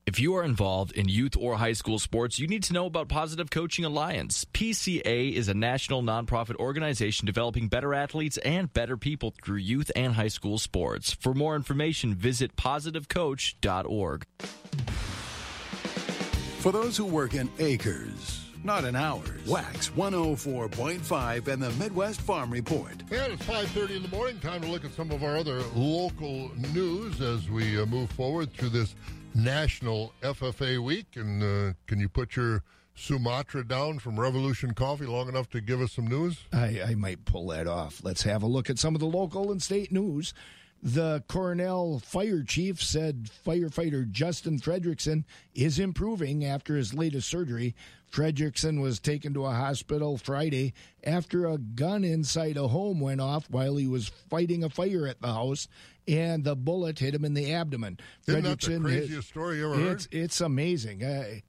If 0.08 0.20
you 0.20 0.36
are 0.36 0.44
involved 0.44 0.94
in 0.94 1.10
youth 1.10 1.38
or 1.38 1.58
high 1.58 1.74
school 1.74 2.00
sports, 2.00 2.40
you 2.40 2.48
need 2.48 2.64
to 2.64 2.74
know 2.74 2.88
about 2.88 3.08
Positive 3.08 3.52
Coaching 3.52 3.86
Alliance. 3.86 4.46
PCA 4.46 5.32
is 5.32 5.48
a 5.48 5.54
national 5.54 6.02
nonprofit 6.02 6.56
organization 6.56 7.28
developing 7.28 7.68
better 7.68 7.94
athletes 7.94 8.38
and 8.40 8.74
better 8.74 8.98
people 8.98 9.32
through 9.44 9.60
youth 9.60 9.92
and 9.96 10.16
high 10.16 10.28
school 10.28 10.58
sports. 10.58 11.14
For 11.14 11.36
more 11.36 11.56
information, 11.56 12.16
visit 12.16 12.56
positivecoach.org. 12.56 14.26
For 16.58 16.72
those 16.72 16.98
who 16.98 17.06
work 17.06 17.36
in 17.36 17.48
acres, 17.60 18.44
not 18.64 18.86
in 18.86 18.96
hours, 18.96 19.46
Wax 19.48 19.90
104.5 19.90 21.48
and 21.48 21.62
the 21.62 21.72
Midwest 21.74 22.22
Farm 22.22 22.50
Report. 22.50 22.92
And 23.12 23.34
it's 23.34 23.44
5.30 23.44 23.98
in 23.98 24.02
the 24.02 24.10
morning. 24.10 24.40
Time 24.40 24.62
to 24.62 24.68
look 24.68 24.84
at 24.84 24.94
some 24.94 25.12
of 25.12 25.24
our 25.24 25.38
other 25.38 25.62
local 25.76 26.50
news 26.74 27.22
as 27.22 27.48
we 27.50 27.80
uh, 27.80 27.86
move 27.86 28.10
forward 28.12 28.52
through 28.54 28.70
this 28.70 28.96
National 29.34 30.14
FFA 30.22 30.84
Week. 30.84 31.08
And 31.16 31.42
uh, 31.42 31.74
can 31.88 32.00
you 32.00 32.10
put 32.10 32.36
your 32.36 32.64
Sumatra 32.96 33.66
down 33.66 34.00
from 34.00 34.20
Revolution 34.20 34.74
Coffee 34.74 35.06
long 35.06 35.30
enough 35.30 35.50
to 35.52 35.62
give 35.62 35.82
us 35.82 35.94
some 35.94 36.08
news? 36.08 36.46
I, 36.54 36.82
I 36.90 36.96
might 36.96 37.26
pull 37.26 37.48
that 37.48 37.68
off. 37.68 38.02
Let's 38.04 38.24
have 38.24 38.44
a 38.44 38.48
look 38.48 38.70
at 38.70 38.80
some 38.80 38.96
of 38.96 39.00
the 39.00 39.08
local 39.08 39.52
and 39.52 39.62
state 39.62 39.92
news. 39.92 40.34
The 40.84 41.24
Cornell 41.28 42.00
fire 42.00 42.42
chief 42.42 42.82
said 42.82 43.30
firefighter 43.46 44.10
Justin 44.10 44.60
Fredrickson 44.60 45.26
is 45.54 45.78
improving 45.78 46.44
after 46.44 46.76
his 46.76 46.94
latest 46.94 47.30
surgery. 47.30 47.76
Fredrickson 48.12 48.82
was 48.82 49.00
taken 49.00 49.34
to 49.36 49.46
a 49.46 49.54
hospital 49.54 50.18
Friday 50.18 50.74
after 51.04 51.46
a 51.46 51.60
gun 51.60 52.04
inside 52.04 52.58
a 52.58 52.68
home 52.68 53.00
went 53.00 53.22
off 53.22 53.48
while 53.50 53.78
he 53.78 53.88
was 53.88 54.10
fighting 54.30 54.64
a 54.64 54.70
fire 54.70 55.08
at 55.08 55.22
the 55.22 55.28
house, 55.28 55.68
and 56.08 56.44
the 56.44 56.56
bullet 56.56 57.00
hit 57.00 57.14
him 57.14 57.26
in 57.26 57.34
the 57.34 57.54
abdomen. 57.54 58.00
Isn't 58.28 58.44
that 58.44 58.60
the 58.60 58.80
craziest 58.80 59.12
is- 59.12 59.26
story 59.28 59.58
you 59.58 59.72
ever 59.74 59.82
heard? 59.82 59.92
It's 59.94 60.08
it's 60.12 60.42
amazing. 60.42 61.04
I, 61.04 61.44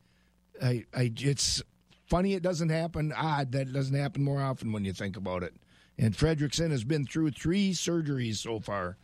I, 0.63 0.85
I, 0.95 1.13
it's 1.19 1.63
funny 2.07 2.35
it 2.35 2.43
doesn't 2.43 2.69
happen. 2.69 3.13
Odd 3.13 3.53
that 3.53 3.69
it 3.69 3.73
doesn't 3.73 3.97
happen 3.97 4.23
more 4.23 4.41
often 4.43 4.73
when 4.73 4.85
you 4.85 4.93
think 4.93 5.17
about 5.17 5.43
it. 5.43 5.55
And 5.99 6.15
Fredrickson 6.15 6.71
has 6.71 6.85
been 6.85 7.07
through 7.07 7.31
three 7.33 7.73
surgeries 7.73 8.37
so 8.37 8.61
far. 8.61 8.97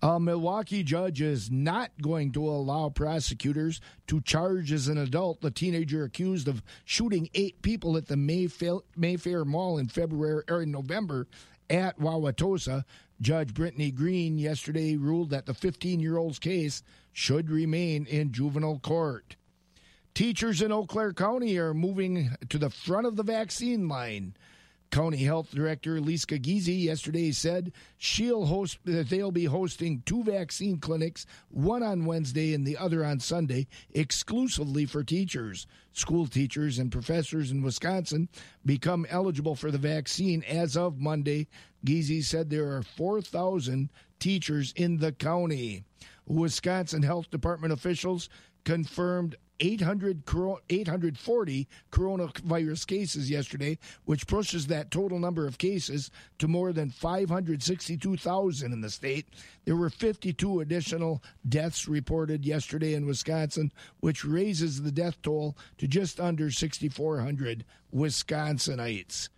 A 0.00 0.20
Milwaukee 0.20 0.84
judge 0.84 1.20
is 1.20 1.50
not 1.50 1.90
going 2.00 2.30
to 2.32 2.48
allow 2.48 2.88
prosecutors 2.88 3.80
to 4.06 4.20
charge 4.20 4.70
as 4.70 4.86
an 4.86 4.96
adult 4.96 5.40
the 5.40 5.50
teenager 5.50 6.04
accused 6.04 6.46
of 6.46 6.62
shooting 6.84 7.28
eight 7.34 7.60
people 7.62 7.96
at 7.96 8.06
the 8.06 8.16
Mayfair, 8.16 8.76
Mayfair 8.96 9.44
Mall 9.44 9.76
in 9.76 9.88
February 9.88 10.44
or 10.48 10.62
in 10.62 10.70
November 10.70 11.26
at 11.68 11.98
Wauwatosa. 11.98 12.84
Judge 13.20 13.52
Brittany 13.52 13.90
Green 13.90 14.38
yesterday 14.38 14.96
ruled 14.96 15.30
that 15.30 15.46
the 15.46 15.54
15 15.54 16.00
year 16.00 16.16
old's 16.16 16.38
case 16.38 16.82
should 17.12 17.50
remain 17.50 18.06
in 18.06 18.32
juvenile 18.32 18.78
court. 18.78 19.36
Teachers 20.14 20.62
in 20.62 20.72
Eau 20.72 20.84
Claire 20.84 21.12
County 21.12 21.58
are 21.58 21.74
moving 21.74 22.30
to 22.48 22.58
the 22.58 22.70
front 22.70 23.06
of 23.06 23.16
the 23.16 23.22
vaccine 23.22 23.88
line. 23.88 24.34
County 24.90 25.18
Health 25.18 25.50
Director 25.50 26.00
Lisa 26.00 26.38
Giese 26.38 26.68
yesterday 26.68 27.30
said 27.30 27.72
she'll 27.98 28.46
host 28.46 28.78
that 28.84 29.10
they'll 29.10 29.30
be 29.30 29.44
hosting 29.44 30.02
two 30.06 30.24
vaccine 30.24 30.78
clinics, 30.78 31.26
one 31.50 31.82
on 31.82 32.06
Wednesday 32.06 32.54
and 32.54 32.66
the 32.66 32.76
other 32.76 33.04
on 33.04 33.20
Sunday, 33.20 33.66
exclusively 33.92 34.86
for 34.86 35.04
teachers. 35.04 35.66
School 35.92 36.26
teachers 36.26 36.78
and 36.78 36.90
professors 36.90 37.50
in 37.50 37.62
Wisconsin 37.62 38.28
become 38.64 39.06
eligible 39.10 39.54
for 39.54 39.70
the 39.70 39.78
vaccine 39.78 40.42
as 40.44 40.76
of 40.76 40.98
Monday. 40.98 41.48
Giese 41.84 42.26
said 42.26 42.50
there 42.50 42.76
are 42.76 42.82
4,000 42.82 43.90
teachers 44.18 44.72
in 44.76 44.98
the 44.98 45.12
county. 45.12 45.84
Wisconsin 46.26 47.02
Health 47.02 47.30
Department 47.30 47.72
officials 47.72 48.28
confirmed 48.64 49.36
800 49.60 50.22
840 50.68 51.68
coronavirus 51.90 52.86
cases 52.86 53.30
yesterday, 53.30 53.78
which 54.04 54.26
pushes 54.26 54.66
that 54.66 54.90
total 54.90 55.18
number 55.18 55.46
of 55.46 55.58
cases 55.58 56.10
to 56.38 56.46
more 56.46 56.72
than 56.72 56.90
562,000 56.90 58.72
in 58.72 58.80
the 58.80 58.90
state. 58.90 59.26
There 59.64 59.76
were 59.76 59.90
52 59.90 60.60
additional 60.60 61.22
deaths 61.48 61.88
reported 61.88 62.44
yesterday 62.44 62.94
in 62.94 63.06
Wisconsin, 63.06 63.72
which 64.00 64.24
raises 64.24 64.82
the 64.82 64.92
death 64.92 65.20
toll 65.22 65.56
to 65.78 65.88
just 65.88 66.20
under 66.20 66.50
6,400 66.50 67.64
Wisconsinites. 67.94 69.28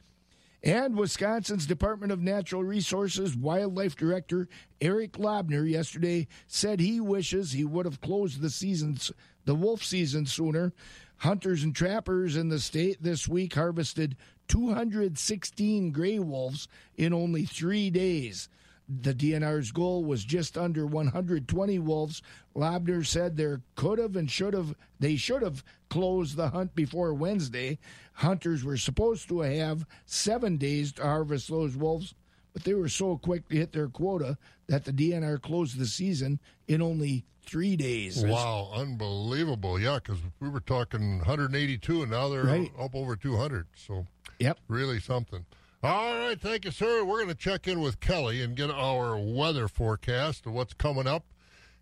And 0.62 0.96
Wisconsin's 0.96 1.64
Department 1.64 2.12
of 2.12 2.20
Natural 2.20 2.62
Resources 2.62 3.34
Wildlife 3.34 3.96
Director 3.96 4.46
Eric 4.80 5.12
Lobner 5.12 5.68
yesterday 5.68 6.28
said 6.46 6.80
he 6.80 7.00
wishes 7.00 7.52
he 7.52 7.64
would 7.64 7.86
have 7.86 8.02
closed 8.02 8.40
the 8.40 8.50
seasons, 8.50 9.10
the 9.46 9.54
wolf 9.54 9.82
season 9.82 10.26
sooner. 10.26 10.74
Hunters 11.18 11.62
and 11.62 11.74
trappers 11.74 12.36
in 12.36 12.48
the 12.48 12.58
state 12.58 13.02
this 13.02 13.26
week 13.26 13.54
harvested 13.54 14.16
216 14.48 15.92
gray 15.92 16.18
wolves 16.18 16.68
in 16.96 17.14
only 17.14 17.46
three 17.46 17.88
days. 17.88 18.48
The 18.92 19.14
DNR's 19.14 19.70
goal 19.70 20.04
was 20.04 20.24
just 20.24 20.58
under 20.58 20.84
120 20.84 21.78
wolves. 21.78 22.22
Lobner 22.56 23.06
said 23.06 23.36
there 23.36 23.62
could 23.76 23.98
have 24.00 24.16
and 24.16 24.28
should 24.28 24.52
have 24.52 24.74
they 24.98 25.14
should 25.14 25.42
have 25.42 25.62
closed 25.90 26.34
the 26.36 26.48
hunt 26.48 26.74
before 26.74 27.14
Wednesday. 27.14 27.78
Hunters 28.14 28.64
were 28.64 28.76
supposed 28.76 29.28
to 29.28 29.40
have 29.40 29.86
seven 30.06 30.56
days 30.56 30.92
to 30.94 31.02
harvest 31.02 31.48
those 31.48 31.76
wolves, 31.76 32.14
but 32.52 32.64
they 32.64 32.74
were 32.74 32.88
so 32.88 33.16
quick 33.16 33.48
to 33.48 33.56
hit 33.56 33.70
their 33.72 33.88
quota 33.88 34.36
that 34.66 34.84
the 34.84 34.92
DNR 34.92 35.40
closed 35.40 35.78
the 35.78 35.86
season 35.86 36.40
in 36.66 36.82
only 36.82 37.24
three 37.42 37.76
days. 37.76 38.24
Wow, 38.24 38.70
unbelievable. 38.74 39.78
Yeah, 39.80 40.00
because 40.02 40.18
we 40.40 40.48
were 40.48 40.60
talking 40.60 41.18
182 41.18 42.02
and 42.02 42.10
now 42.10 42.28
they're 42.28 42.44
Right. 42.44 42.72
up 42.78 42.94
over 42.94 43.14
200. 43.16 43.66
So, 43.74 44.06
yep. 44.40 44.58
Really 44.68 44.98
something. 45.00 45.46
All 45.82 46.18
right, 46.18 46.38
thank 46.38 46.66
you, 46.66 46.72
sir. 46.72 47.02
We're 47.04 47.22
going 47.22 47.28
to 47.28 47.34
check 47.34 47.66
in 47.66 47.80
with 47.80 48.00
Kelly 48.00 48.42
and 48.42 48.54
get 48.54 48.70
our 48.70 49.16
weather 49.16 49.66
forecast 49.66 50.44
of 50.44 50.52
what's 50.52 50.74
coming 50.74 51.06
up 51.06 51.24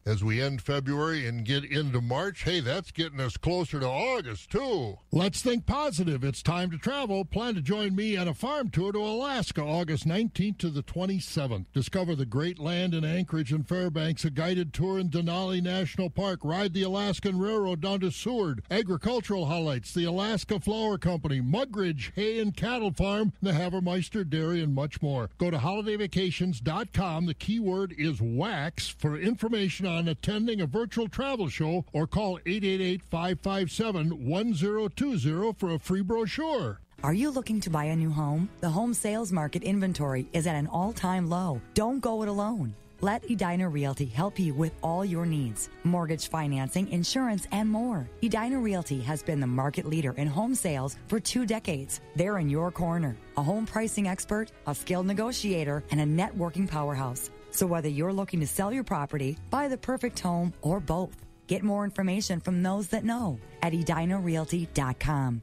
as 0.09 0.25
we 0.25 0.41
end 0.41 0.63
February 0.63 1.27
and 1.27 1.45
get 1.45 1.65
into 1.65 2.01
March. 2.01 2.45
Hey, 2.45 2.61
that's 2.61 2.91
getting 2.91 3.21
us 3.21 3.37
closer 3.37 3.79
to 3.79 3.87
August, 3.87 4.51
too. 4.51 4.97
Let's 5.13 5.43
think 5.43 5.67
positive. 5.67 6.25
It's 6.25 6.43
time 6.43 6.71
to 6.71 6.79
travel. 6.79 7.27
Plan 7.27 7.55
to 7.57 7.61
join 7.61 7.95
me 7.95 8.17
on 8.17 8.27
a 8.27 8.33
farm 8.33 8.71
tour 8.71 8.91
to 8.93 8.99
Alaska 8.99 9.61
August 9.61 10.09
19th 10.09 10.57
to 10.59 10.71
the 10.71 10.83
27th. 10.83 11.67
Discover 11.75 12.17
the 12.17 12.25
great 12.25 12.59
land 12.59 12.95
in 12.95 13.05
Anchorage 13.05 13.53
and 13.53 13.69
Fairbanks, 13.69 14.25
a 14.25 14.31
guided 14.31 14.73
tour 14.73 14.99
in 14.99 15.11
Denali 15.11 15.63
National 15.63 16.09
Park. 16.09 16.41
Ride 16.43 16.73
the 16.73 16.85
Alaskan 16.85 17.39
Railroad 17.39 17.83
down 17.83 18.01
to 18.01 18.11
Seward. 18.11 18.63
Agricultural 18.71 19.45
highlights, 19.45 19.93
the 19.93 20.05
Alaska 20.05 20.59
Flour 20.59 20.97
Company, 20.97 21.43
Mugridge 21.43 22.13
Hay 22.15 22.41
and 22.41 22.57
Cattle 22.57 22.93
Farm, 22.93 23.35
the 23.43 23.53
Havemeister 23.53 24.29
Dairy, 24.29 24.63
and 24.63 24.75
much 24.75 25.03
more. 25.03 25.29
Go 25.37 25.51
to 25.51 25.59
holidayvacations.com. 25.59 27.27
The 27.27 27.35
keyword 27.35 27.95
is 27.99 28.23
wax 28.23 28.89
for 28.89 29.19
information 29.19 29.85
on 29.85 29.98
attending 30.07 30.61
a 30.61 30.67
virtual 30.67 31.09
travel 31.09 31.49
show 31.49 31.85
or 31.93 32.07
call 32.07 32.39
888 32.47 33.03
557 33.03 34.29
1020 34.29 35.53
for 35.55 35.75
a 35.75 35.79
free 35.81 36.03
brochure. 36.03 36.81
Are 37.03 37.15
you 37.15 37.31
looking 37.31 37.61
to 37.61 37.71
buy 37.71 37.85
a 37.85 37.97
new 37.97 38.11
home? 38.11 38.49
The 38.61 38.69
home 38.69 38.93
sales 38.93 39.33
market 39.33 39.63
inventory 39.63 40.29
is 40.33 40.47
at 40.47 40.57
an 40.57 40.67
all 40.67 40.93
time 40.93 41.29
low. 41.29 41.61
Don't 41.75 42.01
go 42.01 42.23
it 42.23 42.29
alone. 42.29 42.75
Let 43.01 43.31
Edina 43.31 43.69
Realty 43.69 44.07
help 44.07 44.41
you 44.41 44.53
with 44.55 44.73
all 44.83 45.05
your 45.05 45.25
needs 45.25 45.71
mortgage 45.85 46.29
financing, 46.29 46.89
insurance, 46.89 47.47
and 47.53 47.71
more. 47.71 48.11
Edina 48.25 48.59
Realty 48.59 49.01
has 49.03 49.23
been 49.23 49.39
the 49.39 49.47
market 49.47 49.87
leader 49.87 50.13
in 50.17 50.27
home 50.27 50.57
sales 50.57 50.97
for 51.07 51.21
two 51.21 51.47
decades. 51.47 52.01
They're 52.17 52.39
in 52.39 52.49
your 52.49 52.73
corner. 52.73 53.17
A 53.37 53.43
home 53.43 53.67
pricing 53.67 54.09
expert, 54.09 54.51
a 54.67 54.75
skilled 54.75 55.07
negotiator, 55.07 55.85
and 55.93 56.01
a 56.01 56.05
networking 56.05 56.69
powerhouse. 56.69 57.31
So 57.51 57.67
whether 57.67 57.89
you're 57.89 58.13
looking 58.13 58.41
to 58.41 58.47
sell 58.47 58.73
your 58.73 58.85
property, 58.85 59.39
buy 59.51 59.69
the 59.69 59.79
perfect 59.79 60.21
home, 60.21 60.53
or 60.63 60.81
both, 60.81 61.17
get 61.47 61.63
more 61.63 61.85
information 61.85 62.41
from 62.41 62.63
those 62.63 62.89
that 62.89 63.05
know 63.05 63.39
at 63.63 63.73
edinarealty.com. 63.73 65.43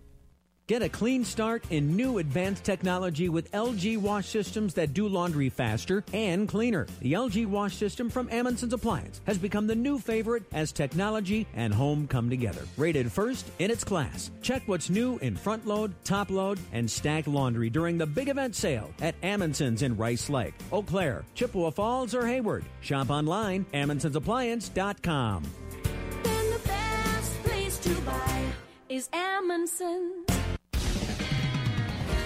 Get 0.68 0.82
a 0.82 0.89
clean 0.89 1.24
start 1.24 1.63
in 1.70 1.95
new 1.95 2.18
advanced 2.18 2.63
technology 2.63 3.30
with 3.30 3.51
LG 3.51 3.99
wash 3.99 4.28
systems 4.28 4.74
that 4.74 4.95
do 4.95 5.07
laundry 5.07 5.47
faster 5.47 6.03
and 6.11 6.49
cleaner. 6.49 6.88
The 7.01 7.13
LG 7.13 7.45
wash 7.45 7.76
system 7.76 8.09
from 8.09 8.28
Amundsen's 8.30 8.74
Appliance 8.74 9.22
has 9.28 9.38
become 9.38 9.68
the 9.68 9.76
new 9.76 9.99
favorite 9.99 10.41
as 10.53 10.72
technology 10.72 11.45
and 11.53 11.72
home 11.72 12.07
come 12.07 12.32
together. 12.32 12.63
Rated 12.78 13.11
first 13.11 13.45
in 13.59 13.70
its 13.70 13.84
class. 13.84 14.32
Check 14.41 14.63
what's 14.66 14.89
new 14.89 15.20
in 15.20 15.36
front 15.36 15.68
load, 15.68 15.93
top 16.03 16.32
load, 16.32 16.57
and 16.74 16.89
stacked 16.89 17.28
laundry 17.28 17.70
during 17.70 17.99
the 17.99 18.07
big 18.07 18.28
event 18.28 18.55
sale 18.55 18.89
at 19.01 19.22
Amundsen's 19.22 19.84
in 19.84 19.95
Rice 19.95 20.32
Lake, 20.32 20.55
Eau 20.72 20.82
Claire, 20.82 21.26
Chippewa 21.36 21.70
Falls, 21.70 22.16
or 22.16 22.26
Hayward. 22.26 22.66
Shop 22.82 23.11
online, 23.11 23.68
Amundson'sAppliance.com. 23.72 25.43
Then 26.24 26.49
the 26.49 26.59
best 26.68 27.43
place 27.43 27.78
to 27.78 27.93
buy 28.01 28.45
is 28.89 29.09
Amundsen. 29.13 30.24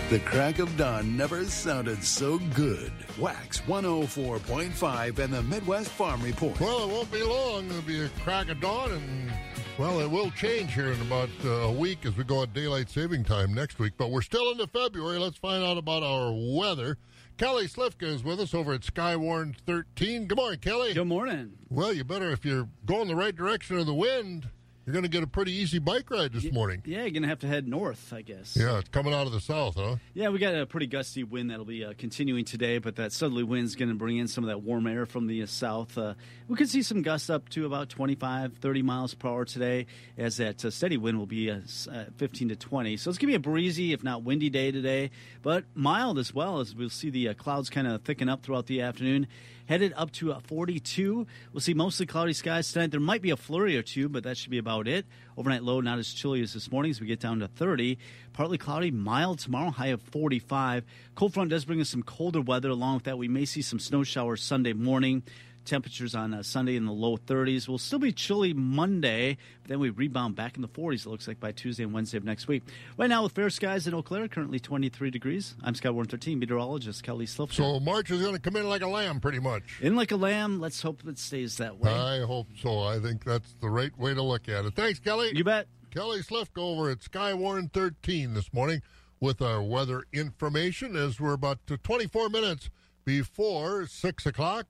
The 0.09 0.19
crack 0.21 0.57
of 0.57 0.75
dawn 0.75 1.15
never 1.15 1.45
sounded 1.45 2.03
so 2.03 2.39
good. 2.55 2.91
Wax 3.19 3.61
104.5 3.61 5.19
and 5.19 5.31
the 5.31 5.43
Midwest 5.43 5.91
Farm 5.91 6.19
Report. 6.23 6.59
Well, 6.59 6.89
it 6.89 6.91
won't 6.91 7.11
be 7.11 7.21
long. 7.21 7.69
It'll 7.69 7.83
be 7.83 8.01
a 8.01 8.09
crack 8.23 8.49
of 8.49 8.59
dawn, 8.59 8.91
and, 8.91 9.31
well, 9.77 9.99
it 9.99 10.09
will 10.09 10.31
change 10.31 10.73
here 10.73 10.91
in 10.91 10.99
about 11.01 11.29
uh, 11.45 11.49
a 11.49 11.71
week 11.71 12.07
as 12.07 12.17
we 12.17 12.23
go 12.23 12.41
at 12.41 12.55
daylight 12.55 12.89
saving 12.89 13.23
time 13.23 13.53
next 13.53 13.77
week. 13.77 13.93
But 13.99 14.09
we're 14.09 14.23
still 14.23 14.49
into 14.49 14.65
February. 14.65 15.19
Let's 15.19 15.37
find 15.37 15.63
out 15.63 15.77
about 15.77 16.01
our 16.01 16.33
weather. 16.33 16.97
Kelly 17.37 17.67
Slifka 17.67 18.07
is 18.07 18.23
with 18.23 18.39
us 18.39 18.55
over 18.55 18.73
at 18.73 18.81
Skywarn 18.81 19.57
13. 19.67 20.25
Good 20.25 20.37
morning, 20.37 20.59
Kelly. 20.59 20.95
Good 20.95 21.05
morning. 21.05 21.51
Well, 21.69 21.93
you 21.93 22.03
better, 22.03 22.31
if 22.31 22.43
you're 22.43 22.67
going 22.83 23.09
the 23.09 23.15
right 23.15 23.35
direction 23.35 23.77
of 23.77 23.85
the 23.85 23.93
wind, 23.93 24.49
you're 24.89 24.93
going 24.93 25.03
to 25.03 25.09
get 25.09 25.21
a 25.21 25.27
pretty 25.27 25.51
easy 25.51 25.77
bike 25.77 26.09
ride 26.09 26.33
this 26.33 26.51
morning. 26.51 26.81
Yeah, 26.83 27.01
you're 27.01 27.11
going 27.11 27.21
to 27.21 27.29
have 27.29 27.41
to 27.41 27.47
head 27.47 27.67
north, 27.67 28.11
I 28.11 28.23
guess. 28.23 28.57
Yeah, 28.59 28.79
it's 28.79 28.89
coming 28.89 29.13
out 29.13 29.27
of 29.27 29.33
the 29.33 29.39
south, 29.39 29.75
huh? 29.75 29.97
Yeah, 30.15 30.29
we 30.29 30.39
got 30.39 30.55
a 30.55 30.65
pretty 30.65 30.87
gusty 30.87 31.23
wind 31.23 31.51
that'll 31.51 31.63
be 31.63 31.85
uh, 31.85 31.93
continuing 31.95 32.43
today, 32.43 32.79
but 32.79 32.95
that 32.95 33.11
southerly 33.11 33.43
wind's 33.43 33.75
going 33.75 33.89
to 33.89 33.95
bring 33.95 34.17
in 34.17 34.27
some 34.27 34.43
of 34.43 34.47
that 34.47 34.63
warm 34.63 34.87
air 34.87 35.05
from 35.05 35.27
the 35.27 35.43
uh, 35.43 35.45
south. 35.45 35.95
Uh, 35.95 36.15
we 36.47 36.55
could 36.55 36.69
see 36.69 36.81
some 36.81 37.03
gusts 37.03 37.29
up 37.29 37.49
to 37.49 37.67
about 37.67 37.89
25, 37.89 38.57
30 38.57 38.81
miles 38.81 39.13
per 39.13 39.27
hour 39.27 39.45
today, 39.45 39.85
as 40.17 40.37
that 40.37 40.65
uh, 40.65 40.71
steady 40.71 40.97
wind 40.97 41.19
will 41.19 41.27
be 41.27 41.51
uh, 41.51 41.59
uh, 41.91 42.05
15 42.17 42.49
to 42.49 42.55
20. 42.55 42.97
So 42.97 43.11
it's 43.11 43.19
going 43.19 43.31
to 43.31 43.37
be 43.39 43.47
a 43.47 43.51
breezy, 43.51 43.93
if 43.93 44.03
not 44.03 44.23
windy 44.23 44.49
day 44.49 44.71
today, 44.71 45.11
but 45.43 45.65
mild 45.75 46.17
as 46.17 46.33
well, 46.33 46.61
as 46.61 46.73
we'll 46.73 46.89
see 46.89 47.11
the 47.11 47.29
uh, 47.29 47.33
clouds 47.35 47.69
kind 47.69 47.85
of 47.85 48.01
thicken 48.01 48.27
up 48.27 48.41
throughout 48.41 48.65
the 48.65 48.81
afternoon. 48.81 49.27
Headed 49.69 49.93
up 49.95 50.09
to 50.13 50.33
uh, 50.33 50.39
42. 50.39 51.27
We'll 51.53 51.61
see 51.61 51.75
mostly 51.75 52.07
cloudy 52.07 52.33
skies 52.33 52.73
tonight. 52.73 52.89
There 52.89 52.99
might 52.99 53.21
be 53.21 53.29
a 53.29 53.37
flurry 53.37 53.77
or 53.77 53.83
two, 53.83 54.09
but 54.09 54.23
that 54.23 54.35
should 54.35 54.49
be 54.49 54.57
about 54.57 54.87
it. 54.87 55.05
Overnight 55.37 55.61
low 55.61 55.79
not 55.79 55.99
as 55.99 56.11
chilly 56.11 56.41
as 56.41 56.53
this 56.53 56.71
morning 56.71 56.89
as 56.89 56.99
we 56.99 57.05
get 57.05 57.19
down 57.19 57.37
to 57.41 57.47
30. 57.47 57.99
Partly 58.33 58.57
cloudy, 58.57 58.89
mild 58.89 59.37
tomorrow, 59.37 59.69
high 59.69 59.89
of 59.89 60.01
45. 60.01 60.85
Cold 61.13 61.35
front 61.35 61.51
does 61.51 61.65
bring 61.65 61.79
us 61.81 61.89
some 61.89 62.01
colder 62.01 62.41
weather. 62.41 62.69
Along 62.69 62.95
with 62.95 63.03
that, 63.03 63.19
we 63.19 63.27
may 63.27 63.45
see 63.45 63.61
some 63.61 63.77
snow 63.77 64.01
showers 64.01 64.41
Sunday 64.41 64.73
morning. 64.73 65.21
Temperatures 65.69 66.15
on 66.15 66.33
uh, 66.33 66.41
Sunday 66.41 66.75
in 66.75 66.85
the 66.85 66.91
low 66.91 67.15
30s. 67.15 67.67
We'll 67.67 67.77
still 67.77 67.99
be 67.99 68.11
chilly 68.11 68.53
Monday, 68.53 69.37
but 69.61 69.69
then 69.69 69.79
we 69.79 69.91
rebound 69.91 70.35
back 70.35 70.55
in 70.55 70.63
the 70.63 70.67
40s, 70.67 71.05
it 71.05 71.09
looks 71.09 71.27
like, 71.27 71.39
by 71.39 71.51
Tuesday 71.51 71.83
and 71.83 71.93
Wednesday 71.93 72.17
of 72.17 72.23
next 72.23 72.47
week. 72.47 72.63
Right 72.97 73.07
now, 73.07 73.21
with 73.21 73.33
fair 73.33 73.51
skies 73.51 73.85
in 73.85 73.93
Eau 73.93 74.01
Claire, 74.01 74.27
currently 74.27 74.59
23 74.59 75.11
degrees. 75.11 75.55
I'm 75.63 75.75
Skywarn 75.75 76.09
13, 76.09 76.39
meteorologist 76.39 77.03
Kelly 77.03 77.27
Slifka. 77.27 77.53
So 77.53 77.79
March 77.79 78.09
is 78.09 78.19
going 78.19 78.33
to 78.33 78.41
come 78.41 78.55
in 78.55 78.67
like 78.67 78.81
a 78.81 78.87
lamb, 78.87 79.19
pretty 79.19 79.39
much. 79.39 79.79
In 79.79 79.95
like 79.95 80.11
a 80.11 80.15
lamb. 80.15 80.59
Let's 80.59 80.81
hope 80.81 81.01
it 81.07 81.19
stays 81.19 81.57
that 81.57 81.77
way. 81.77 81.91
I 81.91 82.21
hope 82.21 82.47
so. 82.59 82.79
I 82.79 82.99
think 82.99 83.23
that's 83.23 83.53
the 83.61 83.69
right 83.69 83.95
way 83.97 84.15
to 84.15 84.23
look 84.23 84.49
at 84.49 84.65
it. 84.65 84.73
Thanks, 84.73 84.99
Kelly. 84.99 85.31
You 85.35 85.43
bet. 85.43 85.67
Kelly 85.91 86.19
Slifka 86.21 86.57
over 86.57 86.89
at 86.89 86.99
Skywarn 86.99 87.71
13 87.71 88.33
this 88.33 88.51
morning 88.51 88.81
with 89.19 89.39
our 89.39 89.61
weather 89.61 90.05
information 90.13 90.95
as 90.95 91.19
we're 91.19 91.33
about 91.33 91.59
to 91.67 91.77
24 91.77 92.29
minutes 92.29 92.71
before 93.05 93.85
6 93.85 94.25
o'clock. 94.25 94.65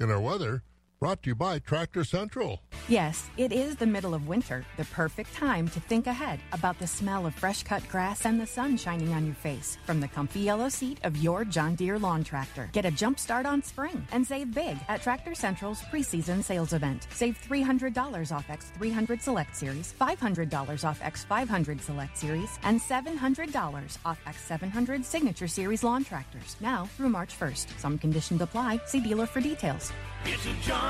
And 0.00 0.10
our 0.10 0.18
weather 0.18 0.62
brought 1.00 1.22
to 1.22 1.30
you 1.30 1.34
by 1.34 1.58
Tractor 1.58 2.04
Central. 2.04 2.60
Yes, 2.86 3.30
it 3.38 3.52
is 3.52 3.74
the 3.74 3.86
middle 3.86 4.12
of 4.12 4.28
winter, 4.28 4.66
the 4.76 4.84
perfect 4.86 5.32
time 5.34 5.66
to 5.68 5.80
think 5.80 6.06
ahead 6.06 6.40
about 6.52 6.78
the 6.78 6.86
smell 6.86 7.24
of 7.24 7.34
fresh 7.34 7.62
cut 7.62 7.86
grass 7.88 8.26
and 8.26 8.38
the 8.38 8.46
sun 8.46 8.76
shining 8.76 9.14
on 9.14 9.24
your 9.24 9.34
face 9.34 9.78
from 9.86 10.00
the 10.00 10.08
comfy 10.08 10.40
yellow 10.40 10.68
seat 10.68 10.98
of 11.04 11.16
your 11.16 11.46
John 11.46 11.74
Deere 11.74 11.98
lawn 11.98 12.22
tractor. 12.22 12.68
Get 12.72 12.84
a 12.84 12.90
jump 12.90 13.18
start 13.18 13.46
on 13.46 13.62
spring 13.62 14.06
and 14.12 14.26
save 14.26 14.52
big 14.52 14.76
at 14.88 15.00
Tractor 15.00 15.34
Central's 15.34 15.80
preseason 15.82 16.44
sales 16.44 16.74
event. 16.74 17.06
Save 17.14 17.40
$300 17.48 18.30
off 18.30 18.46
X300 18.48 19.22
Select 19.22 19.56
Series, 19.56 19.94
$500 19.98 20.84
off 20.84 21.00
X500 21.00 21.80
Select 21.80 22.18
Series, 22.18 22.58
and 22.62 22.78
$700 22.78 23.96
off 24.04 24.18
X700 24.26 25.04
Signature 25.04 25.48
Series 25.48 25.82
lawn 25.82 26.04
tractors. 26.04 26.56
Now 26.60 26.84
through 26.96 27.08
March 27.08 27.38
1st. 27.38 27.78
Some 27.78 27.96
conditions 27.96 28.42
apply. 28.42 28.80
See 28.84 29.00
dealer 29.00 29.24
for 29.24 29.40
details. 29.40 29.92
It's 30.24 30.44
a 30.44 30.52
John 30.60 30.89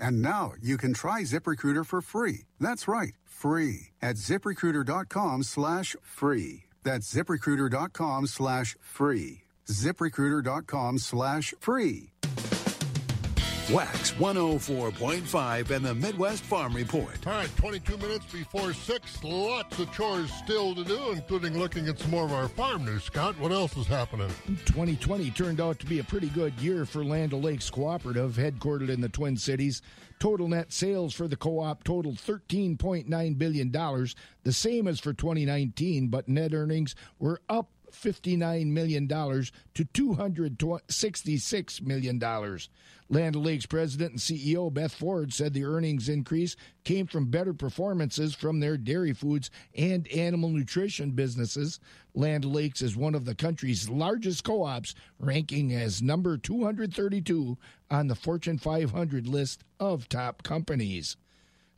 And 0.00 0.22
now 0.22 0.54
you 0.60 0.78
can 0.78 0.94
try 0.94 1.22
ZipRecruiter 1.22 1.84
for 1.84 2.00
free. 2.00 2.46
That's 2.58 2.88
right, 2.88 3.14
free 3.24 3.90
at 4.00 4.16
ziprecruiter.com 4.16 5.42
slash 5.42 5.94
free. 6.02 6.64
That's 6.82 7.14
ziprecruiter.com 7.14 8.26
slash 8.26 8.76
free. 8.80 9.42
ziprecruiter.com 9.68 10.98
slash 10.98 11.54
free. 11.60 12.09
Wax 13.72 14.10
104.5 14.12 15.70
and 15.70 15.84
the 15.84 15.94
Midwest 15.94 16.42
Farm 16.42 16.74
Report. 16.74 17.24
All 17.24 17.34
right, 17.34 17.56
22 17.56 17.98
minutes 17.98 18.24
before 18.32 18.72
6. 18.72 19.22
Lots 19.24 19.78
of 19.78 19.92
chores 19.92 20.32
still 20.32 20.74
to 20.74 20.82
do, 20.82 21.12
including 21.12 21.56
looking 21.56 21.86
at 21.86 21.96
some 22.00 22.10
more 22.10 22.24
of 22.24 22.32
our 22.32 22.48
farm 22.48 22.84
news. 22.84 23.04
Scott, 23.04 23.38
what 23.38 23.52
else 23.52 23.76
is 23.76 23.86
happening? 23.86 24.28
2020 24.66 25.30
turned 25.30 25.60
out 25.60 25.78
to 25.78 25.86
be 25.86 26.00
a 26.00 26.04
pretty 26.04 26.30
good 26.30 26.52
year 26.54 26.84
for 26.84 27.04
Land 27.04 27.32
O'Lakes 27.32 27.70
Cooperative, 27.70 28.34
headquartered 28.34 28.88
in 28.88 29.00
the 29.00 29.08
Twin 29.08 29.36
Cities. 29.36 29.82
Total 30.18 30.48
net 30.48 30.72
sales 30.72 31.14
for 31.14 31.28
the 31.28 31.36
co 31.36 31.60
op 31.60 31.84
totaled 31.84 32.16
$13.9 32.16 33.38
billion, 33.38 33.70
the 33.70 34.52
same 34.52 34.88
as 34.88 34.98
for 34.98 35.12
2019, 35.12 36.08
but 36.08 36.28
net 36.28 36.54
earnings 36.54 36.96
were 37.20 37.40
up 37.48 37.68
$59 37.92 38.66
million 38.66 39.08
to 39.08 39.84
$266 39.84 41.82
million. 41.82 42.58
Land 43.08 43.34
O'Lakes 43.34 43.66
president 43.66 44.12
and 44.12 44.20
CEO 44.20 44.72
Beth 44.72 44.94
Ford 44.94 45.32
said 45.32 45.52
the 45.52 45.64
earnings 45.64 46.08
increase 46.08 46.54
came 46.84 47.08
from 47.08 47.26
better 47.26 47.52
performances 47.52 48.34
from 48.34 48.60
their 48.60 48.76
dairy 48.76 49.12
foods 49.12 49.50
and 49.74 50.06
animal 50.08 50.50
nutrition 50.50 51.10
businesses. 51.10 51.80
Land 52.14 52.44
O'Lakes 52.44 52.82
is 52.82 52.96
one 52.96 53.16
of 53.16 53.24
the 53.24 53.34
country's 53.34 53.88
largest 53.88 54.44
co 54.44 54.62
ops, 54.62 54.94
ranking 55.18 55.74
as 55.74 56.00
number 56.00 56.38
232 56.38 57.58
on 57.90 58.06
the 58.06 58.14
Fortune 58.14 58.58
500 58.58 59.26
list 59.26 59.64
of 59.80 60.08
top 60.08 60.44
companies. 60.44 61.16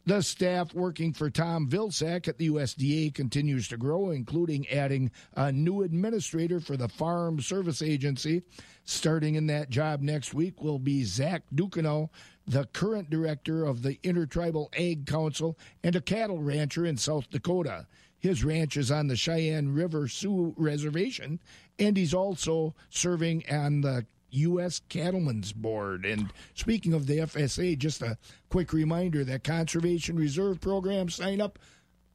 The 0.05 0.21
staff 0.21 0.75
working 0.75 1.13
for 1.13 1.31
Tom 1.31 1.69
Vilsack 1.69 2.27
at 2.27 2.37
the 2.37 2.51
USDA 2.51 3.15
continues 3.15 3.69
to 3.69 3.77
grow, 3.77 4.11
including 4.11 4.69
adding 4.69 5.13
a 5.35 5.53
new 5.53 5.83
administrator 5.83 6.59
for 6.59 6.77
the 6.77 6.89
Farm 6.89 7.41
Service 7.41 7.83
Agency. 7.83 8.43
Starting 8.85 9.37
in 9.37 9.47
that 9.47 9.71
job 9.71 10.01
next 10.01 10.35
week 10.35 10.61
will 10.61 10.81
be 10.81 11.05
Zach 11.05 11.45
Ducheneaux, 11.55 12.11
the 12.49 12.67
current 12.73 13.11
director 13.11 13.65
of 13.65 13.83
the 13.83 14.01
Intertribal 14.03 14.71
Ag 14.77 15.07
Council 15.07 15.57
and 15.85 15.95
a 15.95 16.01
cattle 16.01 16.43
rancher 16.43 16.85
in 16.85 16.97
South 16.97 17.31
Dakota. 17.31 17.87
His 18.19 18.43
ranch 18.43 18.77
is 18.77 18.91
on 18.91 19.07
the 19.07 19.17
Cheyenne 19.17 19.73
River 19.73 20.09
Sioux 20.09 20.53
Reservation, 20.57 21.39
and 21.79 21.97
he's 21.97 22.15
also 22.15 22.75
serving 22.91 23.45
on 23.49 23.83
the 23.83 24.05
U.S. 24.33 24.81
Cattlemen's 24.89 25.53
Board. 25.53 26.05
And 26.05 26.31
speaking 26.55 26.93
of 26.95 27.07
the 27.07 27.19
FSA, 27.19 27.79
just 27.79 28.03
a 28.03 28.19
quick 28.49 28.73
reminder 28.73 29.25
that 29.25 29.45
Conservation 29.45 30.17
Reserve 30.17 30.61
Program 30.61 31.09
sign 31.09 31.41
up 31.41 31.59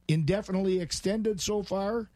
indefinitely 0.08 0.80
extended 0.80 1.40
so 1.40 1.62
far. 1.62 2.10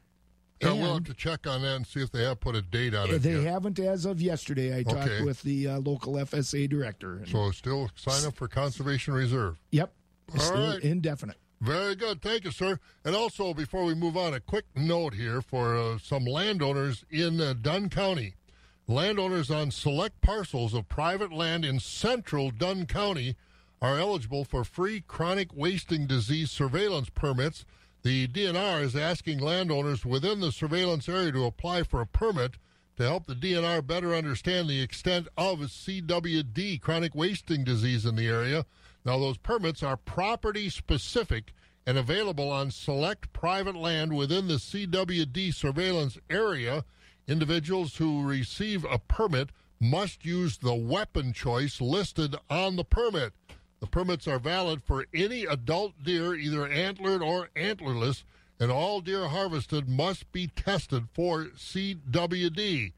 Yeah, 0.60 0.74
we'll 0.74 0.94
have 0.94 1.04
to 1.04 1.14
check 1.14 1.46
on 1.48 1.62
that 1.62 1.74
and 1.74 1.86
see 1.86 2.00
if 2.00 2.12
they 2.12 2.22
have 2.22 2.38
put 2.38 2.54
a 2.54 2.62
date 2.62 2.94
on 2.94 3.10
it. 3.10 3.18
They 3.18 3.32
yet. 3.32 3.44
haven't 3.52 3.80
as 3.80 4.04
of 4.04 4.22
yesterday. 4.22 4.76
I 4.78 4.84
talked 4.84 5.08
Okay. 5.08 5.24
with 5.24 5.42
the 5.42 5.66
uh, 5.66 5.78
local 5.80 6.14
FSA 6.14 6.68
director. 6.70 7.20
So 7.26 7.50
still 7.50 7.90
sign 7.96 8.24
up 8.24 8.36
for 8.36 8.46
Conservation 8.46 9.12
Reserve. 9.12 9.58
Yep. 9.72 9.92
All 10.40 10.52
right. 10.52 10.78
indefinite. 10.80 11.36
Very 11.60 11.96
good. 11.96 12.22
Thank 12.22 12.44
you, 12.44 12.52
sir. 12.52 12.78
And 13.04 13.14
also, 13.16 13.52
before 13.54 13.84
we 13.84 13.94
move 13.94 14.16
on, 14.16 14.34
a 14.34 14.40
quick 14.40 14.64
note 14.76 15.14
here 15.14 15.42
for 15.42 15.76
uh, 15.76 15.98
some 15.98 16.24
landowners 16.24 17.04
in 17.10 17.40
uh, 17.40 17.54
Dunn 17.60 17.88
County. 17.88 18.34
Landowners 18.88 19.50
on 19.50 19.70
select 19.70 20.20
parcels 20.20 20.74
of 20.74 20.88
private 20.88 21.32
land 21.32 21.64
in 21.64 21.78
central 21.78 22.50
Dunn 22.50 22.86
County 22.86 23.36
are 23.80 23.98
eligible 23.98 24.44
for 24.44 24.64
free 24.64 25.00
chronic 25.00 25.54
wasting 25.54 26.06
disease 26.06 26.50
surveillance 26.50 27.08
permits. 27.08 27.64
The 28.02 28.26
DNR 28.26 28.82
is 28.82 28.96
asking 28.96 29.38
landowners 29.38 30.04
within 30.04 30.40
the 30.40 30.50
surveillance 30.50 31.08
area 31.08 31.30
to 31.32 31.44
apply 31.44 31.84
for 31.84 32.00
a 32.00 32.06
permit 32.06 32.56
to 32.96 33.04
help 33.04 33.26
the 33.26 33.34
DNR 33.34 33.86
better 33.86 34.14
understand 34.14 34.68
the 34.68 34.80
extent 34.80 35.28
of 35.36 35.60
CWD, 35.60 36.80
chronic 36.80 37.14
wasting 37.14 37.62
disease 37.62 38.04
in 38.04 38.16
the 38.16 38.26
area. 38.26 38.66
Now, 39.04 39.18
those 39.18 39.38
permits 39.38 39.82
are 39.82 39.96
property 39.96 40.68
specific 40.68 41.52
and 41.86 41.96
available 41.96 42.50
on 42.50 42.70
select 42.70 43.32
private 43.32 43.76
land 43.76 44.14
within 44.14 44.48
the 44.48 44.54
CWD 44.54 45.54
surveillance 45.54 46.18
area. 46.28 46.84
Individuals 47.28 47.96
who 47.96 48.22
receive 48.22 48.84
a 48.84 48.98
permit 48.98 49.50
must 49.80 50.24
use 50.24 50.58
the 50.58 50.74
weapon 50.74 51.32
choice 51.32 51.80
listed 51.80 52.36
on 52.48 52.76
the 52.76 52.84
permit. 52.84 53.32
The 53.80 53.86
permits 53.86 54.28
are 54.28 54.38
valid 54.38 54.82
for 54.84 55.06
any 55.12 55.44
adult 55.44 56.02
deer, 56.02 56.34
either 56.34 56.68
antlered 56.68 57.22
or 57.22 57.48
antlerless, 57.56 58.22
and 58.60 58.70
all 58.70 59.00
deer 59.00 59.26
harvested 59.28 59.88
must 59.88 60.30
be 60.30 60.46
tested 60.46 61.08
for 61.12 61.46
CWD. 61.46 62.92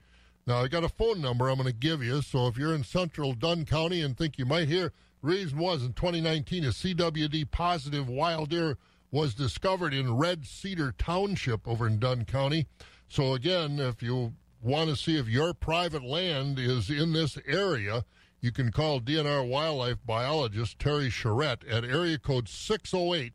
Now, 0.47 0.59
I 0.59 0.69
got 0.69 0.85
a 0.85 0.91
phone 0.91 1.23
number 1.23 1.49
I'm 1.49 1.57
going 1.57 1.69
to 1.69 1.73
give 1.73 2.03
you, 2.03 2.21
so 2.21 2.47
if 2.49 2.59
you're 2.59 2.75
in 2.75 2.85
central 2.85 3.33
Dunn 3.33 3.65
County 3.65 4.03
and 4.03 4.15
think 4.15 4.37
you 4.37 4.45
might 4.45 4.69
hear, 4.69 4.93
reason 5.23 5.59
was 5.59 5.83
in 5.83 5.95
2019 5.95 6.65
a 6.65 6.69
CWD 6.69 7.51
positive 7.51 8.11
wild 8.11 8.51
deer 8.51 8.77
was 9.11 9.33
discovered 9.33 9.95
in 9.95 10.17
Red 10.17 10.45
Cedar 10.45 10.93
Township 10.99 11.67
over 11.67 11.87
in 11.87 11.99
Dunn 11.99 12.27
County. 12.27 12.67
So, 13.15 13.35
again, 13.35 13.79
if 13.79 14.03
you 14.03 14.33
want 14.61 14.91
to 14.91 14.97
see 14.97 15.17
if 15.17 15.29
your 15.29 15.55
private 15.55 16.03
land 16.03 16.59
is 16.59 16.91
in 16.91 17.13
this 17.13 17.39
area, 17.47 18.05
you 18.41 18.51
can 18.51 18.73
call 18.73 19.01
DNR 19.01 19.49
wildlife 19.49 19.99
biologist 20.05 20.81
Terry 20.81 21.11
Charette 21.11 21.63
at 21.63 21.85
area 21.85 22.19
code 22.19 22.49
608 22.49 23.35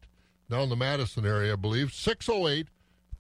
down 0.50 0.68
the 0.68 0.76
Madison 0.76 1.26
area, 1.26 1.54
I 1.54 1.56
believe, 1.56 1.94
608 1.94 2.68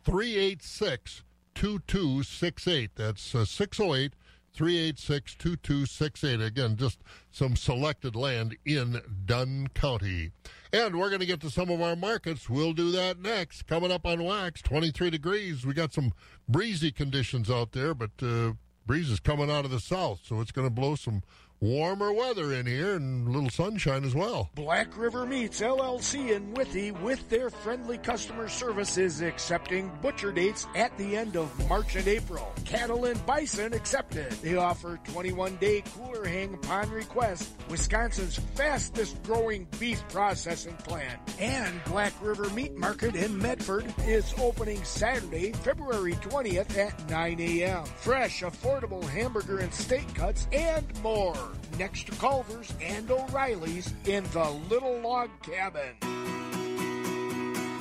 386 0.04 1.24
2268. 1.56 2.92
That's 2.94 3.34
uh, 3.34 3.46
608 3.46 4.12
386 4.54 5.36
2268. 5.36 6.42
Again, 6.42 6.76
just 6.76 7.00
some 7.32 7.56
selected 7.56 8.18
land 8.18 8.58
in 8.66 9.02
Dunn 9.26 9.70
County. 9.74 10.32
And 10.72 11.00
we're 11.00 11.10
going 11.10 11.22
to 11.22 11.26
get 11.26 11.42
to 11.42 11.50
some 11.50 11.72
of 11.72 11.82
our 11.82 11.96
markets. 11.96 12.48
We'll 12.48 12.74
do 12.74 12.92
that 12.92 13.20
next. 13.20 13.66
Coming 13.66 13.92
up 13.92 14.06
on 14.06 14.24
Wax, 14.24 14.62
23 14.62 15.10
degrees. 15.10 15.66
We 15.66 15.74
got 15.74 15.94
some 15.94 16.14
breezy 16.48 16.92
conditions 16.92 17.50
out 17.50 17.72
there, 17.72 17.96
but 17.96 18.12
uh, 18.22 18.54
breeze 18.86 19.10
is 19.10 19.20
coming 19.20 19.50
out 19.50 19.66
of 19.66 19.72
the 19.72 19.80
south, 19.80 20.22
so 20.24 20.42
it's 20.42 20.52
going 20.52 20.68
to 20.68 20.74
blow 20.74 20.96
some 20.96 21.24
warmer 21.62 22.14
weather 22.14 22.54
in 22.54 22.66
here 22.66 22.96
and 22.96 23.28
a 23.28 23.32
little 23.32 23.50
sunshine 23.50 24.06
as 24.06 24.16
well. 24.16 24.50
Black 24.56 24.98
River 24.98 25.26
Meats 25.26 25.62
LLC 25.62 26.32
in 26.32 26.54
Withee, 26.54 26.92
with 26.92 27.28
their 27.30 27.50
friendly 27.50 27.98
customer 27.98 28.48
service, 28.48 28.98
is 28.98 29.22
accepting 29.22 29.92
butcher 30.02 30.32
dates 30.32 30.68
at 30.76 30.96
the 30.98 31.18
end 31.18 31.36
of 31.36 31.68
March 31.68 31.96
and 31.96 32.08
April. 32.08 32.54
Cattle 32.66 33.06
and 33.06 33.24
bison 33.26 33.74
accepted. 33.74 34.32
They 34.42 34.56
offer 34.56 35.00
21 35.06 35.58
day 35.58 35.84
cooler 35.96 36.26
hang 36.26 36.54
upon 36.54 36.90
request. 36.92 37.50
Wisconsin's 37.70 38.38
fastest 38.56 39.22
growing 39.24 39.68
beef 39.80 40.02
processing 40.10 40.76
plant. 40.78 41.20
And 41.40 41.84
Black 41.86 42.14
River 42.22 42.50
Meat 42.52 42.76
Market 42.76 43.16
in 43.16 43.38
Medford 43.38 43.94
is 44.06 44.34
opening 44.40 44.84
Saturday, 44.84 45.52
February 45.52 46.14
20th 46.14 46.78
at 46.78 47.10
9 47.10 47.40
a.m. 47.40 47.86
Fresh, 47.86 48.42
affordable 48.42 49.04
hamburger 49.04 49.60
and 49.60 49.74
steak 49.74 50.14
cuts 50.14 50.48
and 50.52 50.86
more 51.04 51.49
next 51.78 52.08
to 52.08 52.12
Culver's 52.14 52.74
and 52.82 53.10
O'Reilly's 53.10 53.94
in 54.06 54.24
the 54.32 54.50
Little 54.70 55.00
Log 55.00 55.30
Cabin. 55.42 55.96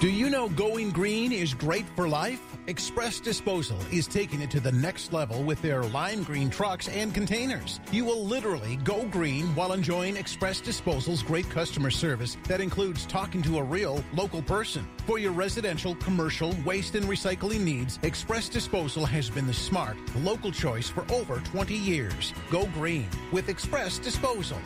Do 0.01 0.09
you 0.09 0.31
know 0.31 0.49
going 0.51 0.91
green 0.91 1.33
is 1.33 1.55
great 1.55 1.85
for 1.97 2.09
life? 2.09 2.41
Express 2.69 3.19
Disposal 3.19 3.81
is 3.91 4.07
taking 4.07 4.41
it 4.41 4.49
to 4.53 4.61
the 4.61 4.71
next 4.71 5.13
level 5.13 5.43
with 5.43 5.61
their 5.61 5.83
lime 5.83 6.23
green 6.23 6.51
trucks 6.51 6.87
and 6.87 7.13
containers. 7.13 7.81
You 7.91 8.05
will 8.05 8.25
literally 8.25 8.77
go 8.85 9.07
green 9.07 9.47
while 9.57 9.73
enjoying 9.73 10.17
Express 10.17 10.61
Disposal's 10.61 11.25
great 11.25 11.51
customer 11.51 11.91
service 11.91 12.37
that 12.45 12.61
includes 12.61 13.07
talking 13.07 13.43
to 13.43 13.59
a 13.59 13.63
real 13.65 14.05
local 14.13 14.41
person. 14.41 14.87
For 15.05 15.19
your 15.19 15.33
residential, 15.33 15.97
commercial, 15.97 16.55
waste, 16.65 16.95
and 16.95 17.07
recycling 17.07 17.63
needs, 17.63 17.99
Express 18.05 18.49
Disposal 18.49 19.05
has 19.05 19.29
been 19.29 19.49
the 19.49 19.53
smart, 19.53 19.97
local 20.19 20.53
choice 20.53 20.89
for 20.89 21.05
over 21.13 21.41
20 21.41 21.75
years. 21.75 22.33
Go 22.53 22.67
green 22.67 23.09
with 23.33 23.49
Express 23.49 23.99
Disposal. 23.99 24.61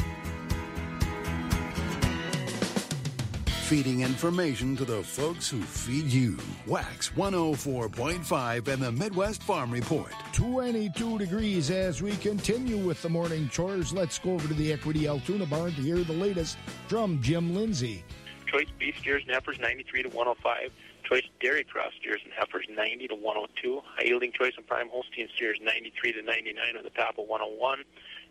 Feeding 3.72 4.02
information 4.02 4.76
to 4.76 4.84
the 4.84 5.02
folks 5.02 5.48
who 5.48 5.58
feed 5.62 6.04
you. 6.04 6.36
Wax 6.66 7.08
104.5 7.16 8.68
and 8.68 8.82
the 8.82 8.92
Midwest 8.92 9.42
Farm 9.42 9.70
Report. 9.70 10.12
22 10.34 11.18
degrees 11.18 11.70
as 11.70 12.02
we 12.02 12.14
continue 12.16 12.76
with 12.76 13.00
the 13.00 13.08
morning 13.08 13.48
chores. 13.48 13.90
Let's 13.90 14.18
go 14.18 14.32
over 14.32 14.46
to 14.46 14.52
the 14.52 14.74
Equity 14.74 15.08
Altoona 15.08 15.46
barn 15.46 15.72
to 15.72 15.80
hear 15.80 15.96
the 15.96 16.12
latest 16.12 16.58
from 16.86 17.22
Jim 17.22 17.54
Lindsay. 17.54 18.04
Choice 18.46 18.68
beef 18.78 18.98
steers 18.98 19.22
and 19.26 19.32
heifers 19.34 19.58
93 19.58 20.02
to 20.02 20.10
105. 20.10 20.70
Choice 21.08 21.24
dairy 21.40 21.64
cross 21.64 21.92
steers 21.98 22.20
and 22.24 22.32
heifers 22.34 22.66
90 22.68 23.08
to 23.08 23.14
102. 23.14 23.80
High 23.96 24.04
yielding 24.04 24.32
choice 24.32 24.52
and 24.58 24.66
prime 24.66 24.90
Holstein 24.90 25.28
steers 25.34 25.56
93 25.62 26.12
to 26.12 26.22
99 26.22 26.76
on 26.76 26.84
the 26.84 26.90
top 26.90 27.16
of 27.18 27.26
101. 27.26 27.84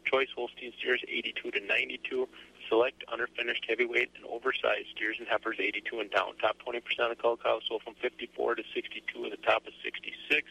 Choice 0.06 0.28
Holstein 0.36 0.72
steers 0.80 1.02
82 1.08 1.52
to 1.52 1.60
92. 1.66 2.28
Select 2.72 3.04
underfinished 3.12 3.68
heavyweight 3.68 4.12
and 4.16 4.24
oversized 4.32 4.96
steers 4.96 5.18
and 5.20 5.28
heifers 5.28 5.58
82 5.60 6.00
and 6.00 6.10
down. 6.10 6.38
Top 6.40 6.56
20% 6.66 6.80
of 7.12 7.18
cull 7.18 7.36
cows 7.36 7.64
sold 7.68 7.84
from 7.84 7.96
54 7.96 8.56
to 8.56 8.64
62 8.74 9.26
at 9.26 9.32
the 9.32 9.46
top 9.46 9.68
of 9.68 9.74
66. 9.84 10.48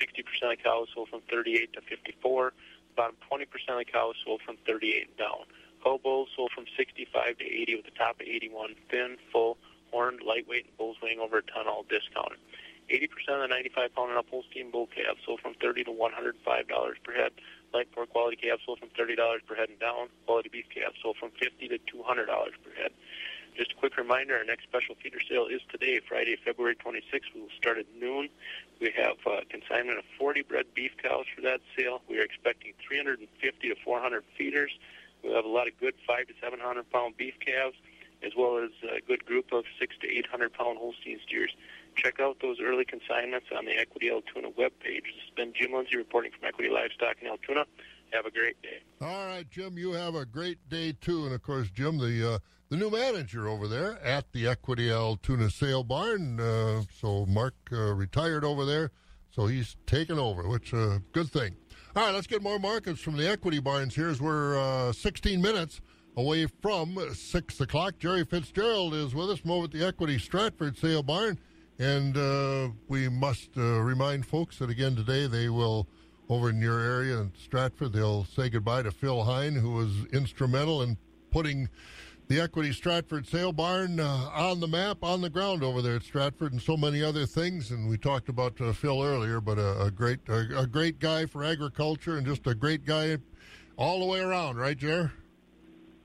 60% 0.00 0.52
of 0.52 0.58
cows 0.64 0.88
sold 0.94 1.10
from 1.10 1.20
38 1.28 1.70
to 1.74 1.82
54. 1.82 2.54
Bottom 2.96 3.16
20% 3.30 3.44
of 3.78 3.86
cows 3.92 4.14
sold 4.24 4.40
from 4.40 4.56
38 4.66 5.08
and 5.08 5.16
down. 5.18 5.44
Cull 5.84 5.98
bulls 5.98 6.30
sold 6.34 6.50
from 6.54 6.64
65 6.78 7.36
to 7.36 7.44
80 7.44 7.76
with 7.76 7.84
the 7.84 7.90
top 7.90 8.16
of 8.16 8.26
81. 8.26 8.74
Thin, 8.90 9.18
full, 9.30 9.58
horned, 9.90 10.22
lightweight, 10.26 10.64
and 10.64 10.76
bulls 10.78 10.96
weighing 11.02 11.20
over 11.20 11.38
a 11.38 11.42
ton 11.42 11.68
all 11.68 11.84
discounted. 11.90 12.38
80% 12.88 13.04
of 13.36 13.40
the 13.42 13.48
95 13.48 13.94
pound 13.94 14.10
and 14.10 14.18
up 14.18 14.26
Holstein 14.30 14.70
bull 14.70 14.88
calves 14.88 15.20
sold 15.26 15.40
from 15.40 15.52
30 15.60 15.84
to 15.84 15.92
105 15.92 16.68
dollars 16.68 16.96
per 17.04 17.12
head. 17.12 17.32
Light 17.72 17.90
pork 17.92 18.10
quality 18.10 18.36
calves 18.36 18.62
sold 18.66 18.80
from 18.80 18.88
$30 18.98 19.16
per 19.46 19.54
head 19.54 19.68
and 19.68 19.78
down. 19.78 20.08
Quality 20.26 20.48
beef 20.50 20.66
calves 20.74 20.96
sold 21.02 21.16
from 21.16 21.30
50 21.38 21.68
to 21.68 21.78
$200 21.78 22.26
per 22.26 22.74
head. 22.76 22.90
Just 23.56 23.72
a 23.72 23.74
quick 23.74 23.96
reminder, 23.96 24.36
our 24.36 24.44
next 24.44 24.64
special 24.64 24.94
feeder 25.02 25.18
sale 25.28 25.46
is 25.46 25.60
today, 25.70 26.00
Friday, 26.08 26.36
February 26.44 26.76
26th. 26.76 27.34
We 27.34 27.42
will 27.42 27.56
start 27.58 27.78
at 27.78 27.86
noon. 27.98 28.28
We 28.80 28.92
have 28.96 29.16
uh, 29.26 29.40
consignment 29.50 29.98
of 29.98 30.04
40 30.18 30.42
bred 30.42 30.66
beef 30.74 30.92
cows 31.02 31.26
for 31.34 31.42
that 31.42 31.60
sale. 31.76 32.02
We 32.08 32.18
are 32.18 32.22
expecting 32.22 32.72
350 32.86 33.68
to 33.68 33.74
400 33.84 34.24
feeders. 34.38 34.70
We'll 35.22 35.36
have 35.36 35.44
a 35.44 35.48
lot 35.48 35.68
of 35.68 35.78
good 35.78 35.94
5 36.06 36.28
to 36.28 36.34
700 36.40 36.90
pound 36.90 37.16
beef 37.16 37.34
calves, 37.44 37.76
as 38.24 38.32
well 38.36 38.58
as 38.58 38.70
a 38.82 39.00
good 39.00 39.24
group 39.26 39.52
of 39.52 39.64
6 39.78 39.94
to 40.00 40.08
800 40.08 40.52
pound 40.54 40.78
Holstein 40.78 41.18
steers. 41.26 41.54
Check 42.02 42.20
out 42.20 42.38
those 42.40 42.56
early 42.62 42.84
consignments 42.84 43.46
on 43.56 43.66
the 43.66 43.72
Equity 43.78 44.10
Altoona 44.10 44.48
webpage. 44.50 45.04
This 45.04 45.20
has 45.26 45.34
been 45.36 45.52
Jim 45.54 45.72
Lindsay 45.74 45.96
reporting 45.96 46.32
from 46.32 46.48
Equity 46.48 46.70
Livestock 46.70 47.16
in 47.20 47.28
Altoona. 47.28 47.64
Have 48.12 48.26
a 48.26 48.30
great 48.30 48.60
day. 48.62 48.80
All 49.00 49.26
right, 49.26 49.48
Jim, 49.50 49.76
you 49.76 49.92
have 49.92 50.14
a 50.14 50.24
great 50.24 50.58
day 50.68 50.92
too. 50.92 51.26
And 51.26 51.34
of 51.34 51.42
course, 51.42 51.70
Jim, 51.70 51.98
the 51.98 52.34
uh, 52.34 52.38
the 52.70 52.76
new 52.76 52.90
manager 52.90 53.48
over 53.48 53.68
there 53.68 54.02
at 54.02 54.32
the 54.32 54.46
Equity 54.46 54.90
Altoona 54.90 55.50
Sale 55.50 55.84
Barn. 55.84 56.40
Uh, 56.40 56.82
so 56.98 57.26
Mark 57.26 57.54
uh, 57.72 57.92
retired 57.94 58.44
over 58.44 58.64
there, 58.64 58.92
so 59.30 59.46
he's 59.46 59.76
taken 59.86 60.18
over, 60.18 60.48
which 60.48 60.72
a 60.72 60.82
uh, 60.82 60.98
good 61.12 61.30
thing. 61.30 61.54
All 61.94 62.06
right, 62.06 62.14
let's 62.14 62.28
get 62.28 62.42
more 62.42 62.58
markets 62.58 63.00
from 63.00 63.16
the 63.16 63.28
Equity 63.28 63.58
Barns 63.58 63.94
here 63.94 64.08
as 64.08 64.20
we're 64.20 64.58
uh, 64.58 64.92
16 64.92 65.42
minutes 65.42 65.80
away 66.16 66.46
from 66.46 66.96
6 67.12 67.60
o'clock. 67.60 67.98
Jerry 67.98 68.24
Fitzgerald 68.24 68.94
is 68.94 69.14
with 69.14 69.30
us, 69.30 69.44
more 69.44 69.64
at 69.64 69.72
the 69.72 69.84
Equity 69.84 70.18
Stratford 70.18 70.78
Sale 70.78 71.02
Barn. 71.02 71.38
And 71.80 72.14
uh, 72.14 72.68
we 72.88 73.08
must 73.08 73.56
uh, 73.56 73.80
remind 73.80 74.26
folks 74.26 74.58
that 74.58 74.68
again 74.68 74.94
today 74.94 75.26
they 75.26 75.48
will, 75.48 75.88
over 76.28 76.50
in 76.50 76.60
your 76.60 76.78
area 76.78 77.18
in 77.18 77.32
Stratford, 77.42 77.94
they'll 77.94 78.24
say 78.24 78.50
goodbye 78.50 78.82
to 78.82 78.90
Phil 78.90 79.24
Hine, 79.24 79.54
who 79.54 79.72
was 79.72 80.04
instrumental 80.12 80.82
in 80.82 80.98
putting 81.30 81.70
the 82.28 82.38
Equity 82.38 82.74
Stratford 82.74 83.26
Sale 83.26 83.54
Barn 83.54 83.98
uh, 83.98 84.28
on 84.34 84.60
the 84.60 84.68
map, 84.68 84.98
on 85.02 85.22
the 85.22 85.30
ground 85.30 85.64
over 85.64 85.80
there 85.80 85.96
at 85.96 86.02
Stratford, 86.02 86.52
and 86.52 86.60
so 86.60 86.76
many 86.76 87.02
other 87.02 87.24
things. 87.24 87.70
And 87.70 87.88
we 87.88 87.96
talked 87.96 88.28
about 88.28 88.60
uh, 88.60 88.74
Phil 88.74 89.02
earlier, 89.02 89.40
but 89.40 89.56
a, 89.56 89.84
a 89.84 89.90
great, 89.90 90.20
a, 90.28 90.60
a, 90.60 90.66
great 90.66 90.98
guy 90.98 91.24
for 91.24 91.42
agriculture, 91.42 92.18
and 92.18 92.26
just 92.26 92.46
a 92.46 92.54
great 92.54 92.84
guy 92.84 93.16
all 93.78 94.00
the 94.00 94.06
way 94.06 94.20
around, 94.20 94.58
right, 94.58 94.76
Jer? 94.76 95.12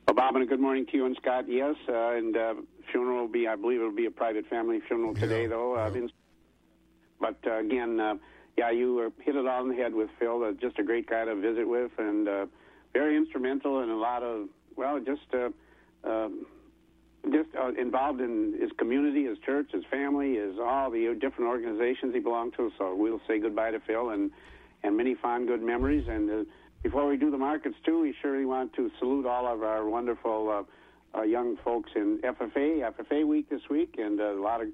Well, 0.07 0.15
Bob, 0.15 0.37
and 0.37 0.47
good 0.47 0.61
morning 0.61 0.85
to 0.85 0.95
you 0.95 1.05
and 1.05 1.17
Scott. 1.21 1.49
Yes, 1.49 1.75
uh, 1.89 2.11
and 2.11 2.37
uh, 2.37 2.53
funeral 2.95 3.23
will 3.23 3.27
be, 3.27 3.45
I 3.45 3.57
believe, 3.57 3.81
it 3.81 3.83
will 3.83 3.91
be 3.91 4.05
a 4.05 4.11
private 4.11 4.47
family 4.47 4.79
funeral 4.87 5.13
today, 5.13 5.43
yeah, 5.43 5.49
though. 5.49 5.75
Uh. 5.75 5.91
But 7.19 7.35
uh, 7.45 7.59
again, 7.59 7.99
uh, 7.99 8.15
yeah, 8.57 8.71
you 8.71 9.11
hit 9.21 9.35
it 9.35 9.45
on 9.45 9.67
the 9.67 9.75
head 9.75 9.93
with 9.93 10.09
Phil. 10.17 10.43
Uh, 10.43 10.51
just 10.53 10.79
a 10.79 10.83
great 10.83 11.09
guy 11.09 11.25
to 11.25 11.35
visit 11.35 11.67
with, 11.67 11.91
and 11.97 12.27
uh, 12.27 12.45
very 12.93 13.17
instrumental 13.17 13.83
in 13.83 13.89
a 13.89 13.97
lot 13.97 14.23
of 14.23 14.47
well, 14.77 14.99
just 14.99 15.27
uh, 15.33 15.49
um, 16.09 16.45
just 17.31 17.49
uh, 17.59 17.73
involved 17.77 18.21
in 18.21 18.57
his 18.59 18.71
community, 18.77 19.25
his 19.25 19.37
church, 19.39 19.71
his 19.73 19.83
family, 19.91 20.35
his 20.35 20.55
all 20.57 20.89
the 20.89 21.17
different 21.19 21.49
organizations 21.49 22.13
he 22.13 22.21
belonged 22.21 22.53
to. 22.55 22.71
So 22.77 22.95
we'll 22.95 23.21
say 23.27 23.39
goodbye 23.39 23.71
to 23.71 23.81
Phil 23.81 24.11
and 24.11 24.31
and 24.83 24.95
many 24.95 25.15
fond 25.15 25.47
good 25.47 25.61
memories. 25.61 26.07
And 26.07 26.29
uh, 26.29 26.43
before 26.81 27.07
we 27.07 27.17
do 27.17 27.29
the 27.29 27.37
markets 27.37 27.75
too, 27.85 28.01
we 28.01 28.15
surely 28.21 28.45
want 28.45 28.71
to 28.73 28.89
salute 28.99 29.25
all 29.25 29.53
of 29.53 29.63
our 29.63 29.89
wonderful. 29.89 30.49
Uh, 30.49 30.63
uh, 31.17 31.21
young 31.23 31.57
folks 31.57 31.91
in 31.95 32.19
FFA, 32.19 32.91
FFA 32.93 33.25
week 33.25 33.49
this 33.49 33.61
week, 33.69 33.95
and 33.97 34.19
a 34.19 34.33
lot 34.33 34.61
of 34.61 34.67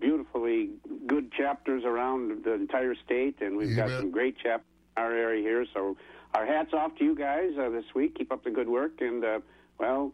beautifully 0.00 0.70
good 1.06 1.32
chapters 1.32 1.84
around 1.84 2.44
the 2.44 2.54
entire 2.54 2.94
state, 2.94 3.36
and 3.40 3.56
we've 3.56 3.76
got 3.76 3.90
some 3.90 4.10
great 4.10 4.36
chapters 4.36 4.66
in 4.96 5.02
our 5.02 5.12
area 5.12 5.42
here. 5.42 5.66
So 5.72 5.96
our 6.34 6.44
hats 6.44 6.72
off 6.72 6.96
to 6.98 7.04
you 7.04 7.14
guys 7.14 7.52
uh, 7.58 7.70
this 7.70 7.84
week. 7.94 8.16
Keep 8.16 8.32
up 8.32 8.44
the 8.44 8.50
good 8.50 8.68
work, 8.68 9.00
and 9.00 9.24
uh, 9.24 9.40
well, 9.78 10.12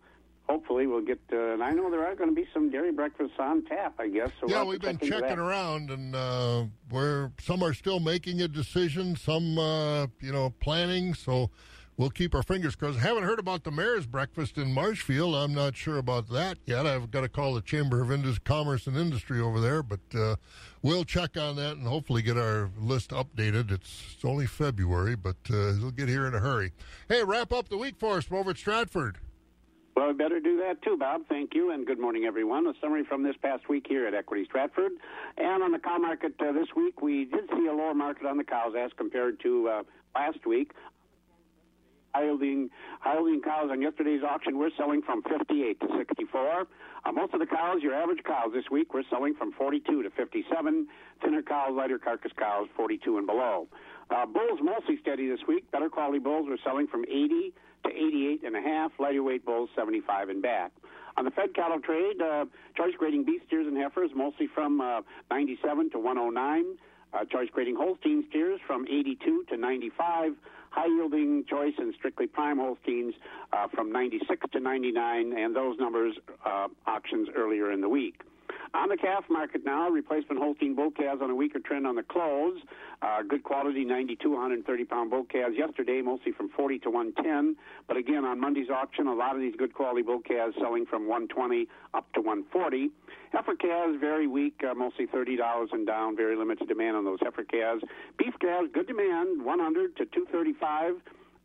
hopefully 0.49 0.87
we'll 0.87 1.05
get. 1.05 1.21
Uh, 1.33 1.55
and 1.55 1.63
I 1.63 1.71
know 1.71 1.91
there 1.91 2.07
are 2.07 2.15
going 2.15 2.31
to 2.31 2.37
be 2.37 2.47
some 2.53 2.71
dairy 2.71 2.93
breakfasts 2.93 3.39
on 3.39 3.65
tap. 3.65 3.95
I 3.99 4.09
guess. 4.09 4.31
So 4.41 4.49
yeah, 4.49 4.59
we'll 4.59 4.69
we've 4.69 4.81
been 4.81 4.99
check 4.99 5.21
checking 5.21 5.39
around, 5.39 5.91
and 5.91 6.15
uh, 6.15 6.65
where 6.91 7.33
some 7.41 7.63
are 7.63 7.75
still 7.75 8.01
making 8.01 8.43
a 8.43 8.49
decision, 8.49 9.17
some 9.17 9.59
uh, 9.59 10.07
you 10.21 10.33
know 10.33 10.51
planning. 10.61 11.15
So 11.15 11.51
we'll 11.97 12.11
keep 12.11 12.35
our 12.35 12.43
fingers 12.43 12.75
crossed. 12.75 12.99
Haven't 12.99 13.25
heard 13.25 13.39
about 13.39 13.65
the 13.65 13.71
mayor's 13.71 14.07
breakfast 14.07 14.59
in 14.59 14.73
Marshfield. 14.73 15.35
I'm 15.35 15.55
not 15.55 15.77
sure 15.77 15.99
about 15.99 16.29
that 16.31 16.59
yet. 16.67 16.87
I've 16.87 17.11
got 17.11 17.23
to 17.23 17.29
call 17.29 17.55
the 17.55 17.63
Chamber 17.63 18.03
of 18.03 18.11
Indus- 18.11 18.39
Commerce 18.39 18.87
and 18.87 18.97
Industry 18.97 19.41
over 19.41 19.61
there, 19.61 19.83
but 19.83 20.01
uh, 20.15 20.37
we'll 20.83 21.05
check 21.05 21.37
on 21.37 21.57
that 21.57 21.77
and 21.77 21.87
hopefully 21.87 22.23
get 22.23 22.37
our 22.37 22.71
list 22.79 23.11
updated. 23.11 23.71
It's, 23.71 24.15
it's 24.15 24.25
only 24.25 24.47
February, 24.47 25.17
but 25.17 25.37
uh, 25.51 25.75
it'll 25.75 25.91
get 25.91 26.09
here 26.09 26.27
in 26.27 26.35
a 26.35 26.41
hurry. 26.41 26.73
Hey, 27.09 27.23
wrap 27.25 27.53
up 27.53 27.69
the 27.69 27.79
week 27.79 27.97
for 27.99 28.17
us 28.17 28.27
over 28.31 28.51
at 28.51 28.59
Stratford. 28.59 29.19
Well, 29.95 30.09
we 30.09 30.15
better 30.15 30.41
do 30.41 30.57
that 30.57 30.81
too, 30.83 30.97
Bob. 30.97 31.23
Thank 31.29 31.55
you, 31.55 31.71
and 31.71 31.87
good 31.87 32.01
morning, 32.01 32.25
everyone. 32.25 32.67
A 32.67 32.73
summary 32.81 33.05
from 33.05 33.23
this 33.23 33.37
past 33.43 33.69
week 33.69 33.85
here 33.87 34.07
at 34.07 34.15
Equity 34.15 34.47
Stratford. 34.47 34.93
And 35.37 35.63
on 35.63 35.71
the 35.71 35.79
cow 35.79 35.99
market 35.99 36.33
uh, 36.41 36.53
this 36.53 36.69
week, 36.75 37.03
we 37.03 37.27
did 37.27 37.51
see 37.51 37.67
a 37.67 37.75
lower 37.75 37.93
market 37.93 38.25
on 38.25 38.39
the 38.39 38.45
cows 38.45 38.73
as 38.79 38.91
compared 38.97 39.39
to 39.41 39.69
uh, 39.69 39.83
last 40.15 40.47
week. 40.47 40.73
High 42.15 42.25
yielding, 42.25 42.69
yielding 43.07 43.41
cows 43.41 43.71
on 43.71 43.81
yesterday's 43.81 44.23
auction 44.23 44.59
we're 44.59 44.71
selling 44.77 45.01
from 45.01 45.23
58 45.23 45.81
to 45.81 45.87
64. 45.97 46.67
Uh, 47.05 47.13
most 47.13 47.33
of 47.33 47.41
the 47.41 47.47
cows, 47.47 47.81
your 47.81 47.95
average 47.95 48.23
cows 48.25 48.51
this 48.53 48.65
week, 48.71 48.93
we're 48.93 49.03
selling 49.09 49.35
from 49.35 49.51
42 49.53 50.03
to 50.03 50.11
57. 50.11 50.89
Thinner 51.23 51.43
cows, 51.43 51.71
lighter 51.75 51.99
carcass 51.99 52.33
cows, 52.39 52.69
42 52.77 53.17
and 53.17 53.27
below. 53.27 53.67
Uh, 54.11 54.27
bulls 54.27 54.61
mostly 54.63 54.99
steady 55.01 55.27
this 55.27 55.41
week. 55.49 55.71
Better 55.71 55.89
quality 55.89 56.19
bulls 56.19 56.45
we're 56.47 56.59
selling 56.63 56.87
from 56.87 57.03
80 57.07 57.55
to 57.85 57.91
88 57.91 58.45
and 58.45 58.57
a 58.57 58.61
half. 58.61 58.93
Lighter 58.99 59.23
weight 59.23 59.47
bulls 59.47 59.71
75 59.75 60.29
and 60.29 60.43
back. 60.43 60.71
On 61.17 61.25
the 61.25 61.31
fed 61.31 61.55
cattle 61.55 61.81
trade, 61.81 62.21
uh, 62.21 62.45
choice 62.77 62.93
grading 62.99 63.25
beef 63.25 63.41
steers 63.47 63.67
and 63.67 63.77
heifers 63.77 64.11
mostly 64.15 64.49
from 64.55 64.83
uh, 64.83 65.01
97 65.31 65.91
to 65.93 65.99
109. 65.99 66.77
Uh, 67.15 67.25
choice 67.27 67.49
grading 67.53 67.77
Holstein 67.77 68.25
steers 68.29 68.61
from 68.67 68.87
82 68.87 69.45
to 69.49 69.57
95. 69.57 70.35
High 70.73 70.87
yielding 70.87 71.45
choice 71.45 71.75
and 71.77 71.95
strictly 71.95 72.27
prime 72.27 72.59
Holsteins 72.59 73.15
uh, 73.53 73.69
from 73.69 73.93
96 73.93 74.47
to 74.53 74.61
99, 74.61 75.37
and 75.37 75.55
those 75.55 75.79
numbers 75.79 76.15
uh, 76.47 76.69
auctions 76.87 77.29
earlier 77.37 77.71
in 77.71 77.83
the 77.83 77.91
week. 77.91 78.23
On 78.75 78.89
the 78.89 78.97
calf 78.97 79.25
market 79.29 79.65
now, 79.65 79.89
replacement 79.89 80.41
Holstein 80.41 80.75
bull 80.75 80.91
calves 80.91 81.21
on 81.23 81.31
a 81.31 81.35
weaker 81.35 81.59
trend 81.59 81.87
on 81.87 81.97
the 81.97 82.03
close. 82.03 82.59
Uh, 83.03 83.23
good 83.23 83.43
quality 83.43 83.85
92, 83.85 84.31
130 84.31 84.85
pound 84.85 85.11
bull 85.11 85.25
calves 85.25 85.55
yesterday, 85.57 86.01
mostly 86.01 86.33
from 86.33 86.49
40 86.51 86.79
to 86.81 86.91
110. 86.91 87.57
But 87.87 87.97
again, 87.97 88.25
on 88.25 88.41
Monday's 88.41 88.71
auction, 88.71 89.07
a 89.07 89.15
lot 89.15 89.35
of 89.35 89.41
these 89.41 89.55
good 89.57 89.75
quality 89.75 90.03
bull 90.03 90.21
calves 90.21 90.55
selling 90.59 90.87
from 90.87 91.09
120 91.09 91.69
up 91.95 92.11
to 92.15 92.21
140. 92.21 92.91
Heifer 93.33 93.57
calves 93.57 93.99
very 94.01 94.27
weak, 94.27 94.61
uh, 94.69 94.75
mostly 94.75 95.07
$30 95.07 95.73
and 95.73 95.87
down. 95.87 96.17
Very 96.17 96.37
limited 96.37 96.69
demand 96.69 96.97
on 96.97 97.05
those 97.05 97.19
heifer 97.23 97.45
calves. 97.45 97.83
Beef 98.19 98.35
calves, 98.41 98.69
good 98.73 98.87
demand, 98.87 99.45
100 99.45 99.97
to 99.97 100.05
235 100.07 100.97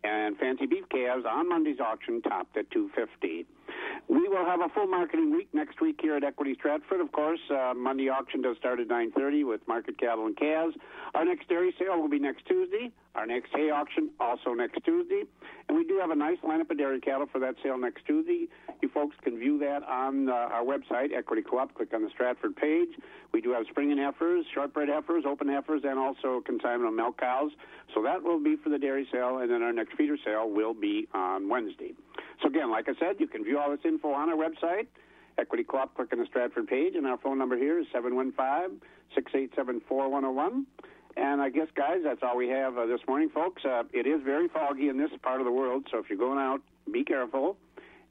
and 0.04 0.38
fancy 0.38 0.66
beef 0.66 0.88
calves 0.90 1.26
on 1.26 1.50
Monday's 1.50 1.80
auction 1.80 2.22
topped 2.22 2.56
at 2.58 2.70
250. 2.72 3.46
We 4.08 4.28
will 4.30 4.46
have 4.46 4.62
a 4.62 4.70
full 4.70 4.88
marketing 4.88 5.32
week 5.32 5.50
next 5.54 5.82
week 5.82 6.00
here 6.02 6.16
at 6.16 6.24
Equity 6.24 6.56
Stratford. 6.56 7.02
Of 7.02 7.12
course, 7.12 7.40
uh, 7.50 7.74
Monday 7.76 8.10
auction 8.10 8.42
does 8.42 8.58
start 8.58 8.80
at 8.80 8.88
9:30 8.88 9.44
with 9.44 9.68
market 9.68 9.98
cattle 9.98 10.26
and 10.26 10.38
calves. 10.38 10.76
Our 11.14 11.26
next 11.26 11.50
dairy 11.50 11.76
sale 11.78 12.00
will 12.00 12.08
be 12.08 12.20
next 12.20 12.46
Tuesday. 12.46 12.92
Our 13.16 13.26
next 13.26 13.52
hay 13.54 13.70
auction 13.72 14.12
also 14.20 14.54
next 14.54 14.84
Tuesday, 14.86 15.24
and 15.68 15.78
we 15.78 15.84
do 15.84 15.98
have 15.98 16.12
a 16.12 16.16
nice 16.16 16.38
lineup 16.44 16.70
of 16.70 16.78
dairy 16.78 17.02
cattle 17.02 17.26
for 17.26 17.40
that 17.40 17.56
sale 17.64 17.78
next 17.78 18.06
Tuesday. 18.06 18.48
You 18.82 18.90
folks 18.90 19.16
can 19.24 19.40
view 19.40 19.58
that 19.60 19.82
on 19.84 20.30
uh, 20.30 20.34
our 20.34 20.64
website, 20.64 21.12
Equity 21.14 21.42
Co-op. 21.42 21.74
Click 21.74 21.94
on 21.96 22.04
the 22.04 22.10
Stratford 22.12 22.56
page. 22.56 22.90
We 23.34 23.42
do 23.42 23.50
have 23.52 23.66
spring 23.70 23.92
and 23.92 24.00
heifers, 24.00 24.46
shortbread 24.54 24.90
heifers, 24.90 25.26
open 25.26 25.48
heifers, 25.48 25.82
and 25.84 25.98
also 25.98 26.42
consignment 26.46 26.96
milk 26.96 27.20
cows. 27.20 27.52
So 27.96 28.04
that 28.04 28.22
will 28.22 28.40
be 28.40 28.56
for 28.56 28.70
the 28.70 28.78
dairy 28.78 29.08
sale, 29.12 29.40
and 29.40 29.50
then 29.50 29.64
our 29.64 29.74
next 29.74 29.96
feeder 29.98 30.18
sale 30.24 30.50
will 30.50 30.76
be 30.76 31.08
on 31.14 31.50
Wednesday. 31.50 31.94
So 32.42 32.48
again, 32.48 32.72
like 32.72 32.90
I 32.90 32.94
said, 33.00 33.18
you 33.20 33.28
can 33.28 33.44
view 33.44 33.60
all 33.60 33.70
this 33.72 33.82
info 33.86 34.14
on 34.14 34.30
our 34.30 34.36
website, 34.36 34.88
Equity 35.38 35.64
Co-op. 35.64 35.96
Click 35.96 36.12
on 36.14 36.20
the 36.20 36.26
Stratford 36.26 36.68
page, 36.68 36.96
and 36.96 37.06
our 37.06 37.18
phone 37.18 37.38
number 37.38 37.58
here 37.58 37.80
is 37.80 37.88
715-687-4101. 37.94 40.66
And 41.16 41.42
I 41.42 41.50
guess, 41.50 41.68
guys, 41.76 42.02
that's 42.04 42.22
all 42.22 42.38
we 42.38 42.50
have 42.50 42.78
uh, 42.78 42.86
this 42.86 43.00
morning, 43.08 43.30
folks. 43.30 43.66
Uh, 43.66 43.84
it 43.92 44.06
is 44.06 44.22
very 44.24 44.48
foggy 44.48 44.88
in 44.88 44.98
this 44.98 45.10
part 45.24 45.42
of 45.42 45.46
the 45.46 45.52
world, 45.52 45.88
so 45.92 45.98
if 45.98 46.10
you're 46.10 46.18
going 46.18 46.38
out, 46.38 46.62
be 46.92 47.04
careful. 47.04 47.58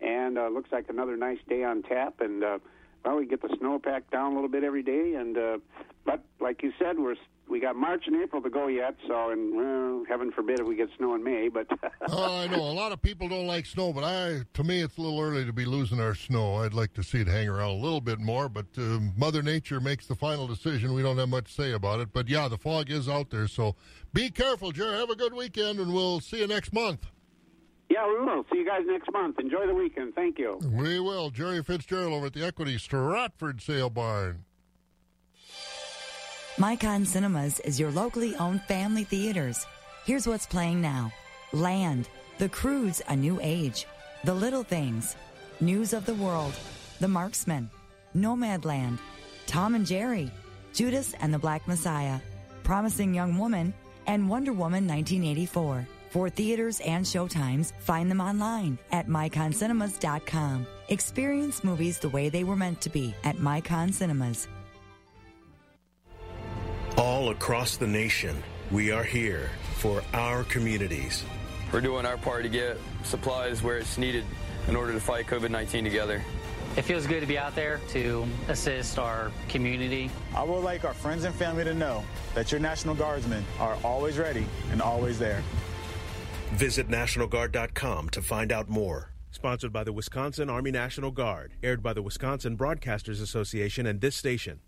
And 0.00 0.36
uh, 0.36 0.48
looks 0.48 0.72
like 0.72 0.86
another 0.88 1.16
nice 1.16 1.38
day 1.48 1.62
on 1.62 1.82
tap. 1.82 2.20
And 2.20 2.42
uh, 2.42 2.58
well, 3.06 3.16
we 3.16 3.26
get 3.26 3.40
the 3.40 3.54
snow 3.58 3.78
packed 3.78 4.10
down 4.10 4.32
a 4.32 4.34
little 4.34 4.50
bit 4.50 4.64
every 4.64 4.82
day. 4.82 5.14
And 5.14 5.38
uh, 5.38 5.58
but 6.04 6.24
like 6.40 6.62
you 6.62 6.72
said, 6.78 6.98
we're 6.98 7.14
we 7.48 7.60
got 7.60 7.76
March 7.76 8.04
and 8.08 8.20
April 8.20 8.42
to 8.42 8.50
go 8.50 8.66
yet. 8.66 8.96
So, 9.06 9.30
and 9.30 9.56
well, 9.56 10.04
heaven 10.08 10.32
forbid 10.32 10.58
if 10.58 10.66
we 10.66 10.74
get 10.74 10.88
snow 10.96 11.14
in 11.14 11.22
May. 11.22 11.48
But 11.48 11.68
oh, 12.08 12.38
I 12.38 12.48
know 12.48 12.62
a 12.62 12.74
lot 12.74 12.90
of 12.90 13.00
people 13.00 13.28
don't 13.28 13.46
like 13.46 13.64
snow, 13.64 13.92
but 13.92 14.02
I, 14.02 14.40
to 14.54 14.64
me, 14.64 14.80
it's 14.80 14.98
a 14.98 15.00
little 15.00 15.20
early 15.20 15.44
to 15.44 15.52
be 15.52 15.64
losing 15.64 16.00
our 16.00 16.16
snow. 16.16 16.56
I'd 16.56 16.74
like 16.74 16.94
to 16.94 17.04
see 17.04 17.20
it 17.20 17.28
hang 17.28 17.48
around 17.48 17.70
a 17.70 17.80
little 17.80 18.00
bit 18.00 18.18
more, 18.18 18.48
but 18.48 18.66
uh, 18.76 18.98
Mother 19.16 19.42
Nature 19.42 19.80
makes 19.80 20.06
the 20.06 20.16
final 20.16 20.48
decision. 20.48 20.92
We 20.92 21.02
don't 21.02 21.18
have 21.18 21.28
much 21.28 21.44
to 21.44 21.52
say 21.52 21.72
about 21.72 22.00
it, 22.00 22.12
but 22.12 22.28
yeah, 22.28 22.48
the 22.48 22.58
fog 22.58 22.90
is 22.90 23.08
out 23.08 23.30
there. 23.30 23.46
So 23.46 23.76
be 24.12 24.30
careful, 24.30 24.72
Jerry. 24.72 24.96
Have 24.96 25.10
a 25.10 25.16
good 25.16 25.32
weekend, 25.32 25.78
and 25.78 25.94
we'll 25.94 26.18
see 26.20 26.40
you 26.40 26.48
next 26.48 26.72
month. 26.72 27.06
Yeah, 27.88 28.06
we 28.08 28.24
will. 28.24 28.44
See 28.52 28.58
you 28.58 28.66
guys 28.66 28.82
next 28.86 29.10
month. 29.12 29.38
Enjoy 29.38 29.66
the 29.66 29.74
weekend. 29.74 30.14
Thank 30.14 30.38
you. 30.38 30.58
We 30.72 30.98
will. 30.98 31.30
Jerry 31.30 31.62
Fitzgerald 31.62 32.12
over 32.12 32.26
at 32.26 32.32
the 32.32 32.44
Equity 32.44 32.78
Stratford 32.78 33.62
Sale 33.62 33.90
Barn. 33.90 34.44
Micon 36.58 37.06
Cinemas 37.06 37.60
is 37.60 37.78
your 37.78 37.90
locally 37.90 38.34
owned 38.36 38.62
family 38.62 39.04
theaters. 39.04 39.66
Here's 40.04 40.26
what's 40.26 40.46
playing 40.46 40.80
now 40.80 41.12
Land, 41.52 42.08
The 42.38 42.48
Croods, 42.48 43.02
A 43.08 43.14
New 43.16 43.38
Age, 43.42 43.86
The 44.24 44.34
Little 44.34 44.62
Things, 44.64 45.16
News 45.60 45.92
of 45.92 46.06
the 46.06 46.14
World, 46.14 46.54
The 47.00 47.08
Marksman, 47.08 47.70
Nomadland, 48.16 48.98
Tom 49.46 49.74
and 49.74 49.86
Jerry, 49.86 50.30
Judas 50.72 51.14
and 51.20 51.32
the 51.32 51.38
Black 51.38 51.66
Messiah, 51.68 52.18
Promising 52.64 53.14
Young 53.14 53.38
Woman, 53.38 53.72
and 54.06 54.28
Wonder 54.28 54.52
Woman 54.52 54.86
1984. 54.86 55.86
For 56.10 56.30
theaters 56.30 56.80
and 56.80 57.04
showtimes, 57.04 57.72
find 57.80 58.10
them 58.10 58.20
online 58.20 58.78
at 58.92 59.08
miconcinemas.com. 59.08 60.66
Experience 60.88 61.64
movies 61.64 61.98
the 61.98 62.08
way 62.08 62.28
they 62.28 62.44
were 62.44 62.56
meant 62.56 62.80
to 62.82 62.90
be 62.90 63.14
at 63.24 63.38
Micon 63.38 63.92
Cinemas. 63.92 64.48
All 66.96 67.30
across 67.30 67.76
the 67.76 67.86
nation, 67.86 68.42
we 68.70 68.90
are 68.90 69.04
here 69.04 69.50
for 69.74 70.02
our 70.14 70.44
communities. 70.44 71.24
We're 71.72 71.80
doing 71.80 72.06
our 72.06 72.16
part 72.16 72.44
to 72.44 72.48
get 72.48 72.78
supplies 73.02 73.62
where 73.62 73.76
it's 73.78 73.98
needed 73.98 74.24
in 74.68 74.76
order 74.76 74.92
to 74.92 75.00
fight 75.00 75.26
COVID 75.26 75.50
19 75.50 75.84
together. 75.84 76.22
It 76.76 76.82
feels 76.82 77.06
good 77.06 77.20
to 77.20 77.26
be 77.26 77.38
out 77.38 77.54
there 77.54 77.80
to 77.90 78.26
assist 78.48 78.98
our 78.98 79.32
community. 79.48 80.10
I 80.34 80.42
would 80.42 80.60
like 80.60 80.84
our 80.84 80.94
friends 80.94 81.24
and 81.24 81.34
family 81.34 81.64
to 81.64 81.74
know 81.74 82.04
that 82.34 82.52
your 82.52 82.60
National 82.60 82.94
Guardsmen 82.94 83.44
are 83.58 83.76
always 83.82 84.18
ready 84.18 84.46
and 84.70 84.80
always 84.80 85.18
there. 85.18 85.42
Visit 86.54 86.88
NationalGuard.com 86.88 88.10
to 88.10 88.22
find 88.22 88.52
out 88.52 88.68
more. 88.68 89.12
Sponsored 89.30 89.72
by 89.72 89.84
the 89.84 89.92
Wisconsin 89.92 90.48
Army 90.48 90.70
National 90.70 91.10
Guard, 91.10 91.52
aired 91.62 91.82
by 91.82 91.92
the 91.92 92.00
Wisconsin 92.02 92.56
Broadcasters 92.56 93.20
Association 93.20 93.86
and 93.86 94.00
this 94.00 94.16
station. 94.16 94.60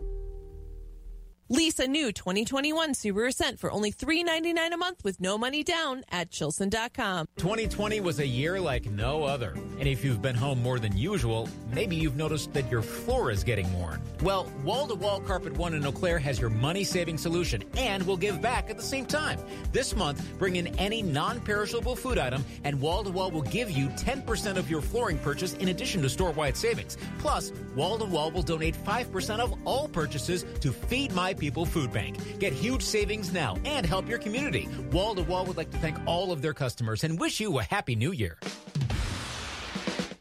Lease 1.50 1.78
a 1.78 1.88
new 1.88 2.12
2021 2.12 2.92
Subaru 2.92 3.28
Ascent 3.28 3.58
for 3.58 3.72
only 3.72 3.90
399 3.90 4.70
a 4.70 4.76
month 4.76 5.02
with 5.02 5.18
no 5.18 5.38
money 5.38 5.64
down 5.64 6.04
at 6.10 6.30
Chilson.com. 6.30 7.26
2020 7.38 8.00
was 8.00 8.18
a 8.18 8.26
year 8.26 8.60
like 8.60 8.84
no 8.90 9.22
other. 9.24 9.54
And 9.78 9.88
if 9.88 10.04
you've 10.04 10.20
been 10.20 10.34
home 10.34 10.62
more 10.62 10.78
than 10.78 10.94
usual, 10.94 11.48
maybe 11.72 11.96
you've 11.96 12.16
noticed 12.16 12.52
that 12.52 12.70
your 12.70 12.82
floor 12.82 13.30
is 13.30 13.44
getting 13.44 13.72
worn. 13.72 14.02
Well, 14.22 14.52
Wall 14.62 14.88
to 14.88 14.94
Wall 14.94 15.22
Carpet 15.22 15.54
One 15.54 15.72
in 15.72 15.86
Eau 15.86 15.92
Claire 15.92 16.18
has 16.18 16.38
your 16.38 16.50
money 16.50 16.84
saving 16.84 17.16
solution 17.16 17.64
and 17.78 18.06
will 18.06 18.18
give 18.18 18.42
back 18.42 18.68
at 18.68 18.76
the 18.76 18.82
same 18.82 19.06
time. 19.06 19.40
This 19.72 19.96
month, 19.96 20.22
bring 20.38 20.56
in 20.56 20.66
any 20.76 21.00
non 21.00 21.40
perishable 21.40 21.96
food 21.96 22.18
item, 22.18 22.44
and 22.64 22.78
Wall 22.78 23.02
to 23.04 23.10
Wall 23.10 23.30
will 23.30 23.40
give 23.40 23.70
you 23.70 23.88
10% 23.88 24.56
of 24.58 24.68
your 24.68 24.82
flooring 24.82 25.16
purchase 25.20 25.54
in 25.54 25.68
addition 25.68 26.02
to 26.02 26.10
store 26.10 26.32
wide 26.32 26.58
savings. 26.58 26.98
Plus, 27.20 27.52
Wall 27.74 27.96
to 27.96 28.04
Wall 28.04 28.30
will 28.30 28.42
donate 28.42 28.76
5% 28.84 29.38
of 29.38 29.54
all 29.64 29.88
purchases 29.88 30.44
to 30.60 30.72
Feed 30.72 31.14
My 31.14 31.37
People 31.38 31.64
Food 31.64 31.92
Bank. 31.92 32.16
Get 32.38 32.52
huge 32.52 32.82
savings 32.82 33.32
now 33.32 33.56
and 33.64 33.86
help 33.86 34.08
your 34.08 34.18
community. 34.18 34.68
Wall 34.92 35.14
to 35.14 35.22
Wall 35.22 35.44
would 35.46 35.56
like 35.56 35.70
to 35.70 35.78
thank 35.78 35.96
all 36.06 36.32
of 36.32 36.42
their 36.42 36.54
customers 36.54 37.04
and 37.04 37.18
wish 37.18 37.40
you 37.40 37.58
a 37.58 37.62
happy 37.62 37.96
new 37.96 38.12
year. 38.12 38.38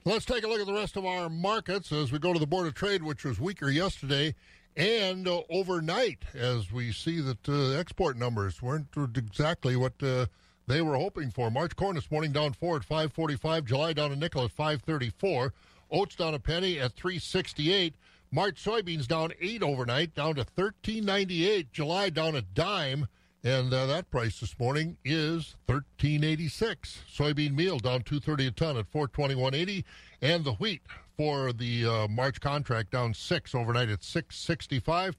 Let's 0.05 0.26
take 0.26 0.45
a 0.45 0.47
look 0.47 0.61
at 0.61 0.68
the 0.68 0.74
rest 0.74 0.95
of 0.95 1.05
our 1.05 1.30
markets 1.30 1.91
as 1.91 2.11
we 2.11 2.20
go 2.20 2.32
to 2.32 2.39
the 2.39 2.47
Board 2.47 2.68
of 2.68 2.74
Trade, 2.74 3.03
which 3.03 3.26
was 3.26 3.39
weaker 3.39 3.70
yesterday 3.70 4.36
and 4.78 5.28
uh, 5.28 5.41
overnight, 5.49 6.20
as 6.36 6.72
we 6.72 6.91
see 6.91 7.20
that 7.20 7.49
uh, 7.49 7.72
export 7.72 8.15
numbers 8.15 8.61
weren't 8.61 8.88
exactly 9.15 9.76
what 9.76 9.93
uh, 10.03 10.28
they 10.68 10.82
were 10.82 10.95
hoping 10.95 11.32
for. 11.32 11.49
March 11.49 11.76
corn 11.76 11.95
this 11.95 12.11
morning 12.11 12.32
down 12.32 12.53
four 12.53 12.76
at 12.76 12.84
545, 12.84 13.65
July 13.65 13.93
down 13.93 14.11
a 14.11 14.15
nickel 14.15 14.43
at 14.43 14.51
534. 14.51 15.51
Oats 15.89 16.15
down 16.15 16.34
a 16.34 16.39
penny 16.39 16.80
at 16.80 16.93
368. 16.93 17.95
March 18.32 18.63
soybeans 18.63 19.07
down 19.07 19.32
eight 19.39 19.63
overnight, 19.63 20.13
down 20.13 20.36
to 20.36 20.41
1398. 20.55 21.71
July 21.71 22.09
down 22.09 22.36
a 22.36 22.41
dime, 22.41 23.07
and 23.43 23.73
uh, 23.73 23.86
that 23.86 24.11
price 24.11 24.39
this 24.39 24.57
morning 24.59 24.97
is 25.05 25.55
1386. 25.67 27.03
Soybean 27.09 27.53
meal 27.53 27.80
down 27.80 28.01
230 28.01 28.47
a 28.47 28.51
ton 28.51 28.78
at 28.78 28.91
421.80, 28.91 29.84
and 30.21 30.43
the 30.43 30.53
wheat 30.53 30.82
for 31.15 31.53
the 31.53 31.86
uh, 31.86 32.07
March 32.07 32.41
contract 32.41 32.91
down 32.91 33.13
six 33.13 33.55
overnight 33.55 33.89
at 33.89 34.03
665. 34.03 35.15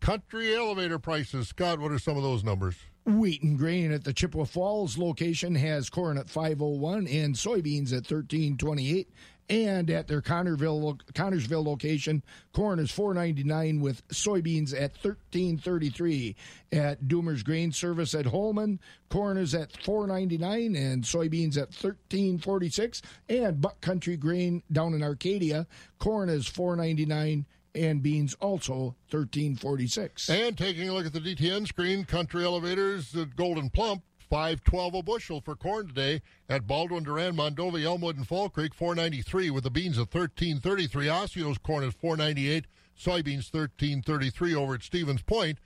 Country 0.00 0.54
elevator 0.54 0.98
prices, 0.98 1.48
Scott. 1.48 1.78
What 1.78 1.92
are 1.92 1.98
some 1.98 2.16
of 2.16 2.22
those 2.22 2.44
numbers? 2.44 2.76
Wheat 3.06 3.42
and 3.42 3.58
grain 3.58 3.92
at 3.92 4.04
the 4.04 4.12
Chippewa 4.12 4.44
Falls 4.44 4.98
location 4.98 5.54
has 5.54 5.90
corn 5.90 6.18
at 6.18 6.28
501 6.28 7.06
and 7.06 7.34
soybeans 7.34 7.88
at 7.88 8.10
1328. 8.10 9.08
And 9.50 9.90
at 9.90 10.06
their 10.06 10.22
Connersville, 10.22 11.00
Connersville 11.12 11.66
location, 11.66 12.22
corn 12.52 12.78
is 12.78 12.92
4.99 12.92 13.80
with 13.80 14.06
soybeans 14.08 14.80
at 14.80 14.94
13.33. 15.02 16.36
At 16.70 17.02
Doomer's 17.02 17.42
Grain 17.42 17.72
Service 17.72 18.14
at 18.14 18.26
Holmen, 18.26 18.78
corn 19.08 19.36
is 19.36 19.52
at 19.52 19.72
4.99 19.72 20.78
and 20.78 21.02
soybeans 21.02 21.60
at 21.60 21.72
13.46. 21.72 23.02
And 23.28 23.60
Buck 23.60 23.80
Country 23.80 24.16
Grain 24.16 24.62
down 24.70 24.94
in 24.94 25.02
Arcadia, 25.02 25.66
corn 25.98 26.28
is 26.28 26.48
4.99 26.48 27.44
and 27.74 28.02
beans 28.02 28.34
also 28.40 28.96
1346 29.10 30.28
and 30.28 30.58
taking 30.58 30.88
a 30.88 30.92
look 30.92 31.06
at 31.06 31.12
the 31.12 31.20
dtn 31.20 31.68
screen 31.68 32.04
country 32.04 32.44
elevators 32.44 33.14
at 33.14 33.36
Gold'n 33.36 33.72
Plump 33.72 34.02
512 34.30 34.94
a 34.94 35.02
bushel 35.02 35.40
for 35.40 35.56
corn 35.56 35.88
today 35.88 36.22
at 36.48 36.64
Baldwin, 36.64 37.02
Durand, 37.02 37.36
Mondovi, 37.36 37.84
Elmwood, 37.84 38.16
and 38.16 38.26
Fall 38.26 38.48
Creek, 38.48 38.72
493 38.72 39.50
with 39.50 39.64
the 39.64 39.70
beans 39.70 39.98
at 39.98 40.14
1333. 40.14 41.08
Osceola's 41.08 41.58
corn 41.58 41.82
is 41.82 41.94
498, 41.94 42.66
soybeans 42.96 43.52
1333 43.52 44.54
over 44.54 44.74
at 44.74 44.84
Stevens 44.84 45.22
Point. 45.22 45.58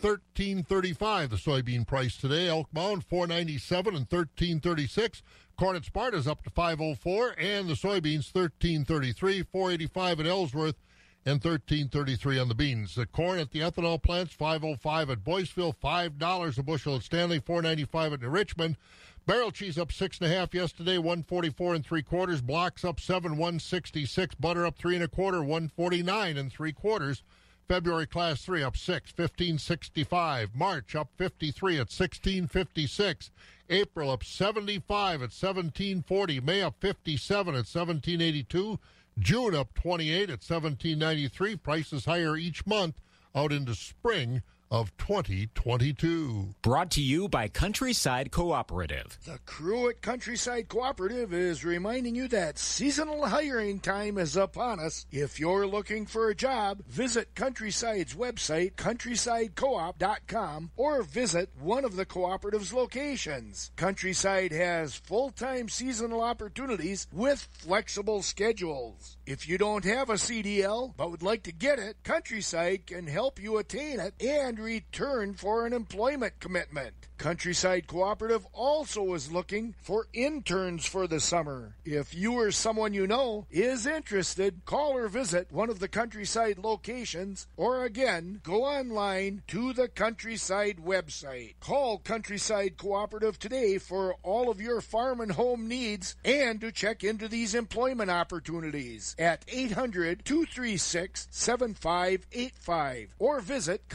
1335 0.00 1.30
the 1.30 1.36
soybean 1.36 1.86
price 1.86 2.16
today. 2.16 2.48
Elk 2.48 2.68
Mound 2.72 3.04
497 3.04 3.94
and 3.94 4.06
1336. 4.06 5.22
Corn 5.58 5.76
at 5.76 5.84
Sparta's 5.84 6.26
up 6.26 6.42
to 6.44 6.50
504 6.50 7.34
and 7.38 7.68
the 7.68 7.74
soybeans 7.74 8.32
1333, 8.32 9.42
485 9.42 10.20
at 10.20 10.26
Ellsworth 10.26 10.76
and 11.24 11.42
1333 11.42 12.38
on 12.38 12.48
the 12.48 12.54
beans. 12.54 12.94
The 12.94 13.06
corn 13.06 13.38
at 13.38 13.50
the 13.50 13.60
ethanol 13.60 14.02
plants 14.02 14.34
505 14.34 15.10
at 15.10 15.24
Boyceville, 15.24 15.76
$5 15.76 16.58
a 16.58 16.62
bushel 16.62 16.96
at 16.96 17.02
Stanley, 17.02 17.38
495 17.38 18.14
at 18.14 18.20
Richmond. 18.22 18.76
Barrel 19.24 19.52
cheese 19.52 19.78
up 19.78 19.92
six 19.92 20.18
and 20.18 20.30
a 20.30 20.34
half 20.34 20.52
yesterday, 20.52 20.98
144 20.98 21.76
and 21.76 21.86
three 21.86 22.02
quarters. 22.02 22.40
Blocks 22.40 22.84
up 22.84 22.98
seven, 22.98 23.32
166. 23.32 24.34
Butter 24.34 24.66
up 24.66 24.76
three 24.76 24.96
and 24.96 25.04
a 25.04 25.08
quarter, 25.08 25.40
149 25.40 26.36
and 26.36 26.52
three 26.52 26.72
quarters. 26.72 27.22
February 27.68 28.06
class 28.06 28.44
three 28.44 28.64
up 28.64 28.76
six, 28.76 29.12
1565. 29.16 30.56
March 30.56 30.96
up 30.96 31.10
53 31.16 31.74
at 31.74 31.78
1656. 31.92 33.30
April 33.70 34.10
up 34.10 34.24
75 34.24 35.14
at 35.14 35.30
1740. 35.30 36.40
May 36.40 36.60
up 36.60 36.74
57 36.80 37.54
at 37.54 37.58
1782. 37.58 38.80
June 39.18 39.54
up 39.54 39.74
28 39.74 40.22
at 40.24 40.42
1793. 40.42 41.56
Prices 41.56 42.04
higher 42.04 42.36
each 42.36 42.66
month 42.66 43.00
out 43.34 43.52
into 43.52 43.74
spring 43.74 44.42
of 44.72 44.96
2022. 44.96 46.54
Brought 46.62 46.90
to 46.92 47.02
you 47.02 47.28
by 47.28 47.46
Countryside 47.46 48.30
Cooperative. 48.30 49.18
The 49.26 49.38
crew 49.44 49.90
at 49.90 50.00
Countryside 50.00 50.68
Cooperative 50.68 51.34
is 51.34 51.62
reminding 51.62 52.14
you 52.14 52.26
that 52.28 52.58
seasonal 52.58 53.26
hiring 53.26 53.80
time 53.80 54.16
is 54.16 54.34
upon 54.34 54.80
us. 54.80 55.04
If 55.12 55.38
you're 55.38 55.66
looking 55.66 56.06
for 56.06 56.30
a 56.30 56.34
job, 56.34 56.82
visit 56.86 57.34
Countryside's 57.34 58.14
website, 58.14 58.76
countrysidecoop.com, 58.76 60.70
or 60.76 61.02
visit 61.02 61.50
one 61.60 61.84
of 61.84 61.96
the 61.96 62.06
cooperative's 62.06 62.72
locations. 62.72 63.72
Countryside 63.76 64.52
has 64.52 64.94
full 64.94 65.28
time 65.28 65.68
seasonal 65.68 66.22
opportunities 66.22 67.08
with 67.12 67.46
flexible 67.52 68.22
schedules. 68.22 69.18
If 69.26 69.46
you 69.46 69.58
don't 69.58 69.84
have 69.84 70.08
a 70.08 70.14
CDL 70.14 70.94
but 70.96 71.10
would 71.10 71.22
like 71.22 71.42
to 71.42 71.52
get 71.52 71.78
it, 71.78 71.98
Countryside 72.04 72.86
can 72.86 73.06
help 73.06 73.38
you 73.38 73.58
attain 73.58 74.00
it 74.00 74.14
and 74.18 74.61
return 74.62 75.34
for 75.34 75.66
an 75.66 75.72
employment 75.72 76.40
commitment. 76.40 76.94
Countryside 77.22 77.86
Cooperative 77.86 78.44
also 78.52 79.14
is 79.14 79.30
looking 79.30 79.76
for 79.80 80.08
interns 80.12 80.86
for 80.86 81.06
the 81.06 81.20
summer. 81.20 81.76
If 81.84 82.14
you 82.14 82.32
or 82.32 82.50
someone 82.50 82.94
you 82.94 83.06
know 83.06 83.46
is 83.48 83.86
interested, 83.86 84.64
call 84.64 84.96
or 84.96 85.06
visit 85.06 85.52
one 85.52 85.70
of 85.70 85.78
the 85.78 85.86
Countryside 85.86 86.58
locations 86.58 87.46
or 87.56 87.84
again, 87.84 88.40
go 88.42 88.64
online 88.64 89.42
to 89.46 89.72
the 89.72 89.86
Countryside 89.86 90.78
website. 90.84 91.54
Call 91.60 91.98
Countryside 91.98 92.76
Cooperative 92.76 93.38
today 93.38 93.78
for 93.78 94.16
all 94.24 94.50
of 94.50 94.60
your 94.60 94.80
farm 94.80 95.20
and 95.20 95.30
home 95.30 95.68
needs 95.68 96.16
and 96.24 96.60
to 96.60 96.72
check 96.72 97.04
into 97.04 97.28
these 97.28 97.54
employment 97.54 98.10
opportunities 98.10 99.14
at 99.16 99.44
800 99.46 100.24
236 100.24 101.28
7585 101.30 103.14
or 103.20 103.40
visit 103.40 103.88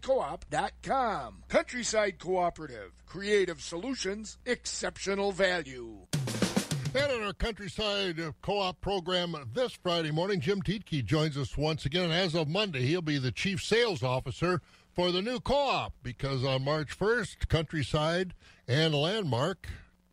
countrysidecoop.com. 0.00 1.44
Countryside 1.48 2.18
Cooperative. 2.18 2.92
Creative 3.06 3.60
solutions, 3.60 4.38
exceptional 4.46 5.32
value. 5.32 5.98
And 6.94 7.12
in 7.12 7.22
our 7.22 7.34
Countryside 7.34 8.18
Co-op 8.40 8.80
program 8.80 9.36
this 9.52 9.72
Friday 9.82 10.10
morning, 10.10 10.40
Jim 10.40 10.62
Tietke 10.62 11.04
joins 11.04 11.36
us 11.36 11.56
once 11.56 11.84
again. 11.84 12.04
And 12.04 12.12
as 12.12 12.34
of 12.34 12.48
Monday, 12.48 12.82
he'll 12.82 13.02
be 13.02 13.18
the 13.18 13.32
chief 13.32 13.62
sales 13.62 14.02
officer 14.02 14.62
for 14.94 15.12
the 15.12 15.20
new 15.20 15.38
co-op 15.40 15.92
because 16.02 16.42
on 16.42 16.64
March 16.64 16.98
1st, 16.98 17.48
Countryside 17.48 18.32
and 18.66 18.94
Landmark 18.94 19.68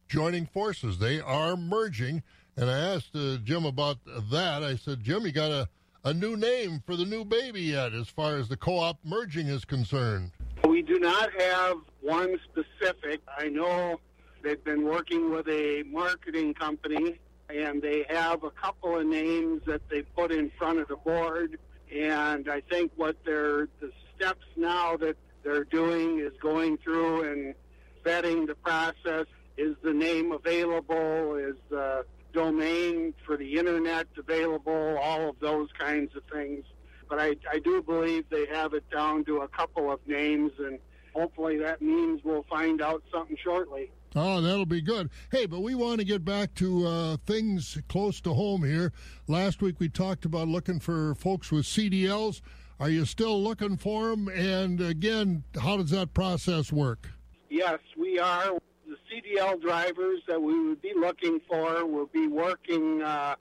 joining 0.09 0.45
forces. 0.45 0.99
They 0.99 1.21
are 1.21 1.55
merging. 1.55 2.21
And 2.57 2.69
I 2.69 2.77
asked 2.95 3.15
uh, 3.15 3.37
Jim 3.37 3.65
about 3.65 3.99
that. 4.05 4.61
I 4.61 4.75
said, 4.75 5.03
Jim, 5.03 5.25
you 5.25 5.31
got 5.31 5.51
a, 5.51 5.69
a 6.05 6.13
new 6.13 6.35
name 6.35 6.83
for 6.85 6.95
the 6.95 7.05
new 7.05 7.23
baby 7.23 7.61
yet 7.61 7.93
as 7.93 8.09
far 8.09 8.35
as 8.37 8.49
the 8.49 8.57
co-op 8.57 8.97
merging 9.03 9.47
is 9.47 9.63
concerned? 9.63 10.31
We 10.67 10.81
do 10.81 10.99
not 10.99 11.29
have 11.39 11.77
one 12.01 12.37
specific. 12.51 13.21
I 13.37 13.47
know 13.47 13.99
they've 14.43 14.63
been 14.63 14.83
working 14.83 15.31
with 15.31 15.47
a 15.47 15.83
marketing 15.83 16.53
company 16.55 17.19
and 17.49 17.81
they 17.81 18.05
have 18.09 18.43
a 18.43 18.51
couple 18.51 18.97
of 18.97 19.05
names 19.05 19.61
that 19.65 19.81
they 19.89 20.01
put 20.01 20.31
in 20.31 20.51
front 20.57 20.79
of 20.79 20.87
the 20.89 20.97
board. 20.97 21.57
And 21.93 22.49
I 22.49 22.61
think 22.69 22.91
what 22.95 23.15
they're, 23.25 23.67
the 23.79 23.91
steps 24.15 24.45
now 24.57 24.97
that 24.97 25.15
they're 25.43 25.65
doing 25.65 26.19
is 26.19 26.33
going 26.41 26.77
through 26.79 27.31
and 27.31 27.55
vetting 28.03 28.47
the 28.47 28.55
process. 28.55 29.27
Is 29.55 29.75
the 29.83 29.93
name 29.93 30.31
available? 30.31 31.35
Is 31.35 31.55
the 31.69 32.05
domain 32.33 33.13
for 33.25 33.37
the 33.37 33.57
internet 33.57 34.07
available? 34.17 34.97
All 35.01 35.29
of 35.29 35.39
those 35.39 35.69
kinds 35.79 36.15
of 36.15 36.23
things 36.31 36.65
but 37.13 37.21
I, 37.21 37.35
I 37.51 37.59
do 37.59 37.81
believe 37.83 38.25
they 38.31 38.47
have 38.47 38.73
it 38.73 38.89
down 38.89 39.23
to 39.25 39.41
a 39.41 39.47
couple 39.47 39.91
of 39.91 39.99
names, 40.07 40.51
and 40.57 40.79
hopefully 41.13 41.59
that 41.59 41.79
means 41.79 42.21
we'll 42.23 42.45
find 42.49 42.81
out 42.81 43.03
something 43.13 43.37
shortly. 43.43 43.91
Oh, 44.15 44.41
that'll 44.41 44.65
be 44.65 44.81
good. 44.81 45.11
Hey, 45.31 45.45
but 45.45 45.61
we 45.61 45.75
want 45.75 45.99
to 45.99 46.05
get 46.05 46.25
back 46.25 46.55
to 46.55 46.87
uh, 46.87 47.17
things 47.27 47.77
close 47.87 48.19
to 48.21 48.33
home 48.33 48.63
here. 48.63 48.93
Last 49.27 49.61
week 49.61 49.79
we 49.79 49.89
talked 49.89 50.25
about 50.25 50.47
looking 50.47 50.79
for 50.79 51.13
folks 51.13 51.51
with 51.51 51.65
CDLs. 51.65 52.41
Are 52.79 52.89
you 52.89 53.05
still 53.05 53.41
looking 53.41 53.77
for 53.77 54.09
them? 54.09 54.27
And 54.29 54.81
again, 54.81 55.43
how 55.61 55.77
does 55.77 55.91
that 55.91 56.15
process 56.15 56.71
work? 56.71 57.09
Yes, 57.49 57.77
we 57.95 58.17
are. 58.17 58.57
The 58.93 59.21
CDL 59.39 59.59
drivers 59.59 60.19
that 60.27 60.39
we 60.39 60.67
would 60.67 60.79
be 60.79 60.93
looking 60.95 61.39
for 61.49 61.83
will 61.83 62.05
be 62.05 62.27
working 62.27 63.01
uh, 63.01 63.35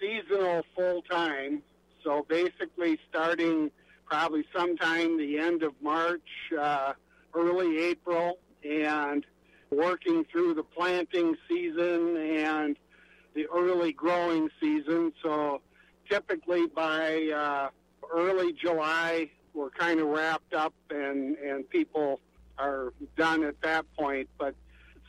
seasonal 0.00 0.62
full 0.74 1.02
time. 1.02 1.62
So 2.02 2.24
basically, 2.26 2.98
starting 3.10 3.70
probably 4.06 4.46
sometime 4.56 5.18
the 5.18 5.38
end 5.38 5.62
of 5.62 5.74
March, 5.82 6.22
uh, 6.58 6.94
early 7.34 7.80
April, 7.80 8.38
and 8.66 9.26
working 9.70 10.24
through 10.32 10.54
the 10.54 10.62
planting 10.62 11.36
season 11.50 12.16
and 12.16 12.76
the 13.34 13.46
early 13.54 13.92
growing 13.92 14.48
season. 14.58 15.12
So 15.22 15.60
typically 16.08 16.66
by 16.66 17.28
uh, 17.28 17.68
early 18.10 18.54
July, 18.54 19.30
we're 19.52 19.68
kind 19.68 20.00
of 20.00 20.06
wrapped 20.06 20.54
up 20.54 20.72
and, 20.88 21.36
and 21.36 21.68
people 21.68 22.20
are 22.56 22.94
done 23.18 23.44
at 23.44 23.60
that 23.60 23.84
point. 23.98 24.30
But 24.38 24.54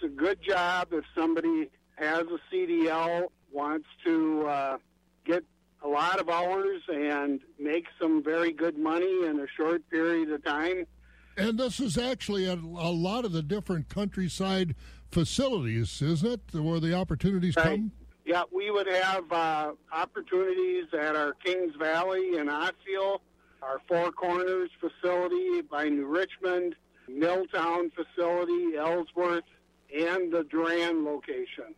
a 0.05 0.09
good 0.09 0.39
job 0.41 0.89
if 0.91 1.03
somebody 1.15 1.69
has 1.95 2.21
a 2.21 2.39
CDL, 2.53 3.27
wants 3.51 3.87
to 4.05 4.47
uh, 4.47 4.77
get 5.25 5.43
a 5.83 5.87
lot 5.87 6.19
of 6.19 6.29
hours 6.29 6.81
and 6.87 7.39
make 7.59 7.85
some 7.99 8.23
very 8.23 8.51
good 8.51 8.77
money 8.77 9.25
in 9.25 9.39
a 9.39 9.47
short 9.57 9.87
period 9.89 10.31
of 10.31 10.43
time. 10.43 10.85
And 11.37 11.59
this 11.59 11.79
is 11.79 11.97
actually 11.97 12.49
at 12.49 12.59
a 12.59 12.89
lot 12.89 13.25
of 13.25 13.31
the 13.31 13.41
different 13.41 13.89
countryside 13.89 14.75
facilities, 15.11 16.01
isn't 16.01 16.41
it, 16.53 16.59
where 16.59 16.79
the 16.79 16.93
opportunities 16.93 17.55
right. 17.55 17.65
come? 17.65 17.91
Yeah, 18.25 18.43
we 18.53 18.71
would 18.71 18.87
have 18.87 19.31
uh, 19.31 19.71
opportunities 19.91 20.85
at 20.93 21.15
our 21.15 21.33
Kings 21.43 21.73
Valley 21.77 22.37
in 22.37 22.47
Otsfield, 22.47 23.19
our 23.61 23.79
Four 23.87 24.11
Corners 24.11 24.69
facility 24.79 25.61
by 25.61 25.89
New 25.89 26.05
Richmond, 26.05 26.75
Milltown 27.07 27.91
facility, 27.91 28.77
Ellsworth, 28.77 29.43
and 30.15 30.31
the 30.31 30.43
Durand 30.45 31.03
location. 31.03 31.75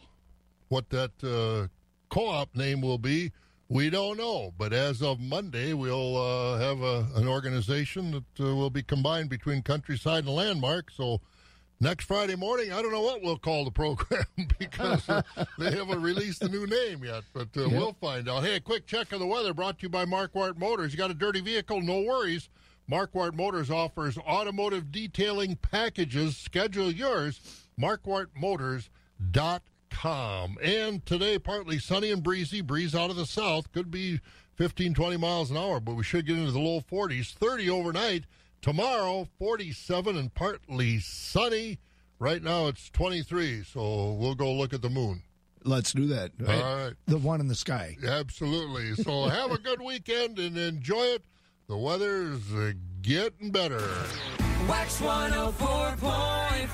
What 0.70 0.90
that 0.92 1.12
uh, 1.24 1.68
co 2.10 2.28
op 2.28 2.56
name 2.56 2.82
will 2.82 2.98
be, 2.98 3.32
we 3.72 3.90
don't 3.90 4.18
know. 4.18 4.54
But 4.58 4.74
as 4.74 5.02
of 5.02 5.20
Monday, 5.20 5.74
we'll 5.74 6.18
uh, 6.18 6.58
have 6.60 6.82
a, 6.82 7.08
an 7.16 7.28
organization 7.28 8.12
that 8.12 8.46
uh, 8.46 8.56
will 8.56 8.70
be 8.70 8.84
combined 8.84 9.30
between 9.30 9.62
Countryside 9.64 10.26
and 10.26 10.36
Landmark. 10.36 10.92
So 10.92 11.22
next 11.80 12.04
Friday 12.06 12.36
morning, 12.36 12.74
I 12.74 12.82
don't 12.82 12.92
know 12.92 13.02
what 13.02 13.22
we'll 13.22 13.38
call 13.38 13.64
the 13.66 13.72
program 13.72 14.26
because 14.60 15.08
uh, 15.10 15.22
they 15.58 15.72
haven't 15.72 16.02
released 16.02 16.42
the 16.42 16.50
new 16.50 16.68
name 16.68 17.04
yet, 17.04 17.24
but 17.34 17.48
uh, 17.56 17.62
Yep. 17.62 17.72
we'll 17.72 17.94
find 18.02 18.28
out. 18.30 18.44
Hey, 18.44 18.58
a 18.58 18.60
quick 18.60 18.86
check 18.86 19.12
of 19.14 19.20
the 19.20 19.26
weather 19.28 19.54
brought 19.54 19.80
to 19.80 19.84
you 19.84 19.90
by 19.90 20.06
Marquardt 20.06 20.58
Motors. 20.58 20.92
You 20.92 20.98
got 20.98 21.10
a 21.12 21.16
dirty 21.16 21.40
vehicle? 21.42 21.82
No 21.82 22.02
worries. 22.02 22.50
Marquardt 22.92 23.34
Motors 23.36 23.72
offers 23.72 24.18
automotive 24.18 24.92
detailing 24.92 25.56
packages. 25.56 26.36
Schedule 26.36 26.92
yours, 26.92 27.40
marquardtmotors.com. 27.80 29.60
And 30.04 31.06
today, 31.06 31.38
partly 31.38 31.80
sunny 31.80 32.12
and 32.12 32.24
breezy, 32.24 32.62
breeze 32.62 32.96
out 32.96 33.10
of 33.10 33.16
the 33.16 33.26
south. 33.26 33.72
Could 33.72 33.92
be 33.92 34.20
15, 34.56 34.94
20 34.94 35.18
miles 35.18 35.52
an 35.52 35.58
hour, 35.58 35.80
but 35.80 35.96
we 35.96 36.04
should 36.04 36.26
get 36.26 36.38
into 36.38 36.52
the 36.52 36.60
low 36.60 36.82
40s. 36.82 37.34
30 37.34 37.70
overnight. 37.70 38.26
Tomorrow, 38.62 39.28
47 39.40 40.18
and 40.18 40.34
partly 40.34 41.00
sunny. 41.00 41.80
Right 42.20 42.44
now, 42.44 42.68
it's 42.68 42.90
23, 42.92 43.64
so 43.64 44.14
we'll 44.14 44.36
go 44.36 44.54
look 44.54 44.74
at 44.74 44.84
the 44.84 44.90
moon. 44.90 45.24
Let's 45.64 45.94
do 45.94 46.06
that. 46.08 46.32
All 46.48 46.76
right. 46.76 46.94
The 47.08 47.18
one 47.18 47.40
in 47.40 47.48
the 47.48 47.56
sky. 47.56 47.98
Absolutely. 48.08 48.94
So 49.04 49.24
have 49.30 49.52
a 49.52 49.58
good 49.58 49.82
weekend 49.82 50.38
and 50.40 50.58
enjoy 50.58 51.04
it. 51.06 51.24
The 51.68 51.78
weather's 51.78 52.54
uh, 52.54 52.74
getting 53.02 53.52
better. 53.52 53.80
WAXX 54.68 55.02
104.1 55.02 56.68